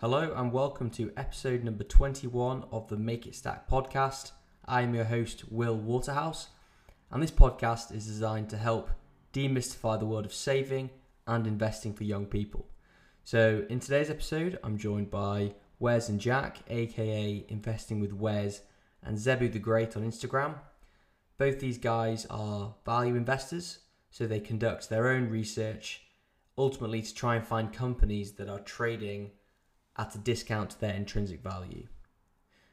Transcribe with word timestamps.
Hello 0.00 0.32
and 0.34 0.50
welcome 0.52 0.90
to 0.90 1.12
episode 1.16 1.62
number 1.62 1.84
21 1.84 2.64
of 2.72 2.88
the 2.88 2.96
Make 2.96 3.28
It 3.28 3.36
Stack 3.36 3.68
podcast. 3.68 4.32
I 4.64 4.82
am 4.82 4.96
your 4.96 5.04
host, 5.04 5.44
Will 5.52 5.76
Waterhouse, 5.76 6.48
and 7.12 7.22
this 7.22 7.30
podcast 7.30 7.94
is 7.94 8.04
designed 8.04 8.50
to 8.50 8.56
help 8.56 8.90
demystify 9.32 10.00
the 10.00 10.06
world 10.06 10.24
of 10.24 10.34
saving 10.34 10.90
and 11.28 11.46
investing 11.46 11.94
for 11.94 12.02
young 12.02 12.26
people. 12.26 12.66
So, 13.22 13.64
in 13.70 13.78
today's 13.78 14.10
episode, 14.10 14.58
I'm 14.64 14.76
joined 14.76 15.12
by 15.12 15.54
Wes 15.78 16.08
and 16.08 16.18
Jack, 16.18 16.58
aka 16.68 17.44
Investing 17.48 18.00
with 18.00 18.12
Wes 18.12 18.62
and 19.04 19.16
Zebu 19.16 19.48
the 19.48 19.60
Great 19.60 19.96
on 19.96 20.02
Instagram. 20.02 20.56
Both 21.40 21.58
these 21.58 21.78
guys 21.78 22.26
are 22.28 22.74
value 22.84 23.16
investors, 23.16 23.78
so 24.10 24.26
they 24.26 24.40
conduct 24.40 24.90
their 24.90 25.08
own 25.08 25.30
research 25.30 26.02
ultimately 26.58 27.00
to 27.00 27.14
try 27.14 27.34
and 27.36 27.46
find 27.46 27.72
companies 27.72 28.32
that 28.32 28.50
are 28.50 28.60
trading 28.60 29.30
at 29.96 30.14
a 30.14 30.18
discount 30.18 30.68
to 30.72 30.80
their 30.80 30.92
intrinsic 30.92 31.42
value. 31.42 31.86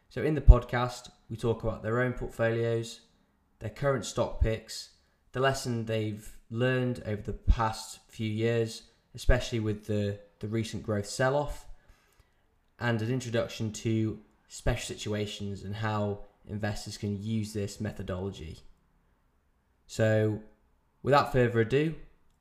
So, 0.10 0.22
in 0.22 0.36
the 0.36 0.42
podcast, 0.42 1.12
we 1.30 1.38
talk 1.38 1.64
about 1.64 1.82
their 1.82 2.02
own 2.02 2.12
portfolios, 2.12 3.00
their 3.60 3.70
current 3.70 4.04
stock 4.04 4.42
picks, 4.42 4.90
the 5.32 5.40
lesson 5.40 5.86
they've 5.86 6.38
learned 6.50 7.02
over 7.06 7.22
the 7.22 7.32
past 7.32 8.00
few 8.10 8.30
years, 8.30 8.84
especially 9.16 9.62
with 9.62 9.88
the, 9.88 10.20
the 10.40 10.50
recent 10.50 10.84
growth 10.84 11.08
sell 11.08 11.38
off, 11.38 11.68
and 12.82 13.02
an 13.02 13.14
introduction 13.14 13.72
to 13.72 14.20
special 14.50 14.94
situations 14.94 15.64
and 15.64 15.78
how 15.78 16.27
investors 16.50 16.98
can 16.98 17.22
use 17.22 17.54
this 17.54 17.80
methodology. 17.80 18.60
So, 19.86 20.40
without 21.04 21.32
further 21.32 21.62
ado, 21.62 21.96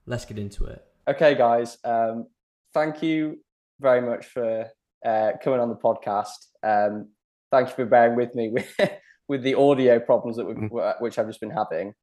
let's 0.07 0.25
get 0.25 0.39
into 0.39 0.65
it. 0.65 0.85
Okay, 1.09 1.35
guys, 1.35 1.79
um, 1.85 2.27
thank 2.75 3.03
you 3.03 3.39
very 3.81 4.01
much 4.01 4.27
for 4.27 4.67
uh, 5.05 5.33
coming 5.43 5.61
on 5.61 5.69
the 5.69 5.77
podcast. 5.77 6.47
Um, 6.63 7.09
thank 7.51 7.69
you 7.69 7.75
for 7.75 7.87
bearing 7.87 8.17
with 8.17 8.35
me 8.35 8.49
with, 8.49 8.69
with 9.29 9.43
the 9.43 9.55
audio 9.55 10.01
problems 10.01 10.37
that 10.37 10.47
we've, 10.47 10.57
mm. 10.57 11.01
which 11.01 11.19
I've 11.19 11.29
just 11.29 11.41
been 11.41 11.51
having. 11.51 11.95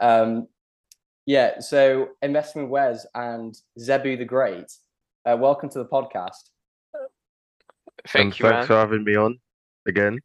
Um, 0.00 0.48
yeah, 1.26 1.60
so 1.60 2.08
Investment 2.22 2.70
Wes 2.70 3.06
and 3.14 3.54
Zebu 3.78 4.16
the 4.16 4.24
Great, 4.24 4.72
uh, 5.24 5.36
welcome 5.38 5.68
to 5.70 5.78
the 5.78 5.86
podcast. 5.86 6.50
Thank 8.08 8.38
you. 8.38 8.44
Thanks 8.44 8.60
man. 8.60 8.66
for 8.66 8.74
having 8.76 9.04
me 9.04 9.16
on 9.16 9.38
again. 9.86 10.18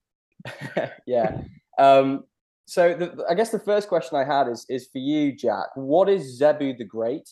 yeah. 1.06 1.42
Um, 1.78 2.24
so 2.66 2.96
the, 2.96 3.26
I 3.30 3.36
guess 3.36 3.52
the 3.52 3.60
first 3.60 3.88
question 3.88 4.18
I 4.18 4.24
had 4.24 4.48
is 4.48 4.66
is 4.70 4.88
for 4.92 4.98
you, 4.98 5.36
Jack. 5.36 5.68
What 5.76 6.10
is 6.10 6.38
Zebu 6.38 6.76
the 6.78 6.86
Great? 6.86 7.30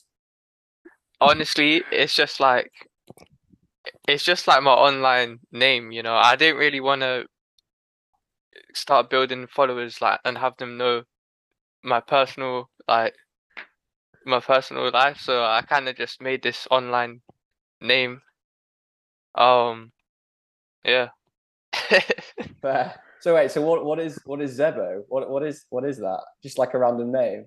Honestly, 1.19 1.84
it's 1.91 2.14
just 2.14 2.39
like 2.39 2.72
it's 4.08 4.23
just 4.23 4.47
like 4.47 4.61
my 4.61 4.72
online 4.72 5.39
name, 5.52 5.91
you 5.91 6.03
know. 6.03 6.16
I 6.16 6.36
didn't 6.36 6.58
really 6.58 6.81
want 6.81 7.02
to 7.02 7.25
start 8.73 9.09
building 9.09 9.47
followers 9.47 10.02
like 10.02 10.19
and 10.25 10.38
have 10.38 10.58
them 10.58 10.78
know 10.78 11.03
my 11.84 12.00
personal 12.00 12.69
like 12.88 13.14
my 14.25 14.39
personal 14.39 14.89
life, 14.91 15.17
so 15.19 15.44
I 15.44 15.61
kind 15.67 15.89
of 15.89 15.97
just 15.97 16.22
made 16.22 16.44
this 16.44 16.67
online 16.72 17.22
name. 17.81 18.22
Um, 19.36 19.91
yeah. 20.86 21.09
So 23.23 23.33
wait, 23.36 23.52
so 23.52 23.61
what 23.61 23.86
what 23.86 24.02
is 24.02 24.19
what 24.25 24.41
is 24.41 24.59
Zebo? 24.59 25.03
What 25.08 25.30
what 25.30 25.44
is 25.44 25.63
what 25.69 25.86
is 25.86 25.97
that? 26.00 26.19
Just 26.44 26.58
like 26.58 26.73
a 26.73 26.77
random 26.77 27.09
name? 27.13 27.45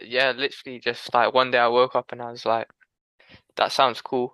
Yeah, 0.00 0.30
literally 0.30 0.78
just 0.78 1.12
like 1.12 1.34
one 1.34 1.50
day 1.50 1.58
I 1.58 1.66
woke 1.66 1.96
up 1.96 2.12
and 2.12 2.22
I 2.22 2.30
was 2.30 2.46
like, 2.46 2.68
that 3.56 3.72
sounds 3.72 4.00
cool. 4.00 4.32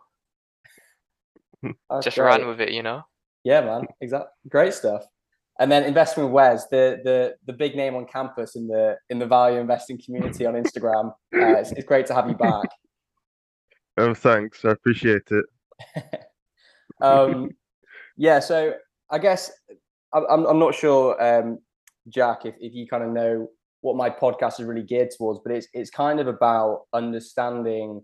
just 2.03 2.19
great. 2.19 2.27
ran 2.27 2.47
with 2.47 2.61
it, 2.61 2.73
you 2.73 2.83
know. 2.83 3.05
Yeah, 3.45 3.63
man. 3.63 3.87
Exactly. 4.03 4.29
Great 4.51 4.75
stuff. 4.75 5.07
And 5.59 5.73
then 5.73 5.85
investment 5.85 6.33
Wes, 6.33 6.67
the 6.67 7.01
the 7.03 7.37
the 7.47 7.55
big 7.55 7.75
name 7.75 7.95
on 7.95 8.05
campus 8.05 8.57
in 8.57 8.69
the 8.69 8.99
in 9.09 9.19
the 9.19 9.27
value 9.27 9.59
investing 9.59 9.99
community 10.05 10.45
on 10.45 10.53
Instagram. 10.53 11.15
Uh, 11.35 11.57
it's, 11.57 11.73
it's 11.73 11.87
great 11.87 12.05
to 12.09 12.15
have 12.15 12.29
you 12.29 12.35
back. 12.35 12.69
Oh, 13.97 14.13
thanks. 14.13 14.67
I 14.67 14.73
appreciate 14.73 15.31
it. 15.31 15.47
um, 17.01 17.53
yeah. 18.19 18.41
So 18.41 18.75
I 19.11 19.19
guess 19.19 19.51
I'm 20.13 20.47
I'm 20.47 20.59
not 20.59 20.75
sure, 20.75 21.21
um, 21.23 21.59
Jack, 22.09 22.45
if 22.45 22.55
if 22.61 22.75
you 22.75 22.87
kind 22.87 23.05
of 23.05 23.11
know 23.11 23.49
what 23.81 23.97
my 23.97 24.11
podcast 24.11 24.61
is 24.61 24.67
really 24.67 24.83
geared 24.83 25.11
towards, 25.17 25.41
but 25.45 25.53
it's 25.53 25.69
it's 25.73 25.91
kind 25.91 26.21
of 26.21 26.27
about 26.27 26.83
understanding 26.93 28.03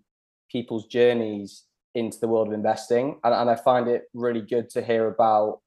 people's 0.51 0.87
journeys 0.87 1.65
into 1.95 2.19
the 2.21 2.29
world 2.29 2.49
of 2.49 2.55
investing, 2.55 3.19
and, 3.25 3.35
and 3.35 3.51
I 3.51 3.57
find 3.57 3.89
it 3.89 4.05
really 4.15 4.43
good 4.43 4.71
to 4.71 4.83
hear 4.83 5.09
about 5.09 5.61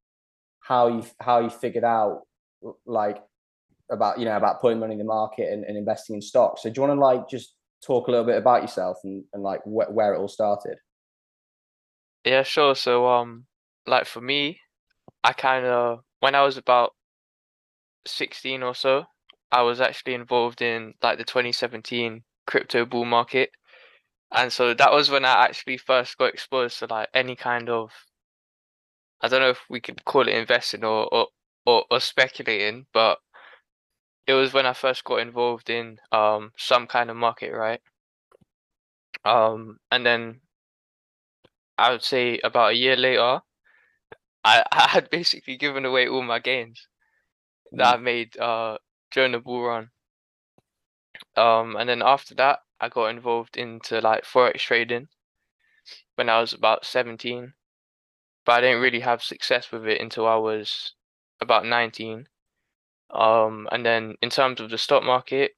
how 0.60 0.88
you 0.88 1.04
how 1.20 1.40
you 1.40 1.50
figured 1.50 1.84
out 1.84 2.22
like 2.86 3.22
about 3.92 4.20
you 4.20 4.26
know 4.26 4.38
about 4.38 4.62
putting 4.62 4.80
money 4.80 4.94
in 4.94 5.00
the 5.00 5.06
market 5.06 5.52
and, 5.52 5.64
and 5.66 5.78
investing 5.78 6.16
in 6.16 6.22
stocks. 6.22 6.64
So 6.64 6.70
do 6.70 6.82
you 6.82 6.88
want 6.88 6.98
to 6.98 7.06
like 7.06 7.30
just 7.30 7.56
talk 7.86 8.08
a 8.08 8.12
little 8.12 8.26
bit 8.26 8.38
about 8.38 8.62
yourself 8.62 8.98
and, 9.04 9.24
and 9.34 9.44
like 9.44 9.62
wh- 9.64 9.92
where 9.94 10.14
it 10.14 10.20
all 10.20 10.28
started? 10.28 10.78
Yeah, 12.24 12.44
sure. 12.44 12.76
So 12.76 13.08
um, 13.08 13.46
like 13.86 14.06
for 14.08 14.22
me, 14.22 14.60
I 15.26 15.34
kind 15.34 15.66
of 15.66 16.06
when 16.22 16.36
I 16.36 16.44
was 16.44 16.56
about 16.56 16.94
sixteen 18.08 18.64
or 18.64 18.74
so, 18.74 19.06
I 19.52 19.62
was 19.62 19.80
actually 19.80 20.16
involved 20.16 20.60
in 20.62 20.96
like 21.04 21.20
the 21.20 21.24
2017 21.24 22.24
crypto 22.48 22.84
bull 22.86 23.06
market 23.06 23.52
and 24.32 24.54
so 24.54 24.74
that 24.74 24.92
was 24.92 25.10
when 25.10 25.26
I 25.26 25.46
actually 25.46 25.78
first 25.78 26.18
got 26.18 26.34
exposed 26.34 26.80
to 26.80 26.88
like 26.88 27.10
any 27.14 27.36
kind 27.36 27.70
of 27.70 27.92
I 29.20 29.28
don't 29.28 29.42
know 29.42 29.50
if 29.50 29.70
we 29.70 29.82
could 29.82 30.06
call 30.06 30.22
it 30.26 30.34
investing 30.36 30.86
or 30.86 31.14
or, 31.14 31.28
or, 31.66 31.86
or 31.92 32.00
speculating, 32.00 32.88
but 32.94 33.20
it 34.28 34.34
was 34.34 34.54
when 34.54 34.68
I 34.68 34.74
first 34.74 35.04
got 35.04 35.18
involved 35.20 35.68
in 35.70 36.00
um 36.12 36.52
some 36.58 36.86
kind 36.86 37.10
of 37.10 37.18
market, 37.18 37.52
right? 37.52 37.82
Um 39.26 39.80
and 39.92 40.06
then 40.06 40.42
I 41.78 41.90
would 41.92 42.04
say 42.04 42.38
about 42.40 42.72
a 42.72 42.76
year 42.76 42.98
later, 42.98 43.40
I, 44.46 44.64
I 44.72 44.88
had 44.88 45.10
basically 45.10 45.58
given 45.58 45.84
away 45.84 46.08
all 46.08 46.22
my 46.22 46.40
gains 46.40 46.88
that 47.74 47.96
I 47.96 47.98
mm. 47.98 48.04
made 48.04 48.38
uh 48.38 48.78
during 49.12 49.34
the 49.34 49.40
bull 49.40 49.64
run. 49.64 49.90
Um 51.36 51.76
and 51.76 51.90
then 51.90 52.02
after 52.02 52.36
that 52.36 52.60
I 52.80 52.90
got 52.90 53.08
involved 53.08 53.58
into 53.58 54.00
like 54.00 54.24
forex 54.24 54.60
trading 54.60 55.08
when 56.16 56.30
I 56.30 56.40
was 56.40 56.54
about 56.54 56.86
17, 56.86 57.54
but 58.46 58.52
I 58.54 58.62
didn't 58.62 58.82
really 58.82 59.02
have 59.02 59.22
success 59.22 59.72
with 59.72 59.86
it 59.88 60.02
until 60.02 60.28
I 60.28 60.36
was 60.36 60.94
about 61.42 61.66
19. 61.66 62.28
Um, 63.12 63.68
and 63.72 63.86
then 63.86 64.16
in 64.22 64.30
terms 64.30 64.60
of 64.60 64.70
the 64.70 64.78
stock 64.78 65.04
market, 65.04 65.56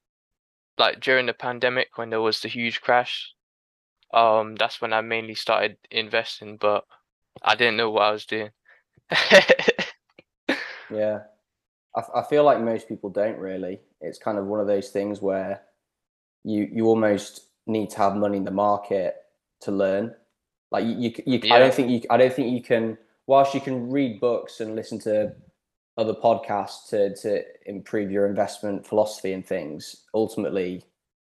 like 0.76 1.00
during 1.00 1.26
the 1.26 1.32
pandemic 1.32 1.96
when 1.96 2.10
there 2.10 2.20
was 2.20 2.40
the 2.40 2.48
huge 2.48 2.80
crash, 2.80 3.32
um, 4.12 4.54
that's 4.56 4.80
when 4.80 4.92
I 4.92 5.00
mainly 5.00 5.34
started 5.34 5.76
investing, 5.90 6.56
but 6.56 6.84
I 7.42 7.54
didn't 7.54 7.76
know 7.76 7.90
what 7.90 8.02
I 8.02 8.10
was 8.12 8.26
doing. 8.26 8.50
yeah, 10.90 11.20
I, 11.96 12.02
I 12.16 12.22
feel 12.22 12.44
like 12.44 12.60
most 12.60 12.88
people 12.88 13.10
don't 13.10 13.38
really. 13.38 13.80
It's 14.00 14.18
kind 14.18 14.38
of 14.38 14.46
one 14.46 14.60
of 14.60 14.66
those 14.66 14.90
things 14.90 15.20
where 15.22 15.62
you 16.44 16.68
you 16.72 16.86
almost 16.86 17.48
need 17.66 17.90
to 17.90 17.98
have 17.98 18.16
money 18.16 18.38
in 18.38 18.44
the 18.44 18.50
market 18.50 19.16
to 19.60 19.72
learn. 19.72 20.14
Like 20.70 20.84
you, 20.84 20.94
you, 20.96 21.12
you 21.26 21.40
yeah. 21.42 21.54
I 21.54 21.58
don't 21.58 21.74
think 21.74 21.90
you, 21.90 22.02
I 22.10 22.16
don't 22.16 22.32
think 22.32 22.52
you 22.52 22.62
can. 22.62 22.98
Whilst 23.26 23.54
you 23.54 23.60
can 23.60 23.90
read 23.90 24.20
books 24.20 24.60
and 24.60 24.74
listen 24.74 24.98
to 25.00 25.32
other 25.96 26.14
podcasts 26.14 26.88
to 26.90 27.14
to 27.22 27.42
improve 27.66 28.10
your 28.10 28.26
investment 28.26 28.86
philosophy 28.86 29.32
and 29.32 29.46
things, 29.46 30.04
ultimately 30.14 30.84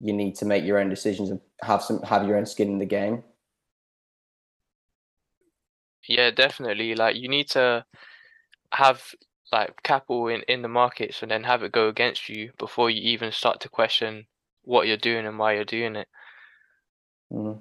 you 0.00 0.12
need 0.12 0.34
to 0.36 0.44
make 0.44 0.64
your 0.64 0.78
own 0.78 0.88
decisions 0.88 1.30
and 1.30 1.40
have 1.62 1.82
some 1.82 2.02
have 2.02 2.26
your 2.26 2.36
own 2.36 2.46
skin 2.46 2.68
in 2.68 2.78
the 2.78 2.86
game. 2.86 3.22
Yeah, 6.08 6.30
definitely. 6.30 6.94
Like 6.94 7.16
you 7.16 7.28
need 7.28 7.48
to 7.50 7.84
have 8.72 9.02
like 9.52 9.82
capital 9.82 10.28
in 10.28 10.42
in 10.48 10.62
the 10.62 10.68
markets 10.68 11.22
and 11.22 11.30
then 11.30 11.44
have 11.44 11.62
it 11.62 11.72
go 11.72 11.88
against 11.88 12.28
you 12.28 12.50
before 12.58 12.90
you 12.90 13.02
even 13.02 13.30
start 13.32 13.60
to 13.60 13.68
question 13.68 14.26
what 14.64 14.86
you're 14.86 14.96
doing 14.96 15.26
and 15.26 15.38
why 15.38 15.54
you're 15.54 15.64
doing 15.64 15.96
it. 15.96 16.08
Mm. 17.32 17.60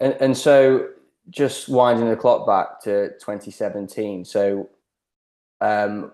And, 0.00 0.12
and 0.20 0.36
so, 0.36 0.88
just 1.30 1.68
winding 1.68 2.08
the 2.08 2.16
clock 2.16 2.46
back 2.46 2.82
to 2.82 3.10
2017. 3.18 4.24
So, 4.24 4.68
um, 5.60 6.12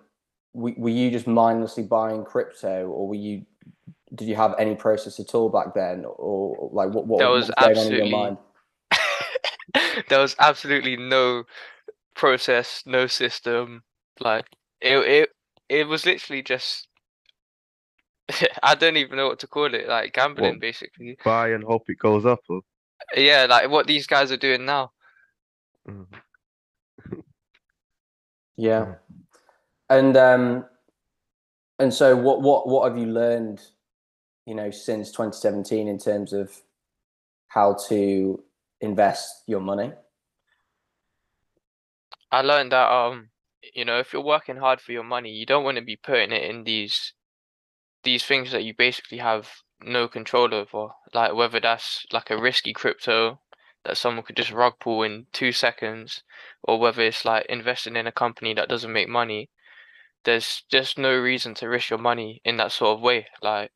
were, 0.53 0.75
were 0.77 0.91
you 0.91 1.11
just 1.11 1.27
mindlessly 1.27 1.83
buying 1.83 2.25
crypto, 2.25 2.87
or 2.87 3.09
were 3.09 3.15
you? 3.15 3.45
Did 4.15 4.29
you 4.29 4.37
have 4.37 4.55
any 4.59 4.77
process 4.77 5.19
at 5.19 5.35
all 5.35 5.49
back 5.49 5.75
then, 5.75 6.05
or 6.07 6.71
like 6.73 6.91
what? 6.91 7.07
What, 7.07 7.19
there 7.19 7.31
was, 7.31 7.49
was 7.49 7.55
absolutely, 7.59 8.01
on 8.01 8.07
in 8.07 8.11
your 8.11 8.19
mind? 8.19 8.39
there 10.09 10.21
was 10.21 10.37
absolutely 10.39 10.97
no 10.97 11.45
process, 12.15 12.83
no 12.87 13.07
system. 13.07 13.83
Like 14.21 14.47
it, 14.81 14.97
it, 14.97 15.31
it 15.69 15.87
was 15.87 16.07
literally 16.07 16.43
just 16.43 16.89
I 18.63 18.75
don't 18.75 18.97
even 18.97 19.17
know 19.17 19.29
what 19.29 19.39
to 19.41 19.47
call 19.47 19.73
it. 19.75 19.89
Like 19.89 20.13
gambling, 20.13 20.55
what, 20.55 20.61
basically. 20.61 21.17
Buy 21.25 21.51
and 21.51 21.65
hope 21.65 21.89
it 21.89 21.99
goes 21.99 22.27
up. 22.27 22.41
Or? 22.49 22.61
Yeah, 23.17 23.47
like 23.49 23.71
what 23.71 23.87
these 23.87 24.07
guys 24.07 24.33
are 24.33 24.37
doing 24.37 24.65
now. 24.65 24.93
Mm. 25.89 26.07
yeah, 28.57 28.95
and 29.89 30.17
um, 30.17 30.65
and 31.79 31.95
so 31.95 32.17
what 32.17 32.43
what 32.43 32.69
what 32.69 32.89
have 32.89 32.99
you 32.99 33.07
learned? 33.07 33.63
You 34.47 34.55
know, 34.55 34.71
since 34.71 35.11
2017 35.11 35.89
in 35.89 35.99
terms 35.99 36.33
of 36.33 36.53
how 37.49 37.77
to 37.89 38.43
invest 38.81 39.43
your 39.47 39.61
money. 39.61 39.93
I 42.31 42.43
learned 42.43 42.73
that 42.73 42.91
um, 42.91 43.31
you 43.75 43.85
know, 43.85 43.99
if 43.99 44.13
you're 44.13 44.23
working 44.23 44.57
hard 44.57 44.81
for 44.81 44.93
your 44.93 45.05
money, 45.05 45.31
you 45.31 45.47
don't 45.47 45.65
want 45.65 45.77
to 45.79 45.85
be 45.85 45.97
putting 45.97 46.33
it 46.33 46.43
in 46.43 46.65
these 46.65 47.13
these 48.03 48.25
things 48.25 48.53
that 48.53 48.65
you 48.65 48.75
basically 48.77 49.19
have 49.19 49.49
no 49.81 50.09
control 50.09 50.55
over, 50.55 50.89
like 51.13 51.35
whether 51.35 51.61
that's 51.61 52.07
like 52.13 52.31
a 52.31 52.41
risky 52.41 52.73
crypto 52.73 53.41
that 53.85 53.97
someone 53.97 54.25
could 54.25 54.37
just 54.37 54.51
rug 54.51 54.75
pull 54.81 55.03
in 55.03 55.27
two 55.33 55.53
seconds, 55.53 56.23
or 56.63 56.79
whether 56.79 57.03
it's 57.03 57.25
like 57.25 57.47
investing 57.47 57.97
in 57.97 58.07
a 58.07 58.13
company 58.13 58.55
that 58.55 58.69
doesn't 58.69 58.93
make 58.93 59.09
money. 59.09 59.51
There's 60.25 60.65
just 60.71 60.99
no 60.99 61.17
reason 61.17 61.55
to 61.55 61.69
risk 61.69 61.91
your 61.91 61.99
money 61.99 62.41
in 62.45 62.57
that 62.57 62.73
sort 62.73 62.97
of 62.97 63.03
way. 63.03 63.27
Like 63.43 63.71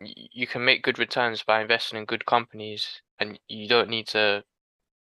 you 0.00 0.46
can 0.46 0.64
make 0.64 0.82
good 0.82 0.98
returns 0.98 1.42
by 1.42 1.60
investing 1.60 1.98
in 1.98 2.04
good 2.04 2.26
companies, 2.26 3.02
and 3.18 3.38
you 3.48 3.68
don't 3.68 3.90
need 3.90 4.06
to 4.08 4.44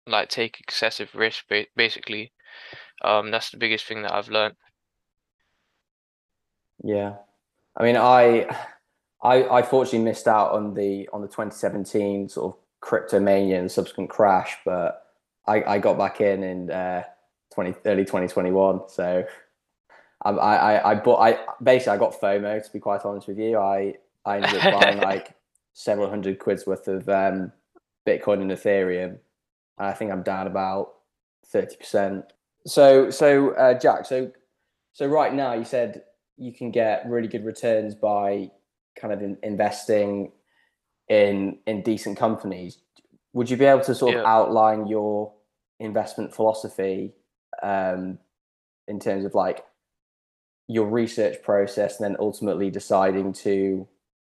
like 0.06 0.30
take 0.30 0.60
excessive 0.60 1.14
risk. 1.14 1.46
Basically, 1.76 2.32
um, 3.04 3.32
that's 3.32 3.52
the 3.52 3.58
biggest 3.58 3.86
thing 3.86 4.02
that 4.04 4.14
I've 4.14 4.30
learned. 4.30 4.56
Yeah, 6.84 7.16
I 7.76 7.84
mean, 7.84 7.98
I, 7.98 8.48
I, 9.22 9.44
I 9.50 9.62
fortunately 9.62 10.00
missed 10.00 10.28
out 10.28 10.52
on 10.52 10.74
the 10.74 11.10
on 11.14 11.22
the 11.22 11.28
2017 11.28 12.30
sort 12.30 12.54
of 12.54 12.60
crypto 12.82 13.20
mania 13.20 13.60
and 13.60 13.72
subsequent 13.72 14.10
crash, 14.10 14.58
but 14.66 15.08
I, 15.46 15.64
I 15.64 15.80
got 15.80 15.98
back 15.98 16.22
in 16.22 16.44
in 16.44 16.72
uh, 16.72 17.04
20 17.54 17.76
early 17.86 18.04
2021. 18.04 18.82
So 18.90 19.26
I, 20.24 20.32
I, 20.32 20.92
I 20.92 20.96
bought. 20.96 21.20
I 21.20 21.40
basically 21.62 21.94
I 21.94 21.98
got 21.98 22.20
FOMO 22.20 22.64
to 22.64 22.74
be 22.74 22.80
quite 22.80 23.06
honest 23.06 23.28
with 23.28 23.40
you. 23.40 23.58
I, 23.58 23.96
I 24.28 24.38
ended 24.38 24.56
up 24.56 24.82
buying 24.82 25.00
like 25.00 25.36
several 25.74 26.10
hundred 26.10 26.40
quids 26.40 26.68
worth 26.68 26.88
of 26.88 27.08
um, 27.08 27.52
Bitcoin 28.06 28.42
and 28.42 28.52
Ethereum. 28.52 29.18
And 29.78 29.88
I 29.88 29.94
think 29.94 30.12
I'm 30.12 30.24
down 30.24 30.48
about 30.48 30.94
30%. 31.54 32.24
So, 32.66 33.10
so 33.10 33.52
uh, 33.52 33.80
Jack, 33.80 34.06
so 34.06 34.32
so 34.92 35.06
right 35.06 35.34
now 35.34 35.54
you 35.54 35.64
said 35.64 36.04
you 36.38 36.52
can 36.52 36.72
get 36.72 37.08
really 37.08 37.28
good 37.28 37.46
returns 37.46 37.96
by 37.96 38.52
kind 39.00 39.14
of 39.14 39.22
in, 39.22 39.38
investing 39.44 40.32
in 41.08 41.60
in 41.66 41.82
decent 41.84 42.18
companies. 42.18 42.80
Would 43.34 43.50
you 43.50 43.58
be 43.58 43.66
able 43.66 43.84
to 43.84 43.96
sort 43.96 44.14
yeah. 44.14 44.22
of 44.22 44.26
outline 44.26 44.88
your 44.88 45.34
investment 45.80 46.34
philosophy 46.34 47.14
um, 47.62 48.18
in 48.88 49.00
terms 49.00 49.24
of 49.24 49.36
like 49.36 49.64
your 50.68 50.88
research 50.88 51.42
process 51.44 52.00
and 52.00 52.10
then 52.10 52.18
ultimately 52.20 52.70
deciding 52.70 53.32
to 53.32 53.88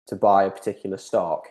to 0.07 0.17
buy 0.17 0.45
a 0.45 0.51
particular 0.51 0.97
stock? 0.97 1.49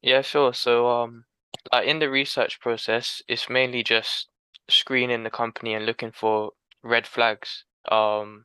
Yeah, 0.00 0.22
sure. 0.22 0.52
So 0.52 0.88
um 0.88 1.24
like 1.72 1.86
in 1.86 1.98
the 1.98 2.10
research 2.10 2.60
process, 2.60 3.22
it's 3.28 3.48
mainly 3.48 3.82
just 3.82 4.28
screening 4.68 5.22
the 5.22 5.30
company 5.30 5.74
and 5.74 5.86
looking 5.86 6.12
for 6.12 6.52
red 6.82 7.06
flags. 7.06 7.64
Um 7.90 8.44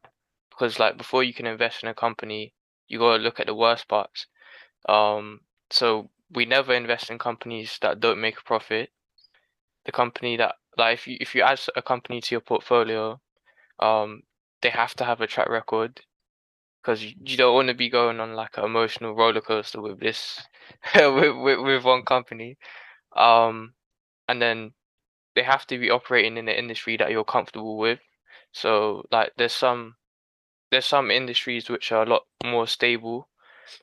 because 0.58 0.80
like 0.80 0.98
before 0.98 1.24
you 1.24 1.34
can 1.34 1.46
invest 1.46 1.84
in 1.84 1.90
a 1.90 1.94
company, 1.94 2.54
you 2.88 3.00
gotta 3.00 3.22
look 3.22 3.40
at 3.40 3.46
the 3.46 3.54
worst 3.56 3.88
parts. 3.88 4.26
Um, 4.90 5.42
so 5.70 6.10
we 6.32 6.46
never 6.46 6.74
invest 6.74 7.10
in 7.10 7.20
companies 7.20 7.78
that 7.82 8.00
don't 8.00 8.22
make 8.22 8.40
a 8.40 8.44
profit. 8.44 8.90
The 9.86 9.92
company 9.92 10.38
that 10.38 10.56
like 10.78 10.96
if 10.96 11.08
you 11.08 11.18
if 11.20 11.36
you 11.36 11.44
add 11.44 11.60
a 11.76 11.82
company 11.82 12.22
to 12.22 12.36
your 12.36 12.42
portfolio, 12.42 13.20
um, 13.80 14.24
they 14.62 14.70
have 14.70 14.96
to 14.96 15.06
have 15.06 15.22
a 15.22 15.28
track 15.28 15.50
record 15.50 16.02
because 16.88 17.04
you, 17.04 17.36
don't 17.36 17.54
want 17.54 17.68
to 17.68 17.74
be 17.74 17.90
going 17.90 18.22
on 18.22 18.34
like 18.34 18.58
an 18.58 18.64
emotional 18.64 19.14
roller 19.14 19.42
coaster 19.42 19.82
with 19.82 20.00
this 20.00 20.42
with, 20.96 21.36
with 21.36 21.60
with 21.60 21.84
one 21.84 22.04
company. 22.04 22.58
Um, 23.14 23.74
and 24.30 24.42
then 24.42 24.72
they 25.36 25.44
have 25.44 25.68
to 25.68 25.78
be 25.78 25.90
operating 25.90 26.38
in 26.38 26.46
the 26.46 26.58
industry 26.58 26.96
that 26.96 27.12
you're 27.12 27.26
comfortable 27.26 27.78
with. 27.78 28.00
So 28.54 29.04
like 29.12 29.34
there's 29.38 29.54
some 29.54 29.96
there's 30.72 30.86
some 30.86 31.12
industries 31.12 31.70
which 31.70 31.92
are 31.92 32.04
a 32.04 32.10
lot 32.10 32.24
more 32.46 32.68
stable. 32.68 33.28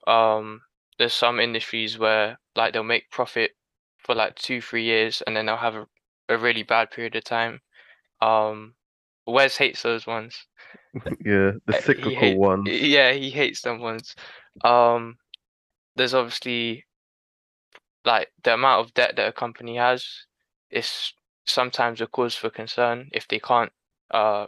Um, 0.06 0.62
there's 0.98 1.12
some 1.12 1.38
industries 1.38 1.98
where 1.98 2.38
like 2.56 2.72
they'll 2.72 2.84
make 2.84 3.10
profit 3.10 3.50
for 3.98 4.14
like 4.14 4.34
two, 4.36 4.62
three 4.62 4.84
years 4.84 5.22
and 5.26 5.36
then 5.36 5.44
they'll 5.44 5.56
have 5.58 5.74
a, 5.74 5.86
a 6.30 6.38
really 6.38 6.62
bad 6.62 6.90
period 6.90 7.16
of 7.16 7.24
time. 7.24 7.60
Um, 8.22 8.76
Wes 9.26 9.58
hates 9.58 9.82
those 9.82 10.06
ones. 10.06 10.46
Yeah, 11.24 11.52
the 11.66 11.80
cyclical 11.84 12.12
hate, 12.12 12.36
ones. 12.36 12.68
Yeah, 12.68 13.12
he 13.12 13.30
hates 13.30 13.62
them 13.62 13.80
ones. 13.80 14.14
Um, 14.62 15.16
there's 15.96 16.14
obviously 16.14 16.84
like 18.04 18.28
the 18.42 18.54
amount 18.54 18.86
of 18.86 18.94
debt 18.94 19.16
that 19.16 19.28
a 19.28 19.32
company 19.32 19.76
has 19.76 20.06
is 20.70 21.12
sometimes 21.46 22.00
a 22.00 22.06
cause 22.06 22.34
for 22.34 22.50
concern 22.50 23.08
if 23.12 23.28
they 23.28 23.38
can't 23.38 23.70
uh 24.10 24.46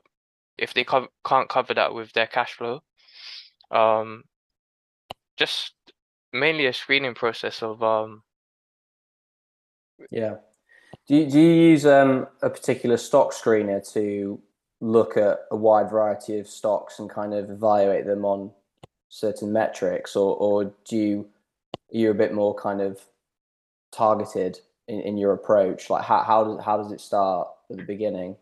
if 0.59 0.73
they 0.75 0.85
co- 0.85 1.09
can't 1.25 1.49
cover 1.49 1.75
that 1.75 1.95
with 1.95 2.13
their 2.13 2.27
cash 2.27 2.55
flow. 2.55 2.81
Um, 3.71 4.25
just 5.37 5.75
mainly 6.33 6.67
a 6.67 6.73
screening 6.73 7.15
process 7.15 7.63
of 7.63 7.83
um. 7.83 8.23
Yeah, 10.11 10.37
do 11.09 11.17
you, 11.17 11.31
do 11.31 11.39
you 11.39 11.71
use 11.71 11.87
um 11.87 12.27
a 12.43 12.49
particular 12.49 12.97
stock 12.97 13.33
screener 13.33 13.87
to 13.93 14.41
look 14.81 15.17
at 15.17 15.41
a 15.51 15.57
wide 15.57 15.91
variety 15.91 16.39
of 16.39 16.49
stocks 16.49 16.99
and 16.99 17.09
kind 17.09 17.35
of 17.35 17.51
evaluate 17.51 18.07
them 18.07 18.25
on 18.25 18.51
certain 19.09 19.53
metrics, 19.53 20.17
or 20.17 20.37
or 20.37 20.73
do 20.85 20.97
you 20.97 21.29
you're 21.91 22.13
a 22.13 22.15
bit 22.15 22.35
more 22.35 22.55
kind 22.55 22.81
of 22.81 23.01
targeted 23.93 24.61
in, 24.89 25.01
in 25.01 25.17
your 25.17 25.33
approach? 25.33 25.91
Like 25.91 26.05
how 26.05 26.23
how 26.23 26.45
does 26.45 26.65
how 26.65 26.77
does 26.77 26.93
it 26.93 27.01
start 27.01 27.49
at 27.71 27.77
the 27.77 27.85
beginning? 27.85 28.37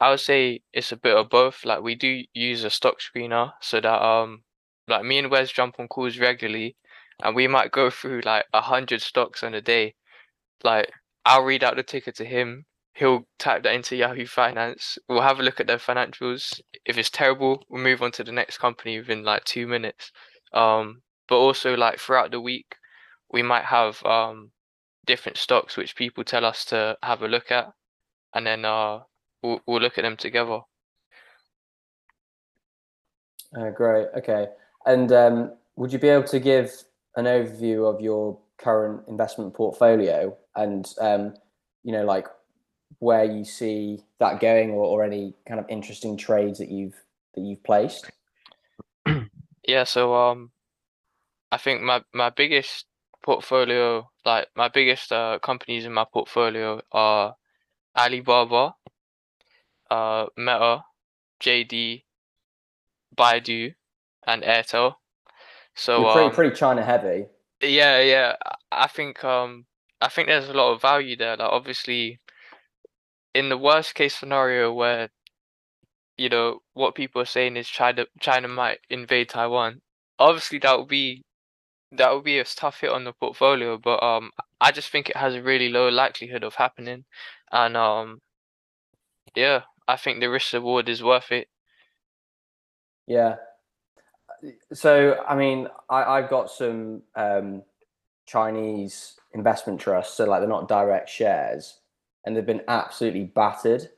I 0.00 0.10
would 0.10 0.20
say 0.20 0.62
it's 0.72 0.92
a 0.92 0.96
bit 0.96 1.16
of 1.16 1.28
both. 1.28 1.64
Like 1.64 1.82
we 1.82 1.94
do 1.94 2.24
use 2.32 2.64
a 2.64 2.70
stock 2.70 2.96
screener 3.00 3.52
so 3.60 3.80
that 3.80 4.02
um 4.02 4.42
like 4.88 5.04
me 5.04 5.18
and 5.18 5.30
Wes 5.30 5.52
jump 5.52 5.76
on 5.78 5.88
calls 5.88 6.18
regularly 6.18 6.76
and 7.22 7.36
we 7.36 7.46
might 7.46 7.70
go 7.70 7.90
through 7.90 8.22
like 8.24 8.46
a 8.52 8.60
hundred 8.60 9.02
stocks 9.02 9.42
in 9.42 9.54
a 9.54 9.60
day. 9.60 9.94
Like 10.64 10.90
I'll 11.24 11.44
read 11.44 11.64
out 11.64 11.76
the 11.76 11.82
ticker 11.82 12.12
to 12.12 12.24
him. 12.24 12.64
He'll 13.00 13.26
type 13.38 13.62
that 13.62 13.72
into 13.72 13.96
Yahoo 13.96 14.26
Finance. 14.26 14.98
We'll 15.08 15.22
have 15.22 15.40
a 15.40 15.42
look 15.42 15.58
at 15.58 15.66
their 15.66 15.78
financials. 15.78 16.60
If 16.84 16.98
it's 16.98 17.08
terrible, 17.08 17.64
we'll 17.70 17.82
move 17.82 18.02
on 18.02 18.12
to 18.12 18.24
the 18.24 18.30
next 18.30 18.58
company 18.58 18.98
within 18.98 19.24
like 19.24 19.44
two 19.44 19.66
minutes. 19.66 20.12
Um, 20.52 21.00
but 21.26 21.38
also 21.38 21.74
like 21.74 21.98
throughout 21.98 22.30
the 22.30 22.42
week, 22.42 22.76
we 23.32 23.42
might 23.42 23.64
have 23.64 24.04
um 24.04 24.50
different 25.06 25.38
stocks 25.38 25.78
which 25.78 25.96
people 25.96 26.24
tell 26.24 26.44
us 26.44 26.66
to 26.66 26.98
have 27.02 27.22
a 27.22 27.28
look 27.28 27.50
at, 27.50 27.72
and 28.34 28.46
then 28.46 28.66
uh 28.66 28.98
we'll, 29.42 29.62
we'll 29.66 29.80
look 29.80 29.96
at 29.96 30.02
them 30.02 30.18
together. 30.18 30.60
Uh, 33.58 33.70
great. 33.70 34.08
Okay. 34.14 34.48
And 34.84 35.10
um, 35.10 35.52
would 35.76 35.90
you 35.90 35.98
be 35.98 36.08
able 36.08 36.28
to 36.28 36.38
give 36.38 36.70
an 37.16 37.24
overview 37.24 37.92
of 37.92 38.02
your 38.02 38.38
current 38.58 39.02
investment 39.08 39.54
portfolio 39.54 40.36
and, 40.54 40.86
um, 41.00 41.34
you 41.82 41.92
know, 41.92 42.04
like 42.04 42.26
where 43.00 43.24
you 43.24 43.44
see 43.44 44.04
that 44.20 44.40
going 44.40 44.70
or, 44.70 44.84
or 44.84 45.04
any 45.04 45.34
kind 45.46 45.58
of 45.58 45.66
interesting 45.68 46.16
trades 46.16 46.58
that 46.58 46.70
you've 46.70 46.94
that 47.34 47.42
you've 47.42 47.62
placed? 47.64 48.10
Yeah. 49.66 49.84
So 49.84 50.14
um, 50.14 50.50
I 51.52 51.58
think 51.58 51.82
my 51.82 52.02
my 52.12 52.30
biggest 52.30 52.86
portfolio, 53.22 54.10
like 54.24 54.48
my 54.56 54.68
biggest 54.68 55.12
uh, 55.12 55.38
companies 55.40 55.84
in 55.84 55.92
my 55.92 56.06
portfolio 56.10 56.80
are 56.90 57.36
Alibaba, 57.96 58.74
uh, 59.90 60.26
Meta, 60.36 60.82
JD, 61.40 62.02
Baidu, 63.16 63.74
and 64.26 64.42
Airtel. 64.42 64.94
So 65.74 66.00
You're 66.00 66.12
pretty 66.12 66.26
um, 66.26 66.34
pretty 66.34 66.56
China 66.56 66.84
heavy. 66.84 67.26
Yeah, 67.62 68.00
yeah. 68.00 68.36
I 68.72 68.86
think 68.86 69.22
um 69.24 69.66
I 70.00 70.08
think 70.08 70.28
there's 70.28 70.48
a 70.48 70.54
lot 70.54 70.72
of 70.72 70.82
value 70.82 71.16
there. 71.16 71.36
Like 71.36 71.50
obviously, 71.50 72.18
in 73.34 73.48
the 73.48 73.58
worst 73.58 73.94
case 73.94 74.16
scenario 74.16 74.72
where 74.72 75.10
you 76.18 76.28
know 76.28 76.60
what 76.74 76.94
people 76.94 77.22
are 77.22 77.26
saying 77.26 77.56
is 77.56 77.68
China 77.68 78.06
China 78.20 78.48
might 78.48 78.78
invade 78.90 79.28
Taiwan. 79.30 79.80
Obviously, 80.18 80.58
that 80.60 80.78
would 80.78 80.88
be 80.88 81.22
that 81.92 82.12
would 82.14 82.24
be 82.24 82.38
a 82.38 82.44
tough 82.44 82.80
hit 82.80 82.90
on 82.90 83.04
the 83.04 83.12
portfolio, 83.14 83.78
but 83.78 84.02
um 84.02 84.30
I 84.60 84.72
just 84.72 84.90
think 84.90 85.08
it 85.10 85.16
has 85.16 85.34
a 85.34 85.42
really 85.42 85.68
low 85.70 85.88
likelihood 85.88 86.44
of 86.44 86.54
happening, 86.56 87.04
and 87.52 87.76
um 87.76 88.20
yeah, 89.36 89.62
I 89.88 89.96
think 89.96 90.20
the 90.20 90.30
risk 90.30 90.52
reward 90.52 90.88
is 90.88 91.02
worth 91.02 91.32
it. 91.32 91.48
Yeah. 93.06 93.36
so 94.72 95.22
I 95.28 95.36
mean, 95.36 95.68
I, 95.90 96.04
I've 96.04 96.30
got 96.30 96.50
some 96.50 97.02
um, 97.16 97.62
Chinese 98.26 99.16
investment 99.34 99.80
trusts, 99.80 100.16
so 100.16 100.26
like 100.26 100.40
they're 100.40 100.48
not 100.48 100.68
direct 100.68 101.08
shares, 101.10 101.79
and 102.24 102.36
they've 102.36 102.46
been 102.46 102.62
absolutely 102.68 103.24
battered. 103.24 103.88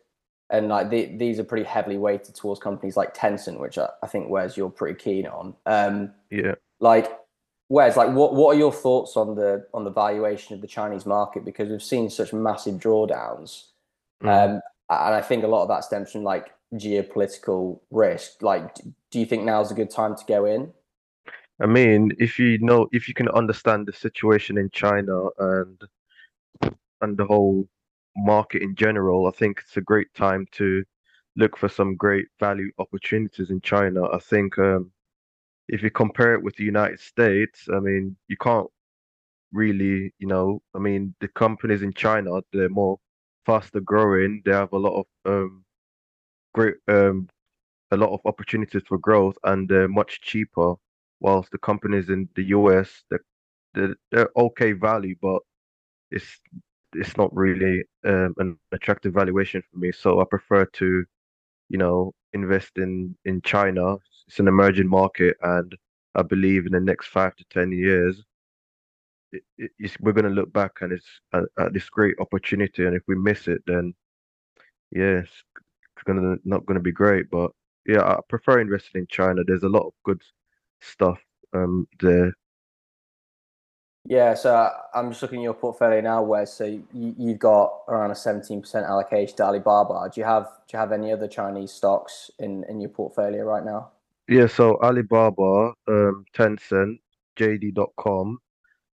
And 0.51 0.69
like 0.69 0.91
the, 0.91 1.07
these 1.17 1.39
are 1.39 1.45
pretty 1.45 1.65
heavily 1.65 1.97
weighted 1.97 2.35
towards 2.35 2.61
companies 2.61 2.97
like 2.97 3.17
Tencent, 3.17 3.59
which 3.59 3.79
I, 3.79 3.89
I 4.03 4.07
think 4.07 4.29
Wes 4.29 4.57
you're 4.57 4.71
pretty 4.71 4.99
keen 4.99 5.27
on. 5.27 5.55
Um, 5.65 6.13
yeah. 6.31 6.55
Like 6.79 7.11
Wes, 7.73 7.97
like 7.97 8.11
what 8.11 8.35
what 8.35 8.55
are 8.55 8.59
your 8.59 8.73
thoughts 8.73 9.17
on 9.17 9.35
the 9.35 9.67
on 9.73 9.85
the 9.85 9.91
valuation 9.91 10.55
of 10.55 10.61
the 10.61 10.67
Chinese 10.67 11.07
market? 11.07 11.43
Because 11.43 11.71
we've 11.71 11.83
seen 11.83 12.11
such 12.11 12.35
massive 12.35 12.75
drawdowns, 12.75 13.69
mm. 14.23 14.29
um, 14.29 14.61
and 14.91 15.15
I 15.15 15.23
think 15.23 15.43
a 15.43 15.47
lot 15.47 15.63
of 15.63 15.69
that 15.69 15.83
stems 15.83 16.13
from 16.13 16.23
like 16.23 16.53
geopolitical 16.75 17.81
risk. 17.91 18.43
Like, 18.43 18.75
do 19.11 19.19
you 19.19 19.25
think 19.25 19.45
now's 19.45 19.71
a 19.71 19.75
good 19.75 19.91
time 19.91 20.17
to 20.17 20.25
go 20.27 20.45
in? 20.45 20.71
I 21.63 21.67
mean, 21.67 22.13
if 22.19 22.39
you 22.39 22.59
know, 22.59 22.89
if 22.93 23.09
you 23.09 23.15
can 23.15 23.29
understand 23.31 23.87
the 23.87 23.93
situation 23.95 24.59
in 24.59 24.69
China 24.69 25.29
and 25.39 25.81
and 27.01 27.17
the 27.17 27.25
whole 27.25 27.67
market 28.17 28.63
in 28.63 28.75
general, 28.75 29.27
I 29.27 29.31
think 29.31 29.61
it's 29.61 29.77
a 29.77 29.81
great 29.81 30.13
time 30.15 30.47
to 30.53 30.85
look 31.37 31.57
for 31.57 31.69
some 31.69 31.97
great 31.97 32.27
value 32.39 32.71
opportunities 32.79 33.51
in 33.51 33.61
China. 33.61 34.05
I 34.13 34.19
think 34.19 34.59
um, 34.59 34.93
if 35.69 35.83
you 35.83 35.91
compare 35.91 36.35
it 36.35 36.43
with 36.43 36.57
the 36.57 36.65
United 36.65 37.01
States, 37.01 37.69
I 37.75 37.81
mean, 37.81 38.17
you 38.29 38.37
can't 38.37 38.69
really, 39.53 40.13
you 40.19 40.27
know, 40.27 40.61
I 40.75 40.79
mean, 40.79 41.15
the 41.21 41.29
companies 41.29 41.83
in 41.83 41.93
China, 41.93 42.41
they're 42.53 42.69
more 42.69 42.99
faster 43.47 43.81
growing. 43.81 44.43
They 44.45 44.53
have 44.53 44.73
a 44.73 44.79
lot 44.79 45.01
of 45.01 45.07
um, 45.33 45.65
great, 46.55 46.75
um, 46.89 47.29
a 47.91 47.97
lot 47.97 48.13
of 48.13 48.21
opportunities 48.25 48.83
for 48.87 48.99
growth, 48.99 49.37
and 49.45 49.69
they're 49.69 49.89
much 49.89 50.21
cheaper. 50.21 50.75
Whilst 51.21 51.53
the 51.53 51.59
companies 51.59 52.09
in 52.09 52.29
the 52.35 52.45
US, 52.47 53.05
they're, 53.09 53.25
they're, 53.75 53.97
they're 54.11 54.31
okay 54.37 54.73
value, 54.73 55.15
but 55.23 55.41
it's 56.11 56.41
it's 56.95 57.17
not 57.17 57.35
really 57.35 57.85
um, 58.05 58.35
an 58.39 58.59
attractive 58.73 59.15
valuation 59.15 59.63
for 59.71 59.79
me. 59.79 59.93
So 59.93 60.21
I 60.21 60.25
prefer 60.25 60.65
to, 60.65 61.05
you 61.69 61.79
know, 61.79 62.13
invest 62.33 62.73
in 62.77 63.17
in 63.25 63.43
China. 63.43 63.97
It's 64.29 64.39
an 64.39 64.49
emerging 64.49 64.89
market, 64.89 65.37
and 65.43 65.75
I 66.15 66.23
believe 66.23 66.67
in 66.67 66.73
the 66.73 66.81
next 66.81 67.09
five 67.09 67.37
to 67.37 67.45
ten 67.51 67.73
years, 67.73 68.23
it, 69.33 69.43
it, 69.59 69.97
we're 70.01 70.13
going 70.13 70.25
to 70.25 70.31
look 70.31 70.53
back 70.53 70.73
and 70.81 70.93
it's 70.93 71.07
at, 71.33 71.45
at, 71.59 71.73
this 71.73 71.89
great 71.89 72.17
opportunity. 72.21 72.85
And 72.85 72.95
if 72.95 73.03
we 73.09 73.15
miss 73.17 73.49
it, 73.49 73.63
then 73.67 73.95
yes, 74.91 75.01
yeah, 75.01 75.19
it's 75.19 76.05
gonna 76.05 76.37
not 76.45 76.67
going 76.67 76.77
to 76.79 76.83
be 76.83 76.93
great. 76.93 77.31
But 77.31 77.51
yeah, 77.87 78.03
I 78.03 78.19
prefer 78.29 78.61
investing 78.61 79.03
in 79.03 79.07
China. 79.09 79.43
There's 79.45 79.65
a 79.65 79.69
lot 79.69 79.87
of 79.87 79.93
good 80.05 80.23
stuff 80.81 81.19
um, 81.55 81.87
there 82.01 82.33
yeah, 84.05 84.35
so 84.35 84.71
I'm 84.95 85.11
just 85.11 85.23
looking 85.23 85.41
at 85.41 85.45
your 85.45 85.55
portfolio 85.55 86.01
now, 86.01 86.23
where 86.23 86.45
so 86.45 86.65
you, 86.65 86.83
you've 86.93 87.39
got 87.39 87.83
around 87.89 88.11
a 88.11 88.15
17% 88.15 88.89
allocation 88.89 89.37
to 89.37 89.45
Alibaba. 89.45 90.11
Do 90.13 90.21
you 90.21 90.25
have 90.25 90.45
do 90.67 90.77
you 90.77 90.79
have 90.79 90.93
any 90.93 91.13
other 91.13 91.29
Chinese 91.29 91.73
stocks 91.73 92.31
in 92.39 92.65
in 92.69 92.81
your 92.81 92.91
portfolio 92.91 93.45
right 93.45 93.65
now? 93.65 93.91
Yeah, 94.29 94.47
so 94.47 94.79
Alibaba, 94.83 95.75
um, 95.89 96.25
Tencent, 96.35 96.99
JD.com. 97.37 98.39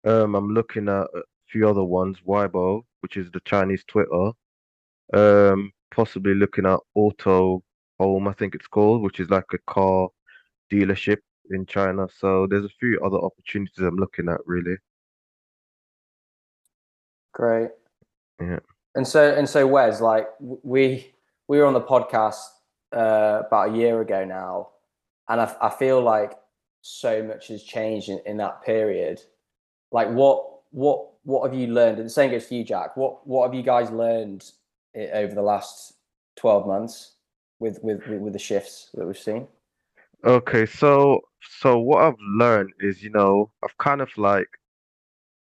Um, 0.06 0.36
I'm 0.36 0.50
looking 0.54 0.88
at 0.88 1.08
a 1.14 1.22
few 1.48 1.68
other 1.68 1.84
ones, 1.84 2.18
Weibo, 2.28 2.84
which 3.02 3.18
is 3.18 3.30
the 3.32 3.42
Chinese 3.42 3.84
Twitter. 3.88 4.32
Um, 5.14 5.72
possibly 5.92 6.34
looking 6.34 6.66
at 6.66 6.80
Auto 6.96 7.64
Home, 8.00 8.28
I 8.28 8.34
think 8.34 8.56
it's 8.56 8.68
called, 8.68 9.02
which 9.02 9.20
is 9.20 9.30
like 9.30 9.46
a 9.54 9.58
car 9.72 10.10
dealership 10.72 11.20
in 11.52 11.66
China. 11.66 12.08
So 12.18 12.48
there's 12.50 12.66
a 12.66 12.70
few 12.80 13.00
other 13.06 13.18
opportunities 13.18 13.78
I'm 13.80 13.98
looking 13.98 14.30
at 14.30 14.40
really. 14.46 14.78
Great. 17.36 17.70
Yeah. 18.40 18.60
And 18.96 19.06
so 19.06 19.36
and 19.36 19.48
so 19.48 19.68
Wes, 19.68 20.00
like 20.00 20.28
we 20.40 21.14
we 21.50 21.58
were 21.60 21.66
on 21.66 21.74
the 21.74 21.82
podcast 21.82 22.40
uh, 22.96 23.44
about 23.46 23.72
a 23.72 23.78
year 23.78 24.00
ago 24.00 24.24
now, 24.24 24.70
and 25.28 25.42
I, 25.42 25.54
I 25.62 25.70
feel 25.70 26.02
like 26.02 26.32
so 26.82 27.22
much 27.22 27.50
has 27.50 27.62
changed 27.62 28.08
in, 28.08 28.22
in 28.26 28.38
that 28.38 28.64
period. 28.64 29.20
Like 29.92 30.10
what 30.10 30.62
what 30.72 31.10
what 31.24 31.46
have 31.50 31.60
you 31.60 31.68
learned? 31.68 31.98
And 31.98 32.06
the 32.06 32.10
same 32.10 32.32
goes 32.32 32.48
for 32.48 32.54
you, 32.54 32.64
Jack. 32.64 32.96
What 32.96 33.28
what 33.28 33.48
have 33.48 33.54
you 33.54 33.64
guys 33.64 33.92
learned 33.92 34.50
over 34.96 35.36
the 35.36 35.42
last 35.42 35.96
twelve 36.38 36.66
months 36.66 37.16
with 37.60 37.80
with 37.84 38.08
with 38.08 38.32
the 38.32 38.40
shifts 38.40 38.92
that 38.94 39.06
we've 39.06 39.18
seen? 39.18 39.46
Okay, 40.24 40.66
so 40.66 41.20
so 41.60 41.80
what 41.80 42.02
I've 42.02 42.20
learned 42.38 42.72
is, 42.80 43.04
you 43.04 43.10
know, 43.10 43.52
I've 43.62 43.78
kind 43.78 44.00
of 44.00 44.10
like 44.18 44.48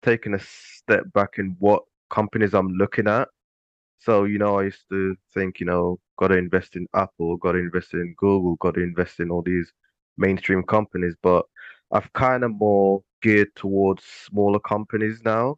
taken 0.03 0.33
a 0.36 0.39
step 0.39 1.05
back 1.13 1.38
in 1.38 1.55
what 1.60 1.83
companies 2.10 2.53
I'm 2.53 2.69
looking 2.74 3.07
at. 3.07 3.29
So, 4.00 4.25
you 4.25 4.38
know, 4.38 4.60
I 4.60 4.63
used 4.63 4.83
to 4.89 5.15
think, 5.33 5.60
you 5.60 5.65
know, 5.65 6.00
got 6.19 6.27
to 6.27 6.38
invest 6.38 6.75
in 6.75 6.88
Apple, 6.93 7.38
got 7.38 7.53
to 7.53 7.60
invest 7.60 7.93
in 7.93 8.13
Google, 8.17 8.55
got 8.57 8.75
to 8.75 8.81
invest 8.81 9.19
in 9.19 9.31
all 9.31 9.41
these 9.41 9.72
mainstream 10.17 10.63
companies. 10.63 11.15
But 11.24 11.45
I've 11.91 12.12
kind 12.13 12.43
of 12.43 12.51
more 12.51 13.01
geared 13.22 13.55
towards 13.55 14.03
smaller 14.03 14.60
companies 14.60 15.22
now. 15.24 15.57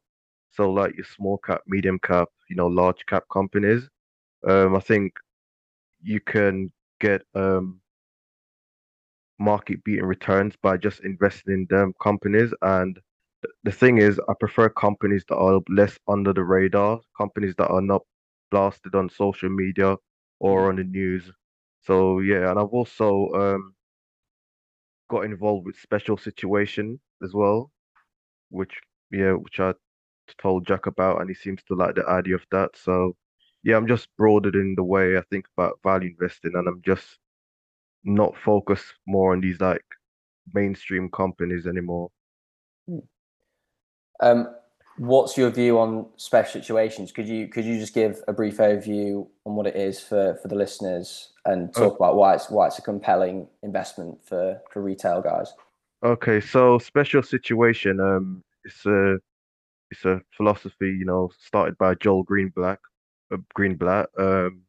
So, 0.52 0.72
like 0.72 0.96
your 0.96 1.06
small 1.06 1.38
cap, 1.40 1.62
medium 1.68 2.00
cap, 2.00 2.30
you 2.50 2.56
know, 2.56 2.68
large 2.68 3.06
cap 3.08 3.24
companies. 3.32 3.90
Um, 4.48 4.75
I 4.75 4.80
think 4.80 5.14
you 6.04 6.22
can 6.22 6.72
get 7.02 7.24
um, 7.34 7.82
market 9.40 9.84
beating 9.84 10.06
returns 10.06 10.56
by 10.62 10.78
just 10.78 11.00
investing 11.02 11.54
in 11.54 11.68
them 11.70 11.94
companies 12.02 12.54
and 12.62 13.00
the 13.64 13.72
thing 13.72 13.98
is, 13.98 14.20
I 14.30 14.34
prefer 14.40 14.70
companies 14.70 15.25
that 15.30 15.36
are 15.36 15.62
less 15.70 15.98
under 16.08 16.34
the 16.34 16.44
radar, 16.44 17.00
companies 17.18 17.56
that 17.58 17.68
are 17.68 17.82
not 17.82 18.02
blasted 18.52 18.96
on 18.96 19.10
social 19.10 19.50
media 19.50 19.98
or 20.40 20.62
mm-hmm. 20.62 20.70
on 20.70 20.75
the 20.78 20.84
news. 20.84 21.32
So 21.82 22.20
yeah, 22.20 22.50
and 22.50 22.60
I've 22.60 22.74
also 22.74 23.30
um, 23.34 23.75
got 25.10 25.25
involved 25.25 25.66
with 25.66 25.75
special 25.78 26.18
situation 26.18 27.00
as 27.24 27.34
well, 27.34 27.72
which 28.50 28.80
yeah, 29.12 29.34
which 29.34 29.60
I 29.60 29.74
told 30.42 30.66
Jack 30.66 30.88
about, 30.88 31.22
and 31.22 31.30
he 31.30 31.36
seems 31.36 31.64
to 31.64 31.75
like 31.75 31.96
the 31.96 32.06
idea 32.08 32.36
of 32.36 32.46
that. 32.52 32.72
So 32.75 33.16
yeah, 33.64 33.78
I'm 33.78 33.88
just 33.88 34.08
broadening 34.18 34.75
the 34.75 34.84
way 34.84 35.18
I 35.18 35.22
think 35.30 35.46
about 35.58 35.80
value 35.84 36.10
investing, 36.10 36.52
and 36.56 36.68
I'm 36.68 36.82
just 36.86 37.18
not 38.04 38.36
focused 38.38 38.94
more 39.08 39.34
on 39.34 39.42
these 39.42 39.60
like 39.60 39.86
mainstream 40.54 41.10
companies 41.10 41.68
anymore. 41.68 42.10
Um, 44.19 44.48
what's 44.98 45.38
your 45.38 45.50
view 45.50 45.79
on 45.79 46.07
special 46.17 46.62
situations? 46.62 47.12
Could 47.12 47.27
you 47.27 47.48
could 47.48 47.65
you 47.65 47.79
just 47.79 47.93
give 47.93 48.22
a 48.27 48.34
brief 48.34 48.57
overview 48.57 49.27
on 49.45 49.55
what 49.55 49.67
it 49.67 49.75
is 49.75 50.00
for 50.00 50.38
for 50.41 50.48
the 50.48 50.55
listeners 50.55 51.31
and 51.45 51.74
talk 51.74 51.93
oh. 51.93 51.95
about 51.95 52.15
why 52.15 52.36
it's 52.36 52.50
why 52.50 52.67
it's 52.67 52.79
a 52.79 52.81
compelling 52.81 53.48
investment 53.63 54.17
for 54.25 54.62
for 54.72 54.81
retail 54.81 55.22
guys? 55.22 55.53
Okay, 56.03 56.39
so 56.39 56.77
special 56.77 57.24
situation. 57.24 58.00
Um, 58.00 58.43
it's 58.63 58.86
a 58.86 59.17
it's 59.91 60.05
a 60.05 60.22
philosophy, 60.36 60.88
you 60.88 61.05
know, 61.05 61.31
started 61.39 61.77
by 61.77 61.95
Joel 61.95 62.25
Greenblatt. 62.25 62.77
Uh, 63.31 63.38
Greenblatt. 63.57 64.07
Um, 64.17 64.62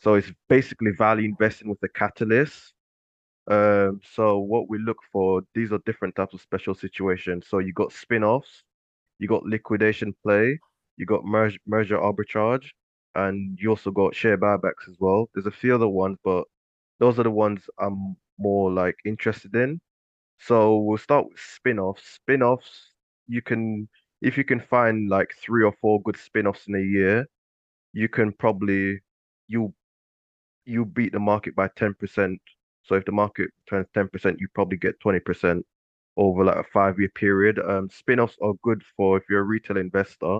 so 0.00 0.14
it's 0.14 0.30
basically 0.48 0.92
value 0.92 1.28
investing 1.28 1.68
with 1.68 1.82
a 1.82 1.88
catalyst. 1.88 2.74
Um, 3.48 4.00
so 4.14 4.38
what 4.38 4.68
we 4.68 4.78
look 4.78 4.98
for, 5.12 5.42
these 5.54 5.72
are 5.72 5.78
different 5.86 6.16
types 6.16 6.34
of 6.34 6.40
special 6.40 6.74
situations. 6.74 7.46
So 7.48 7.58
you 7.58 7.72
got 7.72 7.92
spin-offs, 7.92 8.64
you 9.18 9.28
got 9.28 9.44
liquidation 9.44 10.14
play, 10.22 10.58
you 10.96 11.06
got 11.06 11.24
merge, 11.24 11.58
merger 11.66 11.98
arbitrage, 11.98 12.70
and 13.14 13.58
you 13.60 13.70
also 13.70 13.90
got 13.90 14.14
share 14.14 14.36
buybacks 14.38 14.88
as 14.88 14.96
well. 14.98 15.28
There's 15.34 15.46
a 15.46 15.50
few 15.50 15.74
other 15.74 15.88
ones, 15.88 16.18
but 16.24 16.44
those 16.98 17.18
are 17.18 17.22
the 17.24 17.30
ones 17.30 17.62
I'm 17.78 18.16
more 18.38 18.70
like 18.72 18.96
interested 19.04 19.54
in. 19.54 19.80
So 20.38 20.78
we'll 20.78 20.98
start 20.98 21.26
with 21.28 21.40
spin-offs. 21.40 22.02
Spin-offs, 22.16 22.92
you 23.28 23.42
can 23.42 23.88
if 24.22 24.36
you 24.38 24.44
can 24.44 24.60
find 24.60 25.08
like 25.08 25.34
three 25.40 25.62
or 25.64 25.72
four 25.80 26.02
good 26.02 26.16
spin-offs 26.16 26.66
in 26.68 26.74
a 26.74 26.80
year, 26.80 27.26
you 27.92 28.08
can 28.08 28.32
probably 28.32 29.00
you 29.48 29.74
you 30.64 30.84
beat 30.84 31.12
the 31.12 31.20
market 31.20 31.54
by 31.54 31.68
10% 31.68 32.38
so 32.86 32.94
if 32.94 33.04
the 33.04 33.12
market 33.12 33.50
turns 33.68 33.86
10%, 33.94 34.36
you 34.38 34.48
probably 34.54 34.76
get 34.78 35.00
20% 35.00 35.62
over 36.16 36.44
like 36.44 36.56
a 36.56 36.64
five 36.64 36.98
year 36.98 37.10
period. 37.14 37.58
Um, 37.58 37.88
spin 37.90 38.20
offs 38.20 38.36
are 38.42 38.54
good 38.62 38.82
for 38.96 39.16
if 39.16 39.24
you're 39.28 39.40
a 39.40 39.44
retail 39.44 39.76
investor. 39.76 40.38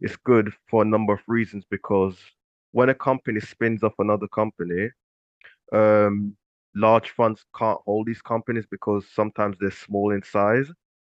It's 0.00 0.16
good 0.16 0.52
for 0.68 0.82
a 0.82 0.86
number 0.86 1.12
of 1.14 1.20
reasons 1.26 1.64
because 1.70 2.16
when 2.72 2.88
a 2.88 2.94
company 2.94 3.40
spins 3.40 3.82
off 3.82 3.94
another 3.98 4.28
company, 4.28 4.90
um, 5.72 6.36
large 6.74 7.10
funds 7.10 7.44
can't 7.56 7.78
hold 7.84 8.06
these 8.06 8.22
companies 8.22 8.64
because 8.70 9.06
sometimes 9.14 9.56
they're 9.60 9.70
small 9.70 10.12
in 10.12 10.22
size 10.22 10.70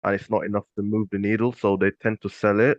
and 0.02 0.14
it's 0.14 0.30
not 0.30 0.44
enough 0.44 0.64
to 0.76 0.82
move 0.82 1.08
the 1.10 1.18
needle. 1.18 1.52
So 1.52 1.76
they 1.76 1.90
tend 2.02 2.20
to 2.22 2.28
sell 2.28 2.60
it. 2.60 2.78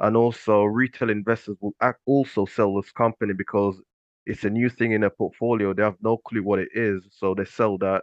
And 0.00 0.16
also, 0.16 0.64
retail 0.64 1.10
investors 1.10 1.56
will 1.60 1.74
also 2.06 2.46
sell 2.46 2.74
this 2.76 2.90
company 2.92 3.34
because 3.34 3.80
it's 4.26 4.44
a 4.44 4.50
new 4.50 4.68
thing 4.70 4.92
in 4.92 5.02
their 5.02 5.10
portfolio. 5.10 5.72
They 5.74 5.82
have 5.82 5.96
no 6.02 6.18
clue 6.18 6.42
what 6.42 6.60
it 6.60 6.68
is, 6.74 7.06
so 7.10 7.34
they 7.34 7.44
sell 7.44 7.78
that. 7.78 8.02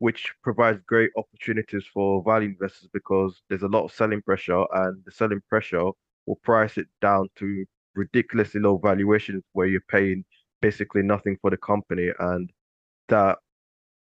which 0.00 0.32
provides 0.42 0.80
great 0.86 1.10
opportunities 1.16 1.84
for 1.92 2.22
value 2.24 2.50
investors 2.50 2.88
because 2.92 3.42
there's 3.48 3.62
a 3.64 3.68
lot 3.68 3.84
of 3.84 3.92
selling 3.92 4.22
pressure, 4.22 4.64
and 4.74 5.02
the 5.04 5.12
selling 5.12 5.40
pressure 5.48 5.90
will 6.26 6.36
price 6.44 6.78
it 6.78 6.86
down 7.02 7.28
to 7.36 7.64
ridiculously 7.94 8.60
low 8.60 8.78
valuations 8.78 9.42
where 9.54 9.66
you're 9.68 9.80
paying 9.90 10.24
basically 10.62 11.02
nothing 11.02 11.36
for 11.42 11.50
the 11.50 11.56
company, 11.58 12.10
and 12.20 12.50
that 13.08 13.38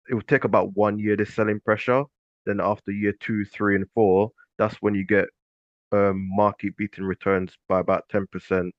it 0.09 0.15
will 0.15 0.23
take 0.23 0.45
about 0.45 0.77
one 0.77 0.99
year 0.99 1.17
the 1.17 1.27
selling 1.27 1.61
pressure. 1.61 2.05
Then 2.47 2.61
after 2.61 2.91
year 2.93 3.15
two, 3.21 3.45
three, 3.45 3.77
and 3.77 3.87
four, 3.95 4.31
that's 4.59 4.77
when 4.83 4.95
you 4.95 5.05
get 5.05 5.29
um, 5.93 6.29
market 6.35 6.77
beating 6.77 7.05
returns 7.05 7.57
by 7.69 7.81
about 7.81 8.09
10%. 8.11 8.73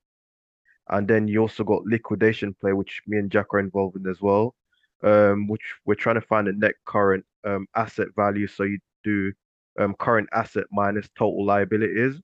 And 0.88 1.06
then 1.08 1.28
you 1.28 1.40
also 1.40 1.64
got 1.64 1.84
liquidation 1.84 2.54
play, 2.60 2.72
which 2.72 3.02
me 3.06 3.18
and 3.18 3.30
Jack 3.30 3.46
are 3.52 3.60
involved 3.60 3.96
in 3.96 4.06
as 4.10 4.20
well, 4.20 4.54
um, 5.02 5.48
which 5.48 5.74
we're 5.84 5.94
trying 5.94 6.16
to 6.16 6.26
find 6.26 6.48
a 6.48 6.52
net 6.52 6.74
current 6.86 7.24
um, 7.44 7.66
asset 7.76 8.08
value. 8.16 8.46
So 8.46 8.64
you 8.64 8.78
do 9.04 9.32
um, 9.78 9.94
current 9.98 10.28
asset 10.32 10.64
minus 10.72 11.08
total 11.16 11.44
liabilities. 11.44 12.20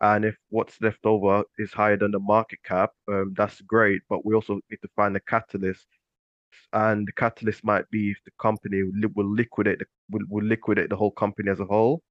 And 0.00 0.24
if 0.24 0.36
what's 0.50 0.80
left 0.80 1.04
over 1.04 1.42
is 1.58 1.72
higher 1.72 1.96
than 1.96 2.12
the 2.12 2.20
market 2.20 2.60
cap, 2.64 2.90
um, 3.08 3.34
that's 3.36 3.60
great. 3.62 4.02
But 4.08 4.24
we 4.24 4.34
also 4.34 4.60
need 4.70 4.78
to 4.82 4.88
find 4.94 5.16
a 5.16 5.20
catalyst. 5.20 5.86
And 6.72 7.06
the 7.06 7.12
catalyst 7.12 7.64
might 7.64 7.88
be 7.90 8.12
if 8.12 8.18
the 8.24 8.30
company 8.38 8.82
will 9.14 9.34
liquidate 9.34 9.80
the, 9.80 9.86
will, 10.10 10.24
will 10.28 10.44
liquidate 10.44 10.90
the 10.90 10.96
whole 10.96 11.10
company 11.10 11.50
as 11.50 11.60
a 11.60 11.64
whole 11.64 12.02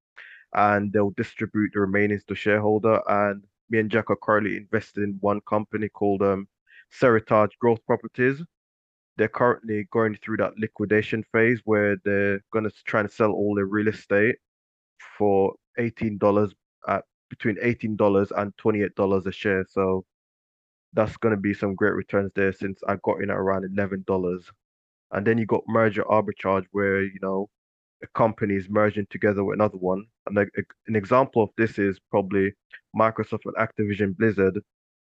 and 0.53 0.91
they'll 0.91 1.12
distribute 1.12 1.72
the 1.74 1.79
remainings 1.79 2.25
to 2.25 2.36
shareholder. 2.36 3.01
And 3.08 3.44
me 3.69 3.79
and 3.79 3.89
Jack 3.91 4.09
are 4.09 4.17
currently 4.17 4.57
invested 4.57 5.03
in 5.03 5.17
one 5.21 5.41
company 5.41 5.89
called 5.89 6.21
um, 6.21 6.47
Seritage 7.01 7.51
Growth 7.59 7.86
Properties. 7.86 8.41
They're 9.17 9.27
currently 9.27 9.88
going 9.91 10.17
through 10.24 10.38
that 10.38 10.57
liquidation 10.57 11.24
phase 11.31 11.59
where 11.65 11.97
they're 12.05 12.39
going 12.51 12.65
to 12.65 12.71
try 12.86 13.01
and 13.01 13.12
sell 13.12 13.31
all 13.31 13.55
their 13.55 13.65
real 13.65 13.88
estate 13.88 14.36
for 15.17 15.53
$18 15.79 16.51
at 16.88 17.03
between 17.29 17.55
$18 17.57 18.31
and 18.38 18.55
$28 18.57 19.25
a 19.25 19.31
share. 19.31 19.65
So 19.69 20.05
that's 20.93 21.17
going 21.17 21.36
to 21.36 21.41
be 21.41 21.53
some 21.53 21.75
great 21.75 21.93
returns 21.93 22.31
there 22.36 22.53
since 22.53 22.79
I 22.88 22.97
got 23.03 23.21
in 23.21 23.29
at 23.29 23.38
around 23.38 23.65
$11. 23.65 24.41
And 25.12 25.25
then 25.25 25.38
you 25.38 25.45
got 25.45 25.63
merger 25.67 26.03
arbitrage 26.03 26.65
where, 26.71 27.01
you 27.01 27.19
know, 27.21 27.50
a 28.03 28.07
company 28.07 28.55
is 28.55 28.69
merging 28.69 29.07
together 29.09 29.43
with 29.43 29.55
another 29.55 29.77
one. 29.77 30.05
And 30.27 30.37
a, 30.37 30.41
a, 30.41 30.63
an 30.87 30.95
example 30.95 31.43
of 31.43 31.49
this 31.57 31.79
is 31.79 31.99
probably 32.11 32.53
Microsoft 32.95 33.41
and 33.45 33.55
Activision 33.55 34.15
Blizzard. 34.17 34.59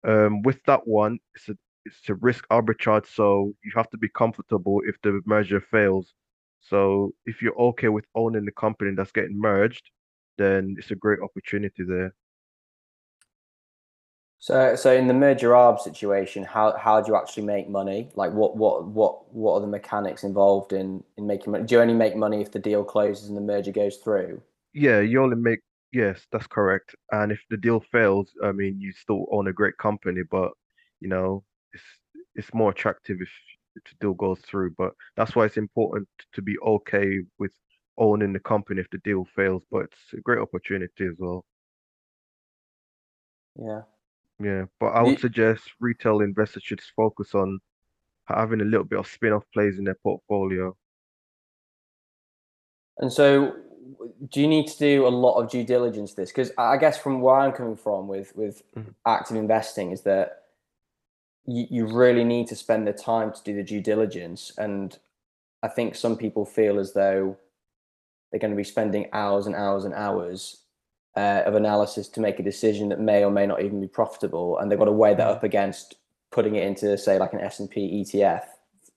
Um, 0.07 0.41
with 0.41 0.63
that 0.65 0.87
one, 0.87 1.19
it's 1.35 1.49
a 1.49 1.57
it's 1.85 2.09
a 2.09 2.15
risk 2.15 2.47
arbitrage, 2.49 3.07
so 3.07 3.53
you 3.63 3.71
have 3.75 3.89
to 3.89 3.97
be 3.97 4.09
comfortable 4.09 4.81
if 4.85 4.95
the 5.01 5.21
merger 5.25 5.59
fails. 5.59 6.13
So 6.59 7.13
if 7.25 7.41
you're 7.41 7.57
okay 7.59 7.89
with 7.89 8.05
owning 8.13 8.45
the 8.45 8.51
company 8.51 8.93
that's 8.95 9.11
getting 9.11 9.39
merged, 9.39 9.89
then 10.37 10.75
it's 10.77 10.91
a 10.91 10.95
great 10.95 11.19
opportunity 11.21 11.83
there. 11.83 12.13
So, 14.41 14.75
so 14.75 14.91
in 14.91 15.07
the 15.07 15.13
merger 15.13 15.51
arb 15.51 15.79
situation, 15.79 16.43
how 16.43 16.75
how 16.75 16.99
do 16.99 17.11
you 17.11 17.15
actually 17.15 17.43
make 17.43 17.69
money? 17.69 18.09
Like, 18.15 18.33
what 18.33 18.57
what 18.57 18.85
what 18.87 19.31
what 19.33 19.53
are 19.53 19.61
the 19.61 19.67
mechanics 19.67 20.23
involved 20.23 20.73
in 20.73 21.03
in 21.15 21.27
making 21.27 21.51
money? 21.51 21.63
Do 21.65 21.75
you 21.75 21.81
only 21.81 21.93
make 21.93 22.15
money 22.15 22.41
if 22.41 22.51
the 22.51 22.59
deal 22.59 22.83
closes 22.83 23.27
and 23.29 23.37
the 23.37 23.41
merger 23.41 23.71
goes 23.71 23.97
through? 23.97 24.41
Yeah, 24.73 24.99
you 25.01 25.21
only 25.21 25.35
make 25.35 25.59
yes, 25.91 26.25
that's 26.31 26.47
correct. 26.47 26.95
And 27.11 27.31
if 27.31 27.39
the 27.49 27.57
deal 27.57 27.79
fails, 27.91 28.31
I 28.43 28.51
mean, 28.51 28.81
you 28.81 28.91
still 28.93 29.27
own 29.31 29.47
a 29.47 29.53
great 29.53 29.77
company, 29.77 30.21
but 30.29 30.51
you 30.99 31.07
know, 31.07 31.43
it's 31.73 31.83
it's 32.35 32.53
more 32.53 32.71
attractive 32.71 33.17
if 33.21 33.29
the 33.75 33.81
deal 34.01 34.13
goes 34.15 34.39
through. 34.41 34.71
But 34.77 34.93
that's 35.15 35.35
why 35.35 35.45
it's 35.45 35.57
important 35.57 36.07
to 36.33 36.41
be 36.41 36.57
okay 36.59 37.19
with 37.37 37.51
owning 37.97 38.33
the 38.33 38.39
company 38.39 38.81
if 38.81 38.89
the 38.89 38.97
deal 38.99 39.25
fails. 39.35 39.63
But 39.71 39.83
it's 39.85 40.13
a 40.13 40.21
great 40.21 40.39
opportunity 40.39 41.05
as 41.05 41.15
well. 41.19 41.45
Yeah. 43.55 43.81
Yeah, 44.41 44.65
but 44.79 44.87
I 44.87 45.03
would 45.03 45.19
suggest 45.19 45.63
retail 45.79 46.21
investors 46.21 46.63
should 46.63 46.81
focus 46.95 47.35
on 47.35 47.59
having 48.25 48.61
a 48.61 48.65
little 48.65 48.85
bit 48.85 48.99
of 48.99 49.07
spin-off 49.07 49.43
plays 49.53 49.77
in 49.77 49.83
their 49.83 49.97
portfolio. 50.01 50.75
And 52.97 53.11
so, 53.11 53.55
do 54.29 54.41
you 54.41 54.47
need 54.47 54.67
to 54.67 54.77
do 54.77 55.07
a 55.07 55.09
lot 55.09 55.39
of 55.39 55.49
due 55.49 55.63
diligence 55.63 56.13
this? 56.13 56.31
Because 56.31 56.51
I 56.57 56.77
guess 56.77 56.97
from 56.97 57.21
where 57.21 57.35
I'm 57.35 57.51
coming 57.51 57.75
from 57.75 58.07
with 58.07 58.35
with 58.35 58.63
mm-hmm. 58.75 58.91
active 59.05 59.37
investing 59.37 59.91
is 59.91 60.01
that 60.01 60.43
you, 61.45 61.67
you 61.69 61.87
really 61.87 62.23
need 62.23 62.47
to 62.47 62.55
spend 62.55 62.87
the 62.87 62.93
time 62.93 63.31
to 63.33 63.43
do 63.43 63.55
the 63.55 63.63
due 63.63 63.81
diligence. 63.81 64.51
And 64.57 64.97
I 65.61 65.67
think 65.67 65.95
some 65.95 66.17
people 66.17 66.45
feel 66.45 66.79
as 66.79 66.93
though 66.93 67.37
they're 68.31 68.39
going 68.39 68.51
to 68.51 68.57
be 68.57 68.63
spending 68.63 69.07
hours 69.13 69.45
and 69.45 69.55
hours 69.55 69.85
and 69.85 69.93
hours 69.93 70.63
uh, 71.15 71.43
of 71.45 71.55
analysis 71.55 72.07
to 72.09 72.19
make 72.19 72.39
a 72.39 72.43
decision 72.43 72.89
that 72.89 72.99
may 72.99 73.23
or 73.23 73.31
may 73.31 73.45
not 73.45 73.61
even 73.61 73.81
be 73.81 73.87
profitable, 73.87 74.57
and 74.57 74.71
they've 74.71 74.79
got 74.79 74.85
to 74.85 74.91
weigh 74.91 75.13
that 75.13 75.27
mm. 75.27 75.35
up 75.35 75.43
against 75.43 75.95
putting 76.31 76.55
it 76.55 76.63
into, 76.63 76.97
say, 76.97 77.19
like 77.19 77.33
an 77.33 77.41
S 77.41 77.59
and 77.59 77.69
P 77.69 78.03
ETF, 78.03 78.43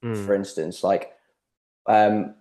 mm. 0.04 0.26
for 0.26 0.34
instance. 0.34 0.84
Like, 0.84 1.12
um, 1.86 2.34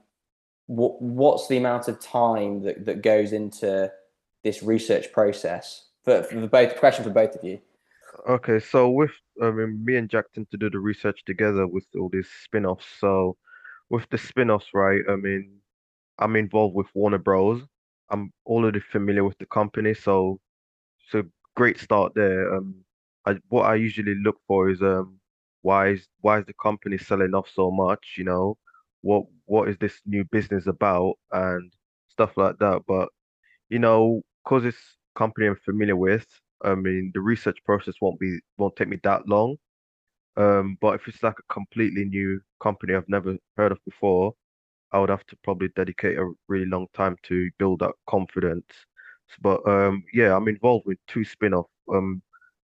what 0.67 1.01
what's 1.01 1.47
the 1.47 1.57
amount 1.57 1.87
of 1.87 1.99
time 1.99 2.61
that, 2.63 2.85
that 2.85 3.01
goes 3.01 3.33
into 3.33 3.91
this 4.43 4.63
research 4.63 5.11
process 5.11 5.87
for, 6.03 6.23
for 6.23 6.47
both 6.47 6.77
question 6.77 7.03
for 7.03 7.09
both 7.09 7.35
of 7.35 7.43
you? 7.43 7.59
Okay, 8.29 8.59
so 8.59 8.89
with 8.89 9.11
I 9.41 9.49
mean, 9.49 9.83
me 9.83 9.95
and 9.95 10.09
Jack 10.09 10.25
tend 10.33 10.49
to 10.51 10.57
do 10.57 10.69
the 10.69 10.79
research 10.79 11.25
together 11.25 11.65
with 11.67 11.85
all 11.99 12.09
these 12.09 12.29
spin-offs. 12.43 12.85
So 12.99 13.37
with 13.89 14.07
the 14.11 14.17
spin-offs, 14.17 14.67
right? 14.73 15.01
I 15.09 15.15
mean, 15.15 15.57
I'm 16.19 16.35
involved 16.35 16.75
with 16.75 16.87
Warner 16.93 17.17
Bros. 17.17 17.61
I'm 18.13 18.33
already 18.47 18.81
familiar 18.81 19.25
with 19.25 19.39
the 19.39 19.47
company, 19.47 19.95
so 19.95 20.39
so 21.09 21.23
great 21.55 21.79
start 21.79 22.13
there. 22.15 22.55
Um, 22.55 22.75
I, 23.25 23.37
what 23.49 23.63
I 23.65 23.75
usually 23.75 24.15
look 24.15 24.37
for 24.47 24.69
is 24.71 24.81
um, 24.81 25.19
why 25.63 25.89
is 25.89 26.07
why 26.21 26.39
is 26.39 26.45
the 26.47 26.53
company 26.61 26.97
selling 26.99 27.35
off 27.35 27.49
so 27.53 27.71
much? 27.71 28.15
You 28.17 28.25
know, 28.25 28.57
what 29.01 29.25
what 29.45 29.69
is 29.69 29.77
this 29.79 30.01
new 30.05 30.25
business 30.25 30.67
about 30.67 31.15
and 31.33 31.71
stuff 32.09 32.37
like 32.37 32.57
that. 32.59 32.83
But 32.87 33.09
you 33.69 33.79
know, 33.79 34.23
because 34.43 34.65
it's 34.65 34.97
company 35.15 35.47
I'm 35.47 35.57
familiar 35.65 35.97
with, 35.97 36.27
I 36.63 36.75
mean, 36.75 37.11
the 37.15 37.21
research 37.21 37.57
process 37.65 37.95
won't 38.01 38.19
be 38.19 38.39
won't 38.57 38.75
take 38.77 38.89
me 38.89 38.99
that 39.03 39.27
long. 39.29 39.57
Um, 40.37 40.77
but 40.81 40.95
if 40.95 41.07
it's 41.07 41.23
like 41.23 41.37
a 41.39 41.53
completely 41.53 42.05
new 42.05 42.41
company 42.61 42.95
I've 42.95 43.09
never 43.09 43.37
heard 43.57 43.71
of 43.71 43.79
before, 43.85 44.33
I 44.93 44.99
would 44.99 45.09
have 45.09 45.25
to 45.27 45.35
probably 45.43 45.69
dedicate 45.75 46.17
a 46.17 46.31
really 46.47 46.65
long 46.65 46.87
time 46.93 47.17
to 47.23 47.49
build 47.57 47.79
that 47.79 47.93
confidence. 48.07 48.71
But 49.41 49.67
um, 49.67 50.03
yeah, 50.13 50.35
I'm 50.35 50.47
involved 50.47 50.85
with 50.85 50.99
two 51.07 51.25
spin-off, 51.25 51.65
um, 51.93 52.21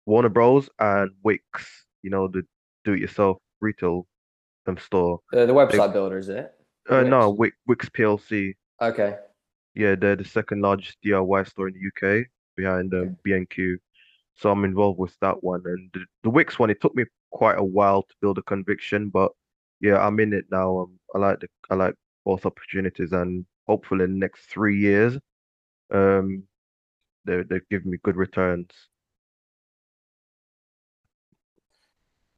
Warner 0.07 0.29
Bros. 0.29 0.69
and 0.79 1.11
Wickes. 1.25 1.67
You 2.03 2.11
know, 2.11 2.29
the 2.29 2.43
do-it-yourself 2.85 3.39
retail 3.61 4.07
um, 4.67 4.77
store. 4.79 5.21
Uh, 5.33 5.47
the 5.47 5.55
website 5.55 5.89
they, 5.89 5.93
builder, 5.95 6.19
is 6.19 6.29
it? 6.29 6.53
Uh, 6.89 7.03
no, 7.03 7.35
Wickes, 7.35 7.53
Wickes 7.69 7.91
PLC. 7.91 8.55
Okay. 8.81 9.17
Yeah, 9.75 9.95
they're 9.95 10.17
the 10.17 10.25
second 10.25 10.61
largest 10.61 10.99
DIY 11.05 11.49
store 11.49 11.69
in 11.69 11.75
the 11.75 12.19
UK 12.21 12.27
behind 12.57 12.93
um, 12.95 13.17
B&Q. 13.23 13.79
So 14.37 14.51
I'm 14.51 14.65
involved 14.65 14.99
with 14.99 15.17
that 15.21 15.43
one. 15.43 15.63
And 15.65 15.91
the, 15.93 16.05
the 16.25 16.31
Wickes 16.31 16.59
one, 16.59 16.71
it 16.71 16.81
took 16.81 16.95
me 16.95 17.05
quite 17.31 17.59
a 17.59 17.65
while 17.65 18.03
to 18.03 18.15
build 18.21 18.39
a 18.39 18.43
conviction, 18.43 19.09
but 19.09 19.33
yeah, 19.81 19.99
I'm 19.99 20.21
in 20.21 20.33
it 20.33 20.47
now. 20.51 20.81
Um, 20.81 20.99
I 21.15 21.19
like 21.19 21.41
the 21.41 21.49
I 21.71 21.75
like 21.75 21.95
both 22.25 22.47
opportunities, 22.47 23.13
and 23.13 23.45
hopefully 23.67 24.05
in 24.05 24.13
the 24.13 24.19
next 24.19 24.47
three 24.47 24.79
years, 24.79 25.19
um, 25.93 26.45
they 27.25 27.43
they 27.43 27.61
give 27.71 27.85
me 27.87 27.99
good 28.03 28.17
returns. 28.17 28.71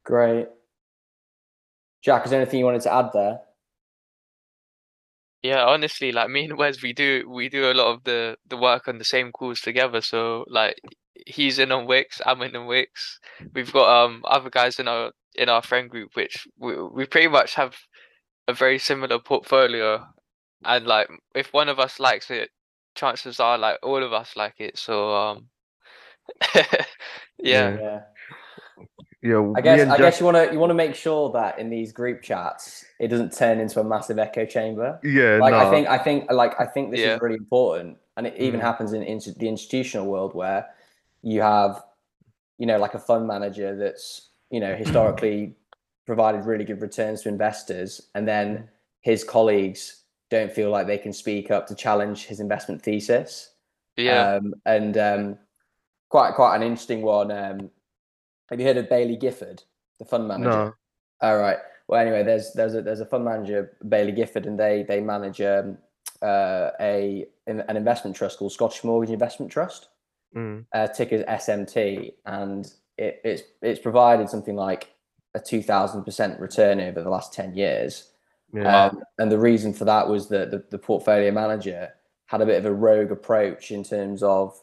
Great, 0.05 0.49
Jack. 2.03 2.25
Is 2.25 2.31
there 2.31 2.41
anything 2.41 2.59
you 2.59 2.65
wanted 2.65 2.83
to 2.83 2.93
add 2.93 3.11
there? 3.13 3.41
Yeah, 5.43 5.65
honestly, 5.65 6.13
like 6.13 6.31
me 6.31 6.45
and 6.45 6.57
Wes, 6.57 6.83
we 6.83 6.93
do 6.93 7.29
we 7.29 7.49
do 7.49 7.71
a 7.71 7.75
lot 7.75 7.93
of 7.93 8.05
the 8.05 8.37
the 8.49 8.57
work 8.57 8.87
on 8.87 8.99
the 8.99 9.05
same 9.05 9.33
calls 9.33 9.61
together. 9.61 10.01
So 10.01 10.45
like 10.49 10.81
he's 11.27 11.59
in 11.59 11.73
on 11.73 11.87
Wickes, 11.87 12.21
I'm 12.25 12.43
in 12.43 12.55
on 12.55 12.69
Wickes. 12.69 13.19
We've 13.53 13.73
got 13.73 14.05
um 14.05 14.23
other 14.25 14.51
guys 14.51 14.79
in 14.79 14.87
our 14.87 15.13
in 15.35 15.49
our 15.49 15.63
friend 15.63 15.91
group, 15.91 16.11
which 16.15 16.47
we 16.59 16.81
we 16.81 17.07
pretty 17.07 17.29
much 17.29 17.55
have 17.57 17.75
a 18.49 18.53
very 18.53 18.79
similar 18.79 19.19
portfolio, 19.19 20.07
and 20.65 20.87
like 20.87 21.09
if 21.35 21.53
one 21.53 21.69
of 21.69 21.79
us 21.79 22.01
likes 22.01 22.31
it, 22.31 22.51
chances 22.95 23.41
are 23.41 23.59
like 23.59 23.79
all 23.83 24.03
of 24.03 24.13
us 24.13 24.37
like 24.37 24.55
it. 24.59 24.79
So 24.79 25.15
um, 25.15 25.49
yeah. 27.39 27.79
yeah. 27.79 28.01
Yeah, 29.25 29.53
I 29.55 29.61
guess 29.61 29.89
I 29.89 29.99
guess 29.99 30.19
you 30.19 30.27
want 30.27 30.37
to 30.37 30.53
you 30.53 30.59
want 30.59 30.71
to 30.71 30.75
make 30.75 30.97
sure 30.97 31.31
that 31.31 31.57
in 31.61 31.71
these 31.71 31.93
group 31.93 32.23
chats 32.23 32.85
it 32.99 33.07
doesn't 33.07 33.33
turn 33.33 33.61
into 33.61 33.79
a 33.79 33.85
massive 33.85 34.19
echo 34.19 34.45
chamber. 34.45 34.99
Yeah, 35.05 35.39
like 35.41 35.53
no. 35.53 35.59
I 35.59 35.71
think 35.71 35.89
I 35.89 35.99
think 35.99 36.33
like 36.33 36.61
I 36.61 36.67
think 36.67 36.91
this 36.91 36.99
yeah. 36.99 37.15
is 37.15 37.21
really 37.21 37.37
important, 37.37 37.99
and 38.17 38.27
it 38.27 38.35
even 38.37 38.59
mm. 38.59 38.65
happens 38.65 38.93
in, 38.93 39.05
in 39.05 39.21
the 39.37 39.47
institutional 39.47 40.09
world 40.09 40.35
where 40.35 40.67
you 41.23 41.41
have, 41.41 41.85
you 42.59 42.67
know, 42.67 42.79
like 42.79 42.95
a 42.95 42.99
fund 42.99 43.29
manager 43.29 43.77
that's 43.77 44.31
you 44.51 44.59
know 44.59 44.75
historically 44.85 45.55
provided 46.07 46.45
really 46.45 46.65
good 46.65 46.81
returns 46.81 47.23
to 47.23 47.29
investors, 47.29 48.09
and 48.15 48.27
then 48.27 48.69
his 49.01 49.25
colleagues 49.25 50.03
don't 50.31 50.53
feel 50.53 50.71
like 50.71 50.87
they 50.87 50.99
can 50.99 51.13
speak 51.13 51.51
up 51.51 51.67
to 51.67 51.75
challenge 51.75 52.25
his 52.25 52.41
investment 52.41 52.83
thesis. 52.83 53.51
Yeah. 53.97 54.37
Um, 54.37 54.55
and 54.65 54.97
um, 54.97 55.39
quite 56.09 56.35
quite 56.35 56.57
an 56.57 56.63
interesting 56.63 57.03
one. 57.03 57.31
Um, 57.31 57.71
have 58.49 58.61
you 58.61 58.67
heard 58.67 58.77
of 58.77 58.89
Baillie 58.89 59.21
Gifford, 59.21 59.63
the 59.99 60.05
fund 60.05 60.29
manager? 60.29 60.51
No. 60.51 60.75
All 61.21 61.39
right. 61.39 61.59
Well, 61.89 62.01
anyway, 62.01 62.23
there's 62.23 62.53
there's 62.55 62.75
a 62.75 62.83
there's 62.83 63.01
a 63.01 63.07
fund 63.07 63.25
manager 63.25 63.77
Baillie 63.85 64.17
Gifford, 64.17 64.47
and 64.47 64.59
they 64.59 64.85
they 64.87 65.01
manage 65.01 65.41
um, 65.41 65.79
uh, 66.23 66.71
a 66.81 67.27
an 67.47 67.77
investment 67.77 68.17
trust 68.17 68.39
called 68.39 68.53
Scottish 68.53 68.85
Mortgage 68.85 69.13
Investment 69.13 69.51
Trust. 69.53 69.89
Mm. 70.35 70.65
Uh, 70.73 70.87
ticker 70.89 71.25
SMT, 71.25 72.15
and 72.25 72.73
it, 72.97 73.21
it's 73.25 73.43
it's 73.61 73.81
provided 73.81 74.31
something 74.31 74.57
like 74.57 74.92
a 75.35 75.41
two 75.41 75.63
thousand 75.63 76.05
percent 76.05 76.39
return 76.41 76.81
over 76.81 77.03
the 77.03 77.11
last 77.11 77.33
ten 77.33 77.55
years. 77.55 78.09
Yeah. 78.53 78.87
Um, 78.87 79.03
and 79.19 79.33
the 79.33 79.39
reason 79.39 79.73
for 79.73 79.85
that 79.87 80.09
was 80.09 80.29
that 80.29 80.51
the, 80.51 80.63
the 80.71 80.79
portfolio 80.79 81.31
manager 81.31 81.91
had 82.27 82.41
a 82.41 82.47
bit 82.47 82.59
of 82.59 82.67
a 82.67 82.73
rogue 82.73 83.11
approach 83.11 83.71
in 83.71 83.83
terms 83.83 84.23
of 84.23 84.59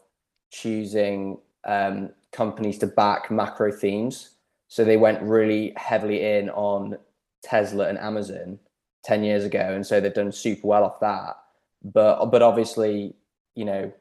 choosing 0.50 1.38
um, 1.64 2.10
companies 2.32 2.78
to 2.78 2.86
back 2.86 3.30
macro 3.30 3.72
themes. 3.72 4.30
So 4.68 4.84
they 4.84 4.96
went 4.96 5.22
really 5.22 5.72
heavily 5.76 6.36
in 6.36 6.50
on 6.50 6.98
Tesla 7.42 7.88
and 7.88 7.98
Amazon 7.98 8.58
10 9.04 9.24
years 9.24 9.44
ago. 9.44 9.72
And 9.74 9.86
so 9.86 10.00
they've 10.00 10.14
done 10.14 10.32
super 10.32 10.66
well 10.66 10.84
off 10.84 11.00
that. 11.00 11.36
But, 11.82 12.26
but 12.26 12.42
obviously, 12.42 13.14
you 13.54 13.64
know, 13.64 13.92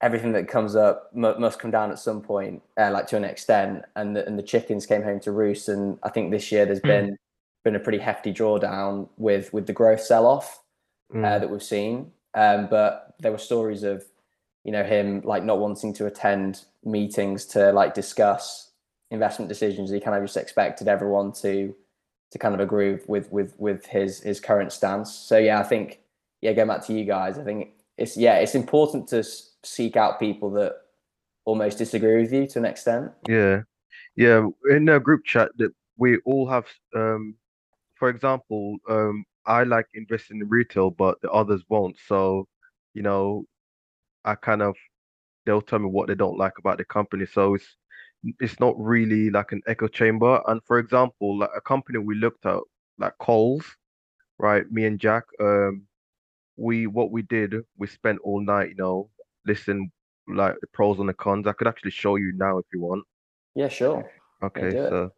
everything 0.00 0.32
that 0.32 0.46
comes 0.48 0.76
up 0.76 1.10
mu- 1.14 1.38
must 1.38 1.58
come 1.58 1.70
down 1.70 1.90
at 1.90 1.98
some 1.98 2.20
point, 2.20 2.62
uh, 2.76 2.90
like 2.90 3.06
to 3.08 3.16
an 3.16 3.24
extent. 3.24 3.84
And 3.96 4.14
the, 4.14 4.26
and 4.26 4.38
the 4.38 4.42
chickens 4.42 4.86
came 4.86 5.02
home 5.02 5.20
to 5.20 5.32
roost. 5.32 5.68
And 5.68 5.98
I 6.02 6.08
think 6.10 6.30
this 6.30 6.50
year 6.52 6.64
there's 6.66 6.80
been 6.80 7.16
been 7.64 7.74
a 7.74 7.80
pretty 7.80 7.98
hefty 7.98 8.32
drawdown 8.32 9.08
with 9.16 9.52
with 9.52 9.66
the 9.66 9.72
growth 9.72 10.00
sell 10.00 10.26
off 10.26 10.62
uh, 11.12 11.16
Mm. 11.16 11.40
that 11.40 11.50
we've 11.50 11.62
seen. 11.62 12.12
Um, 12.34 12.68
but 12.68 13.14
there 13.18 13.32
were 13.32 13.38
stories 13.38 13.82
of 13.82 14.04
you 14.64 14.72
know 14.72 14.84
him 14.84 15.22
like 15.24 15.42
not 15.44 15.58
wanting 15.58 15.92
to 15.94 16.06
attend 16.06 16.64
meetings 16.84 17.44
to 17.46 17.72
like 17.72 17.94
discuss 17.94 18.70
investment 19.10 19.48
decisions. 19.48 19.90
He 19.90 20.00
kind 20.00 20.16
of 20.16 20.22
just 20.22 20.36
expected 20.36 20.86
everyone 20.86 21.32
to 21.42 21.74
to 22.30 22.38
kind 22.38 22.54
of 22.54 22.60
agree 22.60 22.98
with 23.06 23.30
with 23.32 23.54
with 23.58 23.86
his 23.86 24.20
his 24.20 24.38
current 24.38 24.72
stance. 24.72 25.12
So 25.12 25.38
yeah, 25.38 25.58
I 25.58 25.64
think 25.64 26.00
yeah, 26.42 26.52
going 26.52 26.68
back 26.68 26.84
to 26.86 26.92
you 26.92 27.04
guys, 27.04 27.38
I 27.38 27.42
think 27.44 27.70
it's 27.98 28.16
yeah, 28.16 28.36
it's 28.36 28.54
important 28.54 29.08
to 29.08 29.24
seek 29.64 29.96
out 29.96 30.20
people 30.20 30.50
that 30.52 30.76
almost 31.44 31.78
disagree 31.78 32.22
with 32.22 32.32
you 32.32 32.46
to 32.46 32.58
an 32.60 32.64
extent. 32.64 33.10
Yeah, 33.28 33.62
yeah. 34.16 34.46
In 34.70 34.88
a 34.88 35.00
group 35.00 35.24
chat 35.24 35.50
that 35.58 35.72
we 35.96 36.18
all 36.24 36.48
have, 36.48 36.66
um, 36.94 37.34
for 37.96 38.08
example, 38.08 38.76
um, 38.88 39.24
I 39.46 39.64
like 39.64 39.86
investing 39.94 40.40
in 40.40 40.48
retail, 40.48 40.90
but 40.90 41.20
the 41.20 41.30
others 41.30 41.62
won't. 41.68 41.96
So, 42.06 42.46
you 42.94 43.02
know, 43.02 43.44
I 44.24 44.36
kind 44.36 44.62
of 44.62 44.76
they'll 45.44 45.62
tell 45.62 45.80
me 45.80 45.86
what 45.86 46.06
they 46.06 46.14
don't 46.14 46.38
like 46.38 46.58
about 46.58 46.78
the 46.78 46.84
company. 46.84 47.26
So 47.26 47.54
it's 47.54 47.76
it's 48.40 48.60
not 48.60 48.78
really 48.78 49.30
like 49.30 49.50
an 49.50 49.62
echo 49.66 49.88
chamber. 49.88 50.40
And 50.46 50.60
for 50.66 50.78
example, 50.78 51.38
like 51.38 51.50
a 51.56 51.60
company 51.60 51.98
we 51.98 52.14
looked 52.14 52.46
at, 52.46 52.60
like 52.98 53.14
Kohl's, 53.18 53.64
right? 54.38 54.70
Me 54.70 54.84
and 54.84 55.00
Jack, 55.00 55.24
um, 55.40 55.87
we 56.58 56.86
what 56.86 57.10
we 57.10 57.22
did, 57.22 57.54
we 57.76 57.86
spent 57.86 58.18
all 58.24 58.40
night, 58.40 58.70
you 58.70 58.74
know, 58.74 59.10
listen 59.46 59.90
like 60.26 60.54
the 60.60 60.66
pros 60.68 60.98
and 60.98 61.08
the 61.08 61.14
cons. 61.14 61.46
I 61.46 61.52
could 61.52 61.68
actually 61.68 61.92
show 61.92 62.16
you 62.16 62.32
now 62.36 62.58
if 62.58 62.66
you 62.72 62.80
want. 62.80 63.04
Yeah, 63.54 63.68
sure. 63.68 64.10
Okay, 64.42 64.70
do 64.70 64.84
it. 64.84 64.88
so 64.90 65.12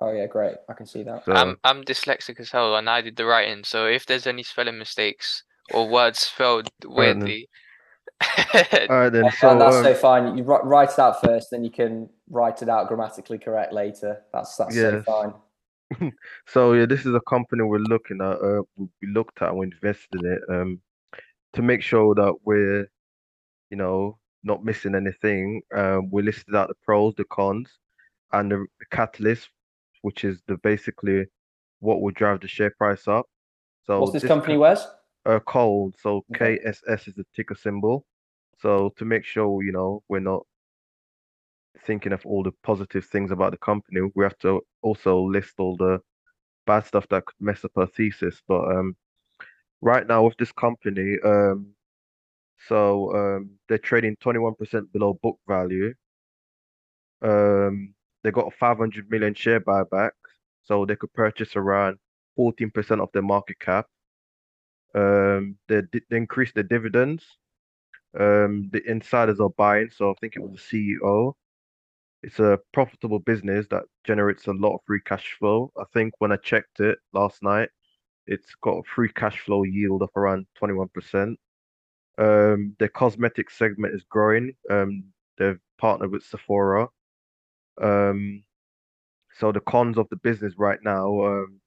Oh 0.00 0.12
yeah, 0.12 0.26
great. 0.26 0.56
I 0.68 0.74
can 0.74 0.86
see 0.86 1.02
that. 1.04 1.24
so 1.24 1.32
I'm 1.32 1.56
I'm 1.64 1.82
dyslexic 1.82 2.38
as 2.40 2.50
hell, 2.50 2.76
and 2.76 2.88
I 2.88 3.00
did 3.00 3.16
the 3.16 3.24
writing. 3.24 3.64
So 3.64 3.86
if 3.86 4.06
there's 4.06 4.26
any 4.26 4.42
spelling 4.42 4.78
mistakes 4.78 5.42
or 5.72 5.88
words 5.88 6.18
spelled 6.18 6.68
weirdly, 6.84 7.48
all 8.20 8.86
right 8.88 9.12
then. 9.12 9.24
Yeah, 9.24 9.30
So 9.40 9.50
and 9.50 9.60
that's 9.60 9.76
um, 9.76 9.84
so 9.84 9.94
fine. 9.94 10.36
You 10.36 10.44
write, 10.44 10.64
write 10.64 10.90
it 10.90 10.98
out 10.98 11.20
first, 11.22 11.48
then 11.50 11.64
you 11.64 11.70
can 11.70 12.08
write 12.30 12.62
it 12.62 12.68
out 12.68 12.88
grammatically 12.88 13.38
correct 13.38 13.72
later. 13.72 14.22
That's 14.32 14.56
that's 14.56 14.74
so 14.74 15.02
fine. 15.02 15.32
so 16.46 16.72
yeah, 16.72 16.86
this 16.86 17.06
is 17.06 17.14
a 17.14 17.20
company 17.20 17.62
we're 17.62 17.78
looking 17.78 18.20
at. 18.20 18.38
Uh, 18.42 18.62
we 18.76 19.08
looked 19.08 19.40
at 19.42 19.50
and 19.50 19.58
we 19.58 19.66
invested 19.66 20.08
in 20.22 20.32
it. 20.32 20.40
Um, 20.48 20.80
to 21.54 21.62
make 21.62 21.82
sure 21.82 22.14
that 22.14 22.34
we're, 22.44 22.86
you 23.70 23.76
know, 23.76 24.18
not 24.44 24.64
missing 24.64 24.94
anything. 24.94 25.62
Um, 25.74 26.10
we 26.10 26.22
listed 26.22 26.54
out 26.54 26.68
the 26.68 26.74
pros, 26.84 27.14
the 27.16 27.24
cons, 27.24 27.70
and 28.32 28.50
the, 28.50 28.66
the 28.78 28.86
catalyst, 28.90 29.48
which 30.02 30.24
is 30.24 30.40
the 30.46 30.56
basically 30.58 31.24
what 31.80 32.00
will 32.00 32.12
drive 32.12 32.40
the 32.40 32.48
share 32.48 32.72
price 32.76 33.08
up. 33.08 33.26
So 33.84 34.00
What's 34.00 34.12
this 34.12 34.22
this 34.22 34.28
company, 34.28 34.54
co- 34.54 34.60
Wes? 34.60 34.86
uh, 35.24 35.40
cold. 35.46 35.94
So 36.00 36.24
Okay. 36.34 36.58
KSS 36.58 37.08
is 37.08 37.14
the 37.14 37.24
ticker 37.34 37.54
symbol. 37.54 38.04
So 38.58 38.92
to 38.96 39.04
make 39.04 39.24
sure, 39.24 39.62
you 39.62 39.72
know, 39.72 40.02
we're 40.08 40.20
not 40.20 40.46
thinking 41.86 42.12
of 42.12 42.24
all 42.26 42.42
the 42.42 42.52
positive 42.62 43.04
things 43.06 43.30
about 43.30 43.52
the 43.52 43.58
company, 43.58 44.00
we 44.14 44.24
have 44.24 44.38
to 44.38 44.60
also 44.82 45.20
list 45.20 45.54
all 45.58 45.76
the 45.76 46.00
bad 46.66 46.84
stuff 46.84 47.06
that 47.08 47.24
could 47.24 47.36
mess 47.40 47.64
up 47.64 47.72
our 47.76 47.86
thesis. 47.86 48.42
But 48.46 48.64
um, 48.76 48.96
right 49.80 50.06
now 50.06 50.24
with 50.24 50.36
this 50.38 50.52
company, 50.52 51.16
um, 51.24 51.68
so 52.68 53.14
um, 53.14 53.50
they're 53.68 53.78
trading 53.78 54.16
21% 54.16 54.92
below 54.92 55.18
book 55.22 55.38
value. 55.46 55.94
Um, 57.22 57.94
they 58.22 58.30
got 58.30 58.48
a 58.48 58.56
500 58.56 59.10
million 59.10 59.34
share 59.34 59.60
buyback, 59.60 60.10
so 60.64 60.84
they 60.84 60.96
could 60.96 61.12
purchase 61.12 61.54
around 61.56 61.98
14% 62.38 63.00
of 63.00 63.08
their 63.12 63.22
market 63.22 63.58
cap. 63.60 63.86
Um, 64.94 65.56
they, 65.68 65.82
they 65.92 66.16
increased 66.16 66.54
their 66.54 66.64
dividends. 66.64 67.24
Um, 68.18 68.70
the 68.72 68.82
insiders 68.88 69.40
are 69.40 69.50
buying, 69.50 69.90
so 69.94 70.10
I 70.10 70.14
think 70.20 70.36
it 70.36 70.42
was 70.42 70.52
the 70.70 70.98
CEO. 70.98 71.34
It's 72.26 72.40
a 72.40 72.58
profitable 72.72 73.20
business 73.20 73.68
that 73.70 73.84
generates 74.04 74.48
a 74.48 74.52
lot 74.52 74.74
of 74.74 74.80
free 74.84 75.00
cash 75.00 75.36
flow. 75.38 75.70
I 75.78 75.84
think 75.94 76.12
when 76.18 76.32
I 76.32 76.36
checked 76.38 76.80
it 76.80 76.98
last 77.12 77.40
night, 77.40 77.68
it's 78.26 78.52
got 78.64 78.78
a 78.78 78.82
free 78.82 79.10
cash 79.12 79.38
flow 79.38 79.62
yield 79.62 80.02
of 80.02 80.10
around 80.16 80.46
21%. 80.60 81.36
Um, 82.18 82.74
their 82.80 82.88
cosmetic 82.88 83.48
segment 83.48 83.94
is 83.94 84.02
growing. 84.10 84.54
Um, 84.68 85.04
they've 85.38 85.60
partnered 85.78 86.10
with 86.10 86.24
Sephora. 86.24 86.88
Um, 87.80 88.42
so 89.38 89.52
the 89.52 89.60
cons 89.60 89.96
of 89.96 90.08
the 90.10 90.16
business 90.16 90.54
right 90.58 90.80
now, 90.82 91.24
um, 91.26 91.60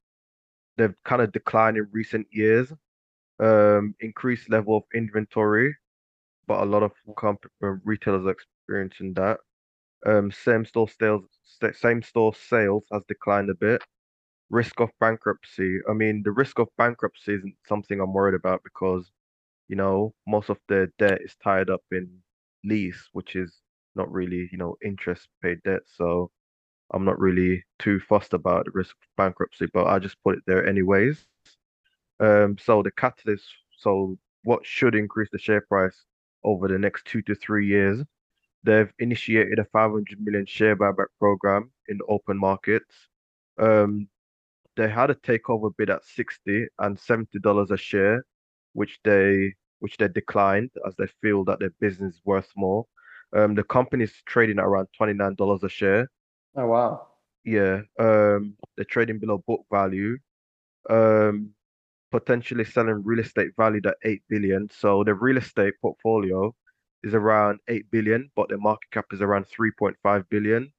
they've 0.77 0.95
kind 1.05 1.21
of 1.21 1.31
declined 1.31 1.77
in 1.77 1.87
recent 1.93 2.27
years. 2.31 2.73
Um, 3.39 3.95
increased 4.01 4.49
level 4.49 4.75
of 4.75 4.83
inventory, 4.93 5.73
but 6.47 6.61
a 6.61 6.65
lot 6.65 6.83
of 6.83 6.91
comp 7.17 7.45
uh, 7.63 7.67
retailers 7.85 8.25
are 8.25 8.31
experiencing 8.31 9.13
that. 9.13 9.39
Um, 10.05 10.31
same 10.31 10.65
store 10.65 10.87
sales, 10.89 11.25
same 11.73 12.01
store 12.01 12.33
sales 12.33 12.83
has 12.91 13.03
declined 13.07 13.49
a 13.49 13.55
bit. 13.55 13.83
Risk 14.49 14.79
of 14.79 14.89
bankruptcy. 14.99 15.79
I 15.89 15.93
mean, 15.93 16.23
the 16.23 16.31
risk 16.31 16.59
of 16.59 16.69
bankruptcy 16.77 17.35
isn't 17.35 17.55
something 17.67 17.99
I'm 17.99 18.13
worried 18.13 18.35
about 18.35 18.61
because, 18.63 19.11
you 19.67 19.75
know, 19.75 20.13
most 20.27 20.49
of 20.49 20.57
their 20.67 20.87
debt 20.97 21.21
is 21.21 21.35
tied 21.43 21.69
up 21.69 21.83
in 21.91 22.09
lease, 22.63 23.09
which 23.13 23.35
is 23.35 23.61
not 23.95 24.11
really, 24.11 24.49
you 24.51 24.57
know, 24.57 24.75
interest 24.83 25.27
paid 25.41 25.61
debt. 25.63 25.81
So 25.85 26.31
I'm 26.91 27.05
not 27.05 27.19
really 27.19 27.63
too 27.77 27.99
fussed 27.99 28.33
about 28.33 28.65
the 28.65 28.71
risk 28.71 28.95
of 29.01 29.07
bankruptcy, 29.17 29.67
but 29.73 29.87
I 29.87 29.99
just 29.99 30.17
put 30.23 30.37
it 30.37 30.43
there 30.47 30.65
anyways. 30.65 31.27
Um, 32.19 32.57
so 32.57 32.81
the 32.81 32.91
catalyst, 32.91 33.45
so 33.77 34.17
what 34.43 34.65
should 34.65 34.95
increase 34.95 35.29
the 35.31 35.37
share 35.37 35.61
price 35.61 36.05
over 36.43 36.67
the 36.67 36.79
next 36.79 37.05
two 37.05 37.21
to 37.23 37.35
three 37.35 37.67
years? 37.67 38.01
They've 38.63 38.91
initiated 38.99 39.59
a 39.59 39.65
500 39.65 40.19
million 40.21 40.45
share 40.45 40.75
buyback 40.75 41.07
program 41.19 41.71
in 41.87 41.97
the 41.97 42.05
open 42.05 42.37
markets. 42.37 42.93
Um, 43.57 44.09
they 44.75 44.89
had 44.89 45.09
a 45.09 45.15
takeover 45.15 45.71
bid 45.77 45.89
at 45.89 46.05
60 46.05 46.67
and 46.79 46.99
70 46.99 47.39
dollars 47.39 47.71
a 47.71 47.77
share, 47.77 48.25
which 48.73 48.99
they 49.03 49.53
which 49.79 49.97
they 49.97 50.07
declined 50.07 50.71
as 50.87 50.95
they 50.97 51.07
feel 51.21 51.43
that 51.45 51.59
their 51.59 51.73
business 51.79 52.15
is 52.15 52.21
worth 52.25 52.51
more. 52.55 52.85
Um, 53.35 53.55
the 53.55 53.63
company's 53.63 54.13
trading 54.25 54.59
at 54.59 54.65
around 54.65 54.87
29 54.97 55.35
dollars 55.35 55.63
a 55.63 55.69
share. 55.69 56.09
Oh 56.55 56.67
wow. 56.67 57.07
Yeah, 57.43 57.81
um, 57.99 58.55
they're 58.75 58.85
trading 58.85 59.19
below 59.19 59.43
book 59.47 59.65
value. 59.71 60.17
Um, 60.89 61.53
potentially 62.11 62.65
selling 62.65 63.03
real 63.03 63.19
estate 63.19 63.49
valued 63.57 63.85
at 63.85 63.97
8 64.03 64.23
billion. 64.29 64.69
So 64.71 65.03
the 65.03 65.13
real 65.13 65.37
estate 65.37 65.73
portfolio 65.81 66.55
is 67.03 67.13
around 67.13 67.59
8 67.67 67.89
billion, 67.91 68.31
but 68.35 68.49
their 68.49 68.57
market 68.57 68.91
cap 68.91 69.05
is 69.11 69.21
around 69.21 69.45
3.5 69.47 70.29
billion. 70.29 70.71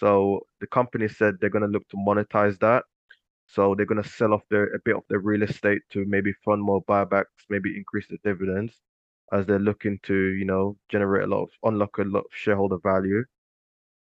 So 0.00 0.40
the 0.60 0.66
company 0.66 1.08
said 1.08 1.36
they're 1.40 1.50
going 1.50 1.62
to 1.62 1.68
look 1.68 1.88
to 1.90 1.96
monetize 1.96 2.58
that. 2.60 2.84
So 3.46 3.74
they're 3.74 3.86
going 3.86 4.02
to 4.02 4.08
sell 4.08 4.34
off 4.34 4.42
their 4.50 4.66
a 4.74 4.78
bit 4.84 4.96
of 4.96 5.04
their 5.08 5.20
real 5.20 5.42
estate 5.42 5.82
to 5.92 6.04
maybe 6.06 6.32
fund 6.44 6.62
more 6.62 6.84
buybacks, 6.84 7.24
maybe 7.50 7.76
increase 7.76 8.06
the 8.08 8.18
dividends 8.24 8.80
as 9.32 9.46
they're 9.46 9.58
looking 9.58 9.98
to, 10.04 10.14
you 10.14 10.44
know, 10.44 10.76
generate 10.88 11.24
a 11.24 11.26
lot 11.26 11.42
of 11.44 11.50
unlock 11.64 11.98
a 11.98 12.02
lot 12.02 12.20
of 12.20 12.26
shareholder 12.32 12.78
value. 12.82 13.24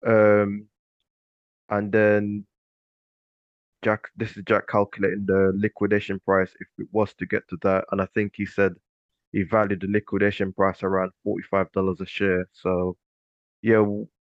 Um, 0.06 0.68
and 1.70 1.92
then 1.92 2.46
Jack, 3.84 4.10
this 4.18 4.36
is 4.38 4.44
Jack 4.46 4.68
calculating 4.68 5.26
the 5.26 5.54
liquidation 5.56 6.20
price 6.20 6.54
if 6.60 6.68
it 6.80 6.88
was 6.92 7.14
to 7.16 7.26
get 7.26 7.48
to 7.50 7.58
that, 7.64 7.86
and 7.92 8.02
I 8.02 8.08
think 8.16 8.34
he 8.36 8.46
said 8.46 8.74
he 9.32 9.44
valued 9.44 9.82
the 9.82 9.88
liquidation 9.88 10.54
price 10.54 10.84
around 10.84 11.12
$45 11.24 12.02
a 12.02 12.06
share. 12.06 12.48
So, 12.54 12.98
yeah, 13.62 13.84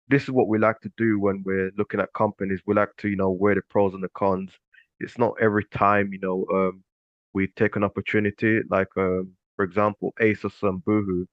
this 0.07 0.23
is 0.23 0.31
what 0.31 0.47
we 0.47 0.57
like 0.59 0.79
to 0.81 0.91
do 0.97 1.19
when 1.19 1.43
we're 1.45 1.71
looking 1.77 1.99
at 1.99 2.13
companies. 2.13 2.61
We 2.65 2.75
like 2.75 2.95
to, 2.97 3.09
you 3.09 3.15
know, 3.17 3.31
weigh 3.31 3.55
the 3.55 3.61
pros 3.69 3.93
and 3.93 4.03
the 4.03 4.09
cons. 4.09 4.51
It's 4.99 5.17
not 5.17 5.33
every 5.41 5.65
time, 5.65 6.11
you 6.13 6.19
know, 6.19 6.45
um, 6.53 6.83
we 7.33 7.47
take 7.55 7.75
an 7.75 7.83
opportunity, 7.83 8.61
like, 8.69 8.87
um, 8.97 9.33
for 9.55 9.65
example, 9.65 10.13
ASOS 10.21 10.63
and 10.63 10.83
Boohoo. 10.85 11.25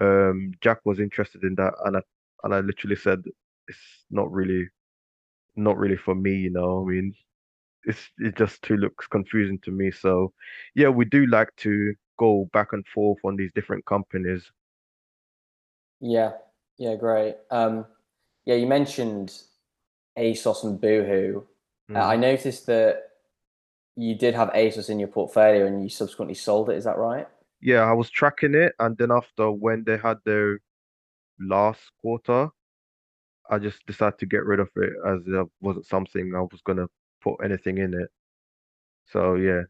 Um, 0.00 0.52
Jack 0.60 0.80
was 0.84 1.00
interested 1.00 1.44
in 1.44 1.54
that, 1.56 1.74
and 1.84 1.96
I 1.98 2.02
and 2.44 2.54
I 2.54 2.60
literally 2.60 2.96
said 2.96 3.22
it's 3.68 3.78
not 4.10 4.30
really 4.32 4.68
not 5.56 5.78
really 5.78 5.96
for 5.96 6.14
me, 6.14 6.34
you 6.36 6.50
know. 6.50 6.82
I 6.84 6.90
mean, 6.90 7.14
it's 7.84 8.10
it 8.18 8.36
just 8.36 8.62
too 8.62 8.76
looks 8.76 9.06
confusing 9.08 9.58
to 9.60 9.70
me. 9.72 9.90
So 9.90 10.32
yeah, 10.74 10.88
we 10.88 11.04
do 11.06 11.26
like 11.26 11.50
to 11.58 11.94
go 12.22 12.48
back 12.52 12.72
and 12.72 12.84
forth 12.94 13.18
on 13.24 13.34
these 13.36 13.52
different 13.52 13.84
companies. 13.84 14.42
Yeah, 16.00 16.32
yeah, 16.78 16.94
great. 16.96 17.36
Um, 17.50 17.84
yeah, 18.44 18.54
you 18.62 18.66
mentioned 18.66 19.28
ASOS 20.16 20.64
and 20.64 20.80
Boohoo. 20.80 21.42
Uh, 21.90 22.06
I 22.14 22.16
Mm. 22.16 22.20
noticed 22.20 22.66
that 22.66 22.92
you 23.96 24.14
did 24.14 24.34
have 24.34 24.50
ASOS 24.54 24.88
in 24.88 24.98
your 24.98 25.08
portfolio 25.18 25.66
and 25.66 25.82
you 25.82 25.88
subsequently 25.88 26.34
sold 26.34 26.70
it. 26.70 26.76
Is 26.76 26.84
that 26.84 26.96
right? 26.96 27.26
Yeah, 27.60 27.82
I 27.82 27.92
was 27.92 28.10
tracking 28.10 28.54
it, 28.54 28.72
and 28.78 28.96
then 28.98 29.10
after 29.10 29.50
when 29.50 29.84
they 29.84 29.96
had 29.96 30.18
their 30.24 30.60
last 31.38 31.82
quarter, 32.00 32.50
I 33.50 33.58
just 33.58 33.84
decided 33.86 34.18
to 34.20 34.26
get 34.26 34.44
rid 34.44 34.60
of 34.60 34.70
it 34.76 34.92
as 35.12 35.20
it 35.26 35.46
wasn't 35.60 35.86
something 35.86 36.34
I 36.34 36.40
was 36.40 36.62
gonna 36.64 36.88
put 37.20 37.36
anything 37.44 37.78
in 37.78 37.94
it. 37.94 38.08
So 39.12 39.34
yeah. 39.34 39.62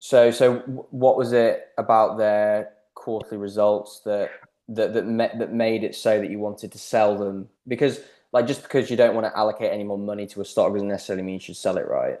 So, 0.00 0.30
so 0.30 0.58
what 0.90 1.16
was 1.16 1.32
it 1.32 1.68
about 1.76 2.18
their 2.18 2.70
quarterly 2.94 3.36
results 3.36 4.00
that 4.04 4.30
that 4.68 4.94
that 4.94 5.06
ma- 5.06 5.36
that 5.38 5.52
made 5.52 5.82
it 5.82 5.94
so 5.94 6.20
that 6.20 6.30
you 6.30 6.38
wanted 6.38 6.72
to 6.72 6.78
sell 6.78 7.16
them? 7.16 7.48
Because 7.66 8.00
like 8.32 8.46
just 8.46 8.62
because 8.62 8.90
you 8.90 8.96
don't 8.96 9.14
want 9.14 9.26
to 9.26 9.36
allocate 9.36 9.72
any 9.72 9.84
more 9.84 9.98
money 9.98 10.26
to 10.28 10.40
a 10.40 10.44
stock 10.44 10.72
doesn't 10.72 10.88
necessarily 10.88 11.22
mean 11.22 11.34
you 11.34 11.40
should 11.40 11.56
sell 11.56 11.78
it, 11.78 11.88
right? 11.88 12.20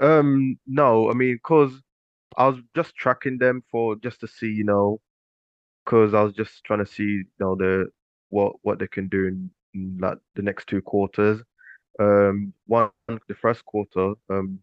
Um, 0.00 0.58
no, 0.66 1.10
I 1.10 1.14
mean, 1.14 1.40
cause 1.42 1.72
I 2.36 2.46
was 2.46 2.58
just 2.76 2.94
tracking 2.94 3.38
them 3.38 3.64
for 3.70 3.96
just 3.96 4.20
to 4.20 4.28
see, 4.28 4.48
you 4.48 4.64
know, 4.64 5.00
cause 5.86 6.14
I 6.14 6.22
was 6.22 6.34
just 6.34 6.62
trying 6.64 6.84
to 6.84 6.90
see, 6.90 7.02
you 7.02 7.24
know, 7.40 7.56
the 7.56 7.86
what 8.30 8.52
what 8.62 8.78
they 8.78 8.86
can 8.86 9.08
do 9.08 9.26
in, 9.26 9.50
in 9.74 9.98
like 10.00 10.18
the 10.36 10.42
next 10.42 10.68
two 10.68 10.82
quarters. 10.82 11.42
Um, 11.98 12.52
one 12.66 12.90
the 13.08 13.34
first 13.34 13.64
quarter, 13.64 14.12
um, 14.30 14.60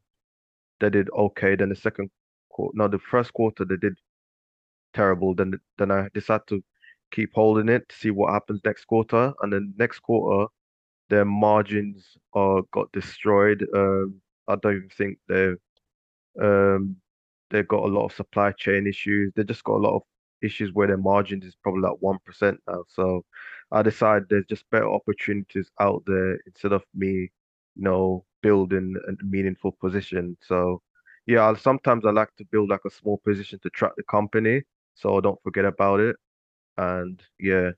they 0.80 0.89
did 0.89 1.10
okay. 1.10 1.56
Then 1.56 1.70
the 1.70 1.76
second 1.76 2.10
quarter, 2.56 2.74
no, 2.78 2.88
the 2.89 3.00
first 3.00 3.34
quarter 3.34 3.65
they 3.65 3.78
did 3.78 3.98
terrible. 4.94 5.36
Then 5.36 5.54
then 5.78 5.91
I 5.91 6.10
decided 6.13 6.48
to 6.50 6.63
keep 7.12 7.32
holding 7.36 7.70
it 7.70 7.89
to 7.89 7.96
see 7.96 8.12
what 8.12 8.34
happens 8.34 8.62
next 8.65 8.86
quarter. 8.86 9.34
And 9.41 9.54
then 9.54 9.74
next 9.78 10.00
quarter, 10.02 10.48
their 11.10 11.26
margins 11.26 12.18
are 12.34 12.63
got 12.74 12.91
destroyed. 12.94 13.65
Um, 13.76 14.22
I 14.48 14.56
don't 14.58 14.78
even 14.78 14.89
think 14.89 15.20
they're 15.28 15.58
um, 16.41 16.98
they've 17.52 17.68
got 17.68 17.84
a 17.84 17.94
lot 17.94 18.06
of 18.06 18.13
supply 18.13 18.52
chain 18.54 18.88
issues. 18.88 19.34
They 19.36 19.44
just 19.44 19.63
got 19.63 19.78
a 19.78 19.86
lot 19.88 19.96
of 19.98 20.04
issues 20.41 20.72
where 20.74 20.88
their 20.88 20.98
margins 20.98 21.46
is 21.46 21.56
probably 21.63 21.82
like 21.82 22.00
1% 22.02 22.58
now. 22.68 22.84
So 22.89 23.24
I 23.72 23.82
decided 23.82 24.28
there's 24.30 24.46
just 24.50 24.70
better 24.72 24.89
opportunities 24.89 25.72
out 25.80 26.04
there 26.08 26.39
instead 26.48 26.74
of 26.74 26.84
me, 26.94 27.32
you 27.76 27.84
know, 27.84 28.26
building 28.44 28.96
a 29.08 29.26
meaningful 29.26 29.74
position. 29.82 30.38
So 30.41 30.82
yeah, 31.26 31.42
I'll, 31.42 31.56
sometimes 31.56 32.06
I 32.06 32.12
like 32.12 32.36
to 32.38 32.46
build 32.46 32.70
like 32.70 32.86
a 32.86 32.90
small 32.90 33.18
position 33.18 33.60
to 33.60 33.70
track 33.70 33.94
the 33.98 34.04
company 34.04 34.64
so 34.96 35.18
I 35.18 35.22
don't 35.22 35.42
forget 35.44 35.66
about 35.66 36.00
it. 36.00 36.16
And 36.78 37.22
yeah. 37.40 37.72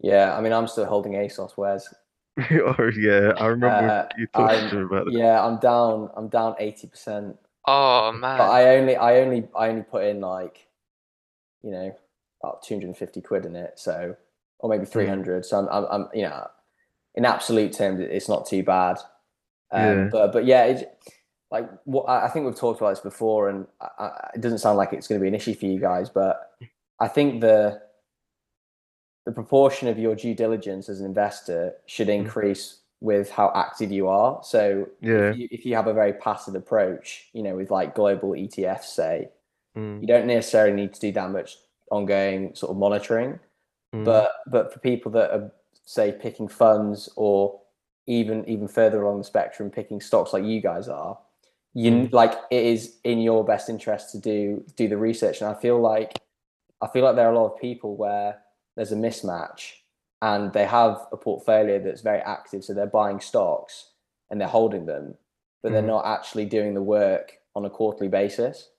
Yeah, 0.00 0.36
I 0.36 0.40
mean, 0.40 0.52
I'm 0.52 0.66
still 0.66 0.86
holding 0.86 1.12
ASOS. 1.12 1.52
Whereas, 1.56 1.92
Oh 2.50 2.90
yeah, 2.96 3.32
I 3.38 3.46
remember 3.46 3.92
uh, 3.92 4.08
you 4.18 4.26
talking 4.28 4.68
to 4.70 4.76
me 4.76 4.82
about 4.82 5.08
it. 5.08 5.14
yeah, 5.14 5.44
I'm 5.44 5.58
down. 5.58 6.10
I'm 6.16 6.28
down 6.28 6.54
eighty 6.58 6.86
percent. 6.86 7.36
Oh 7.66 8.12
But 8.12 8.20
man. 8.20 8.40
I 8.50 8.76
only, 8.76 8.96
I 8.96 9.16
only, 9.20 9.48
I 9.54 9.68
only 9.68 9.82
put 9.82 10.04
in 10.04 10.20
like, 10.20 10.66
you 11.62 11.70
know, 11.70 11.94
about 12.42 12.62
two 12.62 12.74
hundred 12.74 12.86
and 12.86 12.96
fifty 12.96 13.20
quid 13.20 13.44
in 13.44 13.56
it. 13.56 13.78
So, 13.78 14.16
or 14.58 14.70
maybe 14.70 14.86
three 14.86 15.06
hundred. 15.06 15.44
So 15.44 15.58
I'm, 15.58 15.68
I'm, 15.68 15.86
I'm, 15.90 16.08
you 16.14 16.22
know, 16.22 16.48
in 17.14 17.24
absolute 17.26 17.72
terms, 17.72 18.00
it's 18.00 18.28
not 18.28 18.46
too 18.46 18.62
bad. 18.62 18.98
Um, 19.70 19.82
Yeah. 19.82 20.08
But, 20.10 20.32
but 20.32 20.44
yeah, 20.46 20.64
it's 20.64 20.84
like 21.50 21.68
what 21.84 22.08
I 22.08 22.28
think 22.28 22.46
we've 22.46 22.54
talked 22.54 22.80
about 22.80 22.90
this 22.90 23.00
before, 23.00 23.48
and 23.48 23.66
I, 23.80 23.88
I, 23.98 24.30
it 24.34 24.40
doesn't 24.40 24.58
sound 24.58 24.78
like 24.78 24.92
it's 24.92 25.08
going 25.08 25.20
to 25.20 25.22
be 25.22 25.28
an 25.28 25.34
issue 25.34 25.54
for 25.54 25.66
you 25.66 25.80
guys. 25.80 26.08
But 26.08 26.52
I 27.00 27.08
think 27.08 27.40
the 27.40 27.82
the 29.26 29.32
proportion 29.32 29.88
of 29.88 29.98
your 29.98 30.14
due 30.14 30.34
diligence 30.34 30.88
as 30.88 31.00
an 31.00 31.06
investor 31.06 31.74
should 31.86 32.08
increase 32.08 32.78
with 33.00 33.30
how 33.30 33.52
active 33.54 33.90
you 33.90 34.08
are. 34.08 34.40
So 34.42 34.86
Yeah. 35.00 35.30
if, 35.30 35.36
you, 35.36 35.48
if 35.50 35.66
you 35.66 35.74
have 35.74 35.86
a 35.86 35.92
very 35.94 36.12
passive 36.12 36.54
approach, 36.54 37.28
you 37.32 37.42
know, 37.42 37.56
with 37.56 37.70
like 37.70 37.94
global 37.94 38.30
ETFs, 38.30 38.84
say, 38.84 39.28
Mm, 39.76 40.00
you 40.00 40.06
don't 40.08 40.26
necessarily 40.26 40.74
need 40.74 40.92
to 40.94 41.00
do 41.00 41.12
that 41.12 41.30
much 41.30 41.56
ongoing 41.92 42.52
sort 42.56 42.70
of 42.70 42.76
monitoring. 42.76 43.38
mm, 43.94 44.04
But 44.04 44.32
but 44.48 44.72
for 44.72 44.80
people 44.80 45.12
that 45.12 45.30
are 45.30 45.52
say 45.84 46.10
picking 46.12 46.48
funds 46.48 47.08
or 47.14 47.60
even 48.06 48.44
even 48.48 48.66
further 48.66 49.02
along 49.02 49.18
the 49.18 49.24
spectrum 49.24 49.70
picking 49.70 50.00
stocks 50.00 50.32
like 50.32 50.42
you 50.44 50.60
guys 50.60 50.88
are, 50.88 51.16
you 51.74 51.90
Mm. 51.92 52.12
like 52.12 52.34
it 52.50 52.64
is 52.66 52.98
in 53.04 53.20
your 53.20 53.44
best 53.44 53.68
interest 53.68 54.12
to 54.12 54.18
do 54.20 54.64
do 54.76 54.88
the 54.88 54.96
research. 54.98 55.40
And 55.40 55.50
I 55.50 55.54
feel 55.60 55.80
like 55.80 56.12
I 56.82 56.88
feel 56.88 57.04
like 57.04 57.16
there 57.16 57.28
are 57.28 57.32
a 57.32 57.38
lot 57.38 57.52
of 57.54 57.60
people 57.60 57.96
where 57.96 58.42
there's 58.76 58.92
a 58.92 58.96
mismatch 58.96 59.72
and 60.22 60.52
they 60.52 60.66
have 60.66 61.06
a 61.12 61.16
portfolio 61.16 61.78
that's 61.78 62.02
very 62.02 62.20
active, 62.20 62.64
so 62.64 62.74
they're 62.74 62.86
buying 62.86 63.20
stocks 63.20 63.92
and 64.30 64.40
they're 64.40 64.48
holding 64.48 64.86
them, 64.86 65.16
but 65.62 65.72
they're 65.72 65.82
Mhm. 65.82 65.86
not 65.96 66.06
actually 66.06 66.46
doing 66.46 66.74
the 66.74 66.82
work 66.82 67.38
on 67.54 67.64
a 67.64 67.70
quarterly 67.70 68.08
basis. 68.08 68.70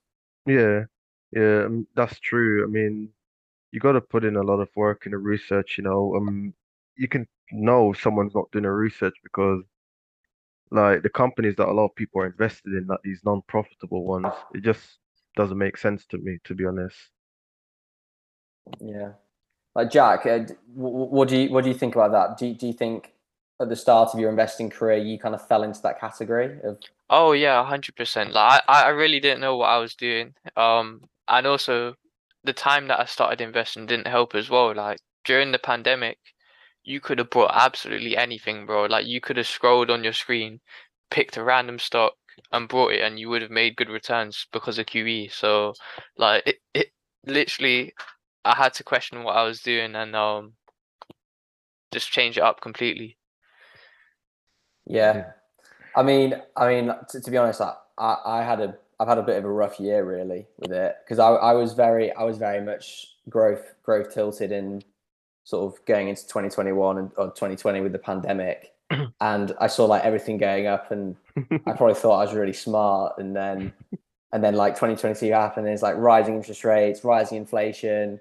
Yeah, 0.46 0.86
yeah, 1.32 1.66
um, 1.66 1.88
that's 1.96 2.20
true. 2.20 2.64
I 2.64 2.68
mean, 2.68 3.14
you 3.72 3.80
got 3.80 3.94
to 3.94 4.02
put 4.02 4.26
in 4.26 4.36
a 4.38 4.44
lot 4.44 4.60
of 4.62 4.70
work 4.76 5.06
in 5.06 5.14
the 5.14 5.18
research, 5.20 5.78
you 5.78 5.84
know. 5.86 6.16
Um, 6.16 6.54
you 6.98 7.08
can 7.08 7.28
know 7.52 7.94
someone's 7.94 8.36
not 8.36 8.52
doing 8.52 8.66
a 8.66 8.74
research 8.74 9.16
because, 9.24 9.64
like, 10.72 11.04
the 11.04 11.10
companies 11.10 11.56
that 11.58 11.68
a 11.68 11.72
lot 11.74 11.86
of 11.86 11.96
people 11.96 12.22
are 12.22 12.28
invested 12.28 12.74
in, 12.74 12.88
like 12.88 13.02
these 13.04 13.22
non-profitable 13.26 14.04
ones, 14.06 14.34
it 14.54 14.64
just 14.64 15.00
doesn't 15.36 15.58
make 15.58 15.78
sense 15.78 16.06
to 16.08 16.18
me, 16.18 16.40
to 16.46 16.56
be 16.56 16.66
honest. 16.66 16.98
Yeah. 18.80 19.12
Like 19.76 19.92
Jack, 19.92 20.26
uh, 20.26 20.40
d- 20.40 20.54
wh- 20.76 20.92
wh- 20.92 21.12
what 21.12 21.28
do 21.30 21.38
you 21.38 21.50
what 21.50 21.64
do 21.64 21.70
you 21.70 21.78
think 21.78 21.96
about 21.96 22.12
that? 22.12 22.38
Do 22.38 22.48
you, 22.48 22.56
do 22.56 22.68
you 22.68 22.74
think 22.74 23.14
at 23.62 23.70
the 23.70 23.76
start 23.76 24.10
of 24.14 24.20
your 24.20 24.30
investing 24.30 24.70
career 24.70 24.98
you 24.98 25.18
kind 25.20 25.36
of 25.36 25.48
fell 25.48 25.64
into 25.64 25.82
that 25.84 26.00
category 26.00 26.60
of 26.64 26.78
Oh 27.10 27.32
yeah, 27.34 27.64
hundred 27.64 27.96
percent. 27.96 28.34
Like 28.34 28.64
I, 28.68 28.84
I 28.84 28.90
really 28.90 29.20
didn't 29.20 29.42
know 29.42 29.58
what 29.58 29.70
I 29.70 29.78
was 29.78 29.96
doing. 29.96 30.34
Um, 30.58 31.02
and 31.28 31.48
also 31.48 31.96
the 32.44 32.54
time 32.54 32.88
that 32.88 33.00
I 33.00 33.06
started 33.06 33.42
investing 33.42 33.86
didn't 33.86 34.08
help 34.08 34.36
as 34.36 34.50
well. 34.50 34.74
Like 34.74 35.00
during 35.26 35.52
the 35.52 35.60
pandemic, 35.60 36.18
you 36.84 37.00
could 37.00 37.20
have 37.20 37.30
bought 37.30 37.52
absolutely 37.54 38.18
anything, 38.18 38.66
bro. 38.66 38.86
Like 38.86 39.06
you 39.06 39.22
could 39.22 39.38
have 39.38 39.48
scrolled 39.48 39.90
on 39.92 40.04
your 40.04 40.14
screen, 40.14 40.60
picked 41.10 41.38
a 41.38 41.44
random 41.44 41.80
stock 41.80 42.14
and 42.52 42.68
bought 42.70 42.94
it, 42.94 43.02
and 43.02 43.20
you 43.20 43.30
would 43.30 43.42
have 43.42 43.52
made 43.52 43.76
good 43.76 43.90
returns 43.90 44.48
because 44.52 44.80
of 44.80 44.86
QE. 44.88 45.32
So, 45.32 45.74
like 46.18 46.44
it, 46.48 46.58
it 46.74 46.88
literally, 47.26 47.94
I 48.46 48.56
had 48.56 48.74
to 48.76 48.84
question 48.84 49.24
what 49.24 49.36
I 49.38 49.44
was 49.44 49.62
doing 49.62 49.96
and 49.96 50.16
um, 50.16 50.54
just 51.94 52.12
change 52.12 52.38
it 52.38 52.44
up 52.44 52.62
completely. 52.62 53.18
yeah. 54.86 55.14
Yeah. 55.14 55.32
I 55.96 56.04
mean, 56.04 56.36
I 56.56 56.68
mean, 56.70 56.92
to, 57.10 57.22
to 57.22 57.32
be 57.32 57.38
honest, 57.38 57.62
I, 57.62 57.74
I, 57.98 58.18
I 58.26 58.44
had 58.44 58.62
a, 58.62 58.78
I've 59.00 59.08
had 59.08 59.18
a 59.18 59.24
bit 59.24 59.38
of 59.38 59.46
a 59.46 59.52
rough 59.52 59.80
year 59.80 60.06
really 60.06 60.48
with 60.58 60.72
it 60.72 60.96
because 61.04 61.20
I, 61.20 61.30
I 61.32 61.54
was 61.54 61.74
very, 61.74 62.14
I 62.14 62.24
was 62.24 62.38
very 62.38 62.62
much 62.64 63.08
growth, 63.30 63.74
growth 63.84 64.14
tilted 64.14 64.52
in 64.52 64.84
sort 65.52 65.74
of 65.74 65.86
going 65.86 66.08
into 66.08 66.24
2021 66.24 66.98
and 66.98 67.12
or 67.18 67.26
2020 67.26 67.82
with 67.82 67.92
the 67.92 68.00
pandemic, 68.00 68.72
and 69.20 69.54
I 69.60 69.68
saw 69.68 69.86
like 69.86 70.04
everything 70.06 70.38
going 70.38 70.66
up, 70.66 70.92
and 70.92 71.18
I 71.68 71.74
probably 71.74 71.94
thought 71.94 72.20
I 72.20 72.26
was 72.26 72.34
really 72.34 72.54
smart, 72.54 73.16
and 73.18 73.36
then, 73.36 73.74
and 74.32 74.42
then 74.42 74.56
like 74.56 74.76
2022 74.76 75.34
happened, 75.34 75.66
and 75.66 75.74
it's 75.74 75.84
like 75.84 75.98
rising 75.98 76.36
interest 76.36 76.64
rates, 76.64 77.04
rising 77.04 77.38
inflation, 77.38 78.18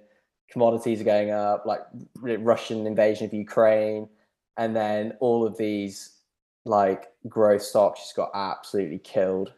commodities 0.51 1.01
are 1.01 1.05
going 1.05 1.31
up, 1.31 1.65
like 1.67 1.83
Russian 2.21 2.85
invasion 2.85 3.27
of 3.27 3.33
Ukraine, 3.33 4.09
and 4.57 4.75
then 4.75 5.13
all 5.21 5.47
of 5.47 5.57
these 5.57 6.17
like 6.65 7.13
growth 7.29 7.63
stocks 7.63 8.01
just 8.01 8.17
got 8.17 8.31
absolutely 8.35 8.99
killed. 8.99 9.53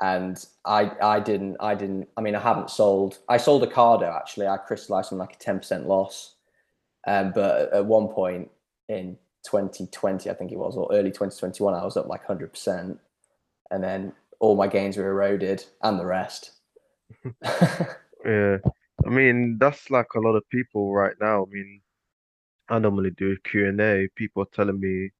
And 0.00 0.44
i 0.64 0.90
i 1.00 1.20
didn't 1.20 1.56
i 1.60 1.74
didn't 1.76 2.08
i 2.16 2.20
mean 2.20 2.34
i 2.34 2.40
haven't 2.40 2.70
sold 2.70 3.18
i 3.28 3.36
sold 3.36 3.62
Ocado 3.62 4.08
actually. 4.12 4.46
I 4.48 4.56
crystallized 4.56 5.12
on 5.12 5.18
like 5.18 5.34
a 5.34 5.38
10% 5.38 5.86
loss 5.86 6.36
um 7.06 7.32
but 7.34 7.72
at 7.72 7.84
one 7.86 8.08
point 8.08 8.50
in 8.88 9.16
2020, 9.44 10.30
I 10.30 10.34
think 10.34 10.52
it 10.52 10.58
was, 10.58 10.76
or 10.76 10.88
early 10.92 11.10
2021, 11.10 11.74
I 11.74 11.84
was 11.84 11.96
up 11.96 12.06
like 12.06 12.26
100%. 12.26 12.98
And 13.70 13.82
then 13.84 14.12
all 14.40 14.56
my 14.56 14.66
gains 14.68 14.96
were 14.96 15.08
eroded 15.08 15.64
and 15.82 15.98
the 15.98 16.06
rest. 16.06 16.52
Yeah. 18.24 18.58
I 19.04 19.08
mean, 19.08 19.58
that's 19.58 19.90
like 19.90 20.14
a 20.14 20.20
lot 20.20 20.36
of 20.36 20.48
people 20.48 20.92
right 20.94 21.14
now. 21.20 21.42
I 21.42 21.46
mean, 21.50 21.80
I 22.68 22.78
normally 22.78 23.10
do 23.10 23.36
Q 23.44 23.66
and 23.68 23.80
A. 23.80 24.08
People 24.14 24.44
are 24.44 24.54
telling 24.54 24.78
me 24.78 25.10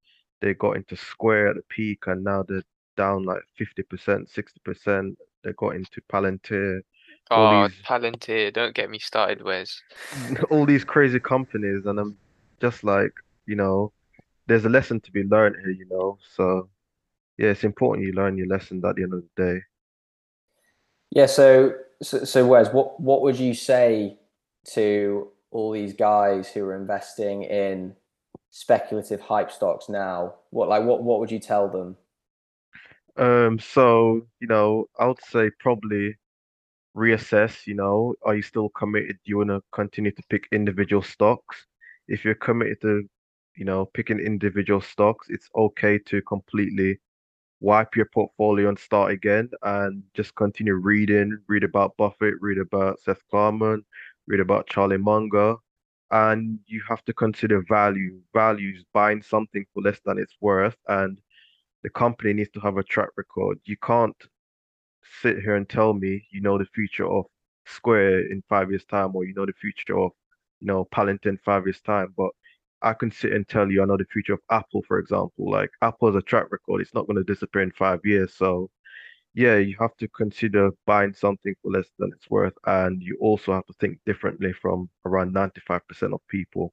they 0.40 0.54
got 0.54 0.76
into 0.76 0.96
Square 0.96 1.48
at 1.48 1.56
the 1.56 1.62
peak 1.68 2.04
and 2.06 2.22
now 2.22 2.44
they're 2.46 2.62
down 2.96 3.24
like 3.24 3.42
50%, 3.60 4.32
60%. 4.32 5.16
They 5.42 5.52
got 5.54 5.74
into 5.74 6.00
Palantir, 6.12 6.82
Oh, 7.30 7.68
these 7.68 7.76
Palantir, 7.86 8.52
don't 8.52 8.74
get 8.74 8.90
me 8.90 8.98
started, 8.98 9.42
Wes. 9.42 9.80
all 10.50 10.66
these 10.66 10.84
crazy 10.84 11.20
companies, 11.20 11.86
and 11.86 11.98
I'm 11.98 12.18
just 12.60 12.84
like, 12.84 13.12
you 13.46 13.56
know, 13.56 13.92
there's 14.46 14.64
a 14.64 14.68
lesson 14.68 15.00
to 15.00 15.12
be 15.12 15.22
learned 15.24 15.56
here, 15.62 15.70
you 15.70 15.86
know. 15.90 16.18
So 16.34 16.68
yeah, 17.38 17.48
it's 17.48 17.64
important 17.64 18.06
you 18.06 18.12
learn 18.12 18.36
your 18.36 18.46
lesson 18.46 18.82
at 18.84 18.96
the 18.96 19.02
end 19.02 19.14
of 19.14 19.22
the 19.36 19.42
day. 19.54 19.60
yeah. 21.10 21.26
So, 21.26 21.74
so, 22.02 22.24
so 22.24 22.46
Wes, 22.46 22.68
what, 22.72 23.00
what 23.00 23.22
would 23.22 23.38
you 23.38 23.54
say 23.54 24.18
to 24.72 25.28
all 25.50 25.72
these 25.72 25.94
guys 25.94 26.48
who 26.48 26.64
are 26.64 26.76
investing 26.76 27.42
in 27.44 27.94
speculative 28.50 29.20
hype 29.20 29.50
stocks 29.50 29.88
now? 29.88 30.34
What, 30.50 30.68
like, 30.68 30.84
what, 30.84 31.02
what 31.02 31.20
would 31.20 31.30
you 31.30 31.38
tell 31.38 31.68
them? 31.68 31.96
Um, 33.16 33.58
so, 33.58 34.26
you 34.40 34.46
know, 34.46 34.88
I 34.98 35.06
would 35.06 35.22
say 35.22 35.50
probably 35.58 36.16
reassess, 36.96 37.66
you 37.66 37.74
know, 37.74 38.14
are 38.22 38.34
you 38.34 38.42
still 38.42 38.68
committed? 38.70 39.16
Do 39.24 39.30
you 39.30 39.38
want 39.38 39.50
to 39.50 39.62
continue 39.72 40.12
to 40.12 40.22
pick 40.28 40.48
individual 40.52 41.02
stocks? 41.02 41.66
If 42.08 42.24
you're 42.24 42.34
committed 42.34 42.80
to, 42.82 43.08
you 43.56 43.64
know, 43.64 43.86
picking 43.94 44.18
individual 44.18 44.80
stocks, 44.80 45.28
it's 45.30 45.48
okay 45.56 45.98
to 46.06 46.22
completely 46.22 47.00
wipe 47.60 47.94
your 47.94 48.06
portfolio 48.06 48.68
and 48.68 48.78
start 48.78 49.12
again 49.12 49.48
and 49.62 50.02
just 50.14 50.34
continue 50.34 50.74
reading, 50.74 51.38
read 51.48 51.64
about 51.64 51.96
Buffett, 51.96 52.34
read 52.40 52.58
about 52.58 52.98
Seth 53.00 53.22
Klarman, 53.32 53.82
read 54.26 54.40
about 54.40 54.66
Charlie 54.66 54.98
Munger. 54.98 55.54
And 56.10 56.58
you 56.66 56.82
have 56.88 57.02
to 57.06 57.14
consider 57.14 57.64
value. 57.68 58.20
Values 58.34 58.84
buying 58.92 59.22
something 59.22 59.64
for 59.72 59.82
less 59.82 59.98
than 60.04 60.18
it's 60.18 60.36
worth, 60.42 60.76
and 60.88 61.18
the 61.82 61.88
company 61.90 62.34
needs 62.34 62.50
to 62.50 62.60
have 62.60 62.76
a 62.76 62.82
track 62.82 63.08
record. 63.16 63.58
You 63.64 63.76
can't 63.82 64.16
sit 65.22 65.38
here 65.40 65.56
and 65.56 65.68
tell 65.68 65.92
me 65.94 66.26
you 66.30 66.40
know 66.40 66.58
the 66.58 66.66
future 66.74 67.06
of 67.06 67.26
Square 67.66 68.26
in 68.32 68.42
five 68.48 68.70
years' 68.70 68.84
time, 68.86 69.14
or 69.16 69.24
you 69.24 69.34
know 69.34 69.46
the 69.46 69.52
future 69.54 69.98
of, 69.98 70.12
you 70.60 70.66
know, 70.66 70.84
Palantir 70.86 71.26
in 71.26 71.38
five 71.38 71.64
years' 71.66 71.80
time, 71.80 72.12
but 72.16 72.30
I 72.82 72.92
can 72.94 73.10
sit 73.12 73.32
and 73.32 73.48
tell 73.48 73.70
you 73.70 73.82
I 73.82 73.86
know 73.86 73.96
the 73.96 74.04
future 74.12 74.34
of 74.34 74.40
Apple, 74.50 74.82
for 74.88 74.98
example. 74.98 75.50
Like 75.50 75.70
Apple 75.82 76.08
has 76.08 76.16
a 76.16 76.22
track 76.22 76.46
record, 76.50 76.80
it's 76.82 76.94
not 76.94 77.06
going 77.06 77.16
to 77.18 77.24
disappear 77.24 77.62
in 77.62 77.70
five 77.72 78.00
years. 78.04 78.34
So 78.34 78.70
yeah, 79.34 79.56
you 79.58 79.76
have 79.80 79.96
to 79.98 80.08
consider 80.08 80.70
buying 80.86 81.14
something 81.14 81.54
for 81.62 81.72
less 81.72 81.88
than 81.98 82.10
it's 82.14 82.28
worth, 82.30 82.54
and 82.66 83.02
you 83.02 83.16
also 83.20 83.52
have 83.54 83.66
to 83.66 83.74
think 83.80 83.98
differently 84.06 84.52
from 84.52 84.90
around 85.06 85.32
95% 85.34 86.12
of 86.14 86.20
people, 86.28 86.72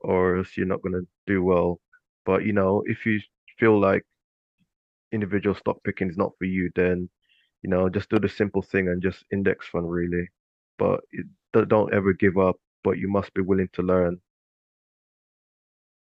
or 0.00 0.36
else 0.38 0.56
you're 0.56 0.66
not 0.66 0.82
going 0.82 0.94
to 0.94 1.06
do 1.26 1.42
well. 1.44 1.80
But 2.26 2.44
you 2.44 2.52
know, 2.52 2.82
if 2.86 3.06
you 3.06 3.20
feel 3.58 3.78
like 3.80 4.04
individual 5.12 5.54
stock 5.54 5.78
picking 5.84 6.10
is 6.10 6.16
not 6.16 6.32
for 6.38 6.44
you, 6.44 6.70
then 6.74 7.08
you 7.64 7.70
know, 7.70 7.90
just 7.90 8.10
do 8.10 8.20
the 8.20 8.30
simple 8.30 8.62
thing 8.62 8.88
and 8.88 9.02
just 9.02 9.24
index 9.32 9.68
fund 9.68 9.90
really. 9.90 10.28
But 10.78 11.02
it, 11.12 11.26
don't 11.68 11.94
ever 11.94 12.14
give 12.14 12.38
up, 12.38 12.58
but 12.84 12.98
you 12.98 13.08
must 13.08 13.34
be 13.34 13.42
willing 13.42 13.70
to 13.74 13.82
learn. 13.82 14.20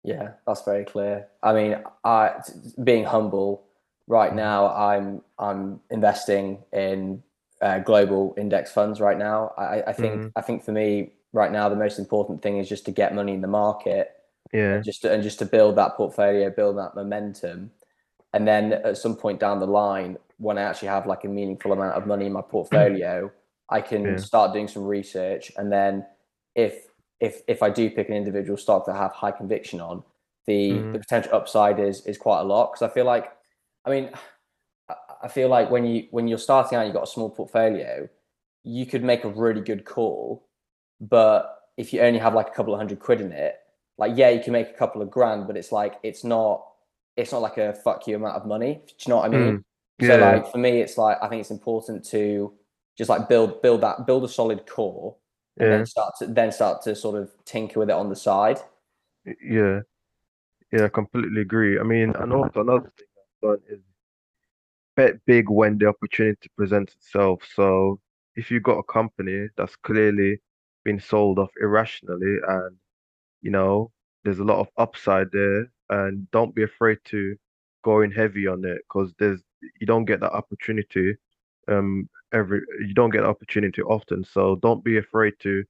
Yeah, 0.03 0.33
that's 0.47 0.63
very 0.65 0.85
clear. 0.85 1.29
I 1.43 1.53
mean, 1.55 1.77
I 2.05 2.35
being 2.83 3.05
humble 3.05 3.65
right 4.07 4.35
now, 4.35 4.69
I'm 4.75 5.23
I'm 5.39 5.81
investing 5.91 6.63
in 6.73 7.23
uh, 7.63 7.79
global 7.79 8.35
index 8.37 8.71
funds 8.73 9.01
right 9.01 9.19
now. 9.19 9.53
I, 9.57 9.83
I 9.89 9.93
think 9.95 10.27
Mhm. 10.27 10.33
I 10.37 10.43
think 10.43 10.63
for 10.65 10.73
me 10.73 11.15
right 11.33 11.51
now, 11.51 11.69
the 11.69 11.77
most 11.77 11.99
important 11.99 12.43
thing 12.43 12.59
is 12.59 12.69
just 12.69 12.85
to 12.87 12.93
get 12.93 13.15
money 13.15 13.33
in 13.33 13.41
the 13.41 13.49
market 13.49 14.13
Yeah, 14.53 14.77
and 14.77 14.85
just 14.85 15.03
to, 15.03 15.13
and 15.13 15.23
just 15.23 15.39
to 15.41 15.47
build 15.47 15.77
that 15.77 15.97
portfolio, 15.97 16.51
build 16.51 16.79
that 16.79 16.97
momentum, 16.97 17.71
and 18.35 18.49
then 18.49 18.75
at 18.75 18.99
some 18.99 19.17
point 19.17 19.41
down 19.41 19.61
the 19.61 19.69
line, 19.69 20.19
when 20.39 20.59
I 20.59 20.63
actually 20.65 20.89
have 20.91 21.07
like 21.07 21.25
a 21.25 21.29
meaningful 21.29 21.73
amount 21.73 21.95
of 21.97 22.07
money 22.07 22.27
in 22.27 22.35
my 22.35 22.43
portfolio, 22.43 23.33
I 23.71 23.81
can 23.83 24.19
Yeah. 24.19 24.19
start 24.19 24.55
doing 24.55 24.69
some 24.69 24.85
research, 24.85 25.53
and 25.59 25.73
then 25.73 26.07
if 26.57 26.89
if 27.21 27.43
if 27.49 27.63
I 27.63 27.71
do 27.71 27.91
pick 27.91 28.09
an 28.11 28.17
individual 28.17 28.59
stock 28.59 28.87
that 28.87 28.97
I 28.97 28.99
have 28.99 29.13
high 29.15 29.33
conviction 29.33 29.81
on, 29.81 30.05
the 30.47 30.91
the 30.93 30.99
Mhm. 30.99 31.01
potential 31.01 31.35
upside 31.35 31.81
is 31.81 32.07
is 32.07 32.19
quite 32.19 32.43
a 32.43 32.45
lot 32.45 32.73
because 32.73 32.83
I 32.91 32.95
feel 32.95 33.07
like, 33.07 33.33
I 33.87 33.91
mean, 33.91 34.11
I 34.89 34.95
I 35.25 35.29
feel 35.29 35.49
like 35.49 35.71
when 35.71 35.87
you 35.87 36.09
when 36.11 36.29
you're 36.29 36.39
starting 36.39 36.79
out, 36.79 36.85
you've 36.87 36.95
got 36.95 37.05
a 37.05 37.15
small 37.17 37.31
portfolio, 37.31 38.09
you 38.65 38.87
could 38.87 39.05
make 39.05 39.25
a 39.25 39.29
really 39.29 39.61
good 39.63 39.85
call, 39.85 40.47
but 41.01 41.63
if 41.77 41.93
you 41.93 42.01
only 42.03 42.21
have 42.21 42.35
like 42.35 42.49
a 42.49 42.53
couple 42.53 42.75
of 42.75 42.79
hundred 42.79 43.01
quid 43.01 43.21
in 43.21 43.33
it, 43.33 43.57
like 43.99 44.13
yeah, 44.17 44.31
you 44.31 44.43
can 44.43 44.53
make 44.53 44.71
a 44.71 44.75
couple 44.75 45.03
of 45.03 45.11
grand, 45.11 45.47
but 45.47 45.57
it's 45.57 45.73
like 45.73 45.99
it's 46.03 46.25
not 46.25 46.67
it's 47.17 47.33
not 47.33 47.43
like 47.43 47.59
a 47.59 47.75
fuck 47.75 48.07
you 48.07 48.17
amount 48.17 48.37
of 48.37 48.47
money. 48.47 48.81
Do 48.87 48.93
you 48.99 49.11
know 49.11 49.17
what 49.17 49.27
I 49.27 49.29
mean? 49.29 49.65
Mm. 50.01 50.07
So 50.07 50.17
like 50.17 50.51
for 50.51 50.59
me, 50.59 50.81
it's 50.81 50.99
like 50.99 51.19
I 51.23 51.29
think 51.29 51.41
it's 51.41 51.51
important 51.51 52.05
to 52.07 52.53
just 52.99 53.09
like 53.09 53.29
build 53.29 53.63
build 53.63 53.81
that 53.83 54.07
build 54.07 54.25
a 54.25 54.29
solid 54.29 54.67
core, 54.67 55.17
and 55.59 55.69
yeah, 55.69 55.77
then 55.77 55.87
start 55.87 56.15
to 56.19 56.27
then 56.27 56.53
start 56.53 56.83
to 56.83 56.95
sort 56.97 57.21
of 57.21 57.31
tinker 57.45 57.79
with 57.81 57.91
it 57.91 57.95
on 57.95 58.09
the 58.09 58.17
side. 58.17 58.59
yeah, 59.25 59.81
yeah, 60.73 60.85
I 60.85 60.89
completely 60.89 61.43
agree. 61.43 61.79
I 61.79 61.85
mean, 61.85 62.15
and 62.17 62.33
also 62.33 62.61
another 62.61 62.93
thing 62.97 63.07
I've 63.17 63.49
done 63.49 63.61
is 63.69 63.81
bet 64.97 65.25
big 65.27 65.49
when 65.49 65.79
the 65.79 65.87
opportunity 65.87 66.51
presents 66.57 66.95
itself. 66.95 67.43
So 67.55 68.01
if 68.37 68.51
you've 68.51 68.63
got 68.63 68.79
a 68.79 68.83
company 68.85 69.49
that's 69.57 69.77
clearly 69.77 70.41
been 70.85 71.01
sold 71.01 71.39
off 71.39 71.51
irrationally 71.61 72.37
and 72.47 72.77
you 73.41 73.51
know 73.51 73.91
there's 74.23 74.39
a 74.39 74.45
lot 74.45 74.59
of 74.59 74.69
upside 74.77 75.31
there, 75.33 75.71
and 75.91 76.31
don't 76.31 76.55
be 76.55 76.63
afraid 76.63 76.99
to 77.07 77.37
go 77.85 78.01
in 78.03 78.11
heavy 78.11 78.47
on 78.47 78.65
it 78.65 78.83
because 78.89 79.13
there's 79.19 79.43
you 79.81 79.87
don't 79.87 80.05
get 80.07 80.21
that 80.21 80.33
opportunity 80.33 81.15
um 81.69 82.09
every 82.33 82.61
you 82.87 82.95
don't 82.95 83.11
get 83.11 83.23
the 83.23 83.29
opportunity 83.29 83.83
often. 83.83 84.25
So 84.25 84.57
don't 84.57 84.85
be 84.85 84.99
afraid 84.99 85.35
to 85.41 85.65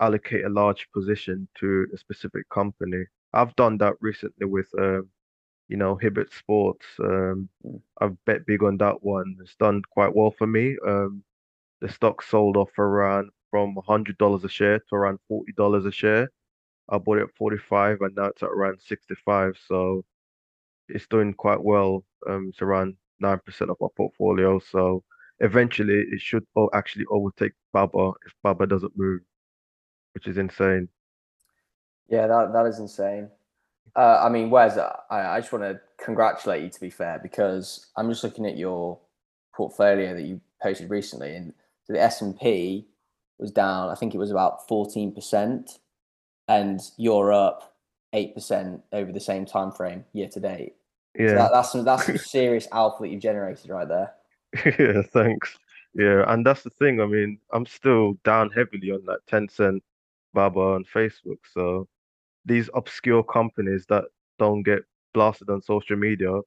allocate 0.00 0.44
a 0.44 0.48
large 0.48 0.88
position 0.92 1.48
to 1.60 1.86
a 1.94 1.98
specific 1.98 2.48
company. 2.50 3.04
I've 3.32 3.54
done 3.56 3.78
that 3.78 3.94
recently 4.00 4.46
with 4.46 4.68
um 4.78 5.10
you 5.68 5.76
know, 5.76 5.96
Hibbett 5.96 6.32
Sports. 6.32 6.86
Um. 7.00 7.48
I've 8.00 8.16
bet 8.24 8.46
big 8.46 8.62
on 8.62 8.76
that 8.78 9.02
one. 9.02 9.36
It's 9.42 9.56
done 9.56 9.82
quite 9.90 10.14
well 10.14 10.30
for 10.32 10.46
me. 10.46 10.76
Um, 10.86 11.22
the 11.80 11.88
stock 11.88 12.22
sold 12.22 12.56
off 12.56 12.78
around 12.78 13.30
from 13.50 13.76
$100 13.76 14.44
a 14.44 14.48
share 14.48 14.80
to 14.80 14.94
around 14.96 15.18
$40 15.28 15.86
a 15.86 15.92
share. 15.92 16.30
I 16.90 16.98
bought 16.98 17.18
it 17.18 17.24
at 17.24 17.36
45 17.36 17.98
and 18.00 18.16
now 18.16 18.26
it's 18.26 18.42
at 18.42 18.48
around 18.50 18.80
65. 18.80 19.56
So 19.66 20.04
it's 20.88 21.06
doing 21.06 21.32
quite 21.34 21.62
well. 21.62 22.04
Um, 22.28 22.48
it's 22.50 22.62
around 22.62 22.96
9% 23.22 23.60
of 23.62 23.76
my 23.80 23.86
portfolio. 23.96 24.58
So 24.58 25.02
eventually 25.40 26.04
it 26.10 26.20
should 26.20 26.44
actually 26.74 27.06
overtake 27.10 27.52
Baba 27.72 28.12
if 28.26 28.34
Baba 28.42 28.66
doesn't 28.66 28.96
move, 28.96 29.20
which 30.14 30.26
is 30.26 30.38
insane. 30.38 30.88
Yeah, 32.08 32.26
that 32.26 32.52
that 32.52 32.66
is 32.66 32.80
insane. 32.80 33.28
Uh, 33.96 34.20
I 34.22 34.28
mean, 34.28 34.50
Wes, 34.50 34.76
I, 34.76 34.92
I 35.10 35.40
just 35.40 35.52
want 35.52 35.64
to 35.64 35.80
congratulate 36.02 36.62
you 36.62 36.70
to 36.70 36.80
be 36.80 36.90
fair 36.90 37.18
because 37.22 37.86
I'm 37.96 38.08
just 38.08 38.24
looking 38.24 38.46
at 38.46 38.56
your 38.56 38.98
portfolio 39.54 40.14
that 40.14 40.22
you 40.22 40.40
posted 40.62 40.90
recently, 40.90 41.34
and 41.36 41.52
so 41.84 41.92
the 41.92 42.02
S 42.02 42.20
and 42.20 42.38
P 42.38 42.86
was 43.38 43.50
down. 43.50 43.88
I 43.88 43.94
think 43.94 44.14
it 44.14 44.18
was 44.18 44.30
about 44.30 44.68
14%, 44.68 45.78
and 46.50 46.80
you're 46.96 47.32
up 47.32 47.76
8% 48.12 48.82
over 48.92 49.12
the 49.12 49.20
same 49.20 49.46
time 49.46 49.70
frame 49.70 50.04
year 50.12 50.28
to 50.28 50.40
date. 50.40 50.74
So 51.16 51.22
Yeah. 51.22 51.34
that, 51.34 51.52
that's 51.52 51.72
some 51.72 51.84
that's 51.84 52.04
some 52.06 52.18
serious 52.36 52.66
alpha 52.72 53.02
that 53.02 53.08
you've 53.08 53.22
generated 53.22 53.70
right 53.70 53.88
there. 53.88 54.12
Yeah, 54.78 55.02
thanks. 55.02 55.56
Yeah, 55.94 56.24
and 56.26 56.44
that's 56.44 56.62
the 56.62 56.70
thing. 56.70 57.00
I 57.00 57.06
mean, 57.06 57.38
I'm 57.52 57.66
still 57.66 58.14
down 58.24 58.50
heavily 58.50 58.90
on 58.90 59.04
that 59.06 59.20
Tencent, 59.30 59.80
Baba, 60.34 60.74
and 60.74 60.86
Facebook. 60.86 61.38
So 61.54 61.88
these 62.44 62.68
obscure 62.74 63.22
companies 63.22 63.86
that 63.88 64.04
don't 64.38 64.62
get 64.64 64.82
blasted 65.14 65.50
on 65.50 65.62
social 65.62 65.96
media, 65.96 66.40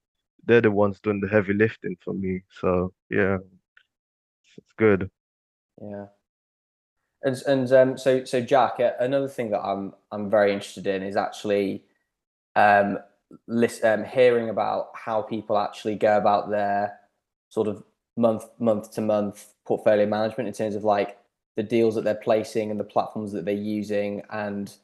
they're 0.46 0.62
the 0.62 0.72
ones 0.72 1.00
doing 1.00 1.22
the 1.22 1.28
heavy 1.30 1.54
lifting 1.54 1.96
for 2.04 2.14
me. 2.14 2.44
So 2.62 2.94
yeah, 3.10 3.38
it's 4.58 4.74
good. 4.78 5.10
Yeah. 5.82 6.06
And 7.24 7.42
and 7.48 7.72
um, 7.72 7.98
so 7.98 8.26
so 8.26 8.42
Jack, 8.42 8.80
another 9.00 9.28
thing 9.28 9.52
that 9.52 9.62
I'm 9.62 9.94
I'm 10.12 10.30
very 10.30 10.54
interested 10.54 10.88
in 10.88 11.04
is 11.04 11.16
actually 11.16 11.84
um, 12.56 13.00
list, 13.48 13.84
um 13.84 14.04
hearing 14.04 14.50
about 14.50 14.90
how 14.94 15.22
people 15.22 15.58
actually 15.58 15.96
go 15.96 16.18
about 16.18 16.50
their 16.50 17.00
sort 17.50 17.68
of 17.68 17.84
month 18.18 18.46
month 18.60 18.92
to 18.94 19.02
month 19.02 19.54
portfolio 19.66 20.06
management 20.06 20.48
in 20.48 20.54
terms 20.54 20.76
of 20.76 20.84
like 20.84 21.18
the 21.56 21.64
deals 21.64 21.96
that 21.96 22.04
they're 22.04 22.16
placing 22.16 22.72
and 22.72 22.80
the 22.80 22.84
platforms 22.84 23.32
that 23.32 23.46
they're 23.46 23.54
using 23.54 24.22
and 24.32 24.76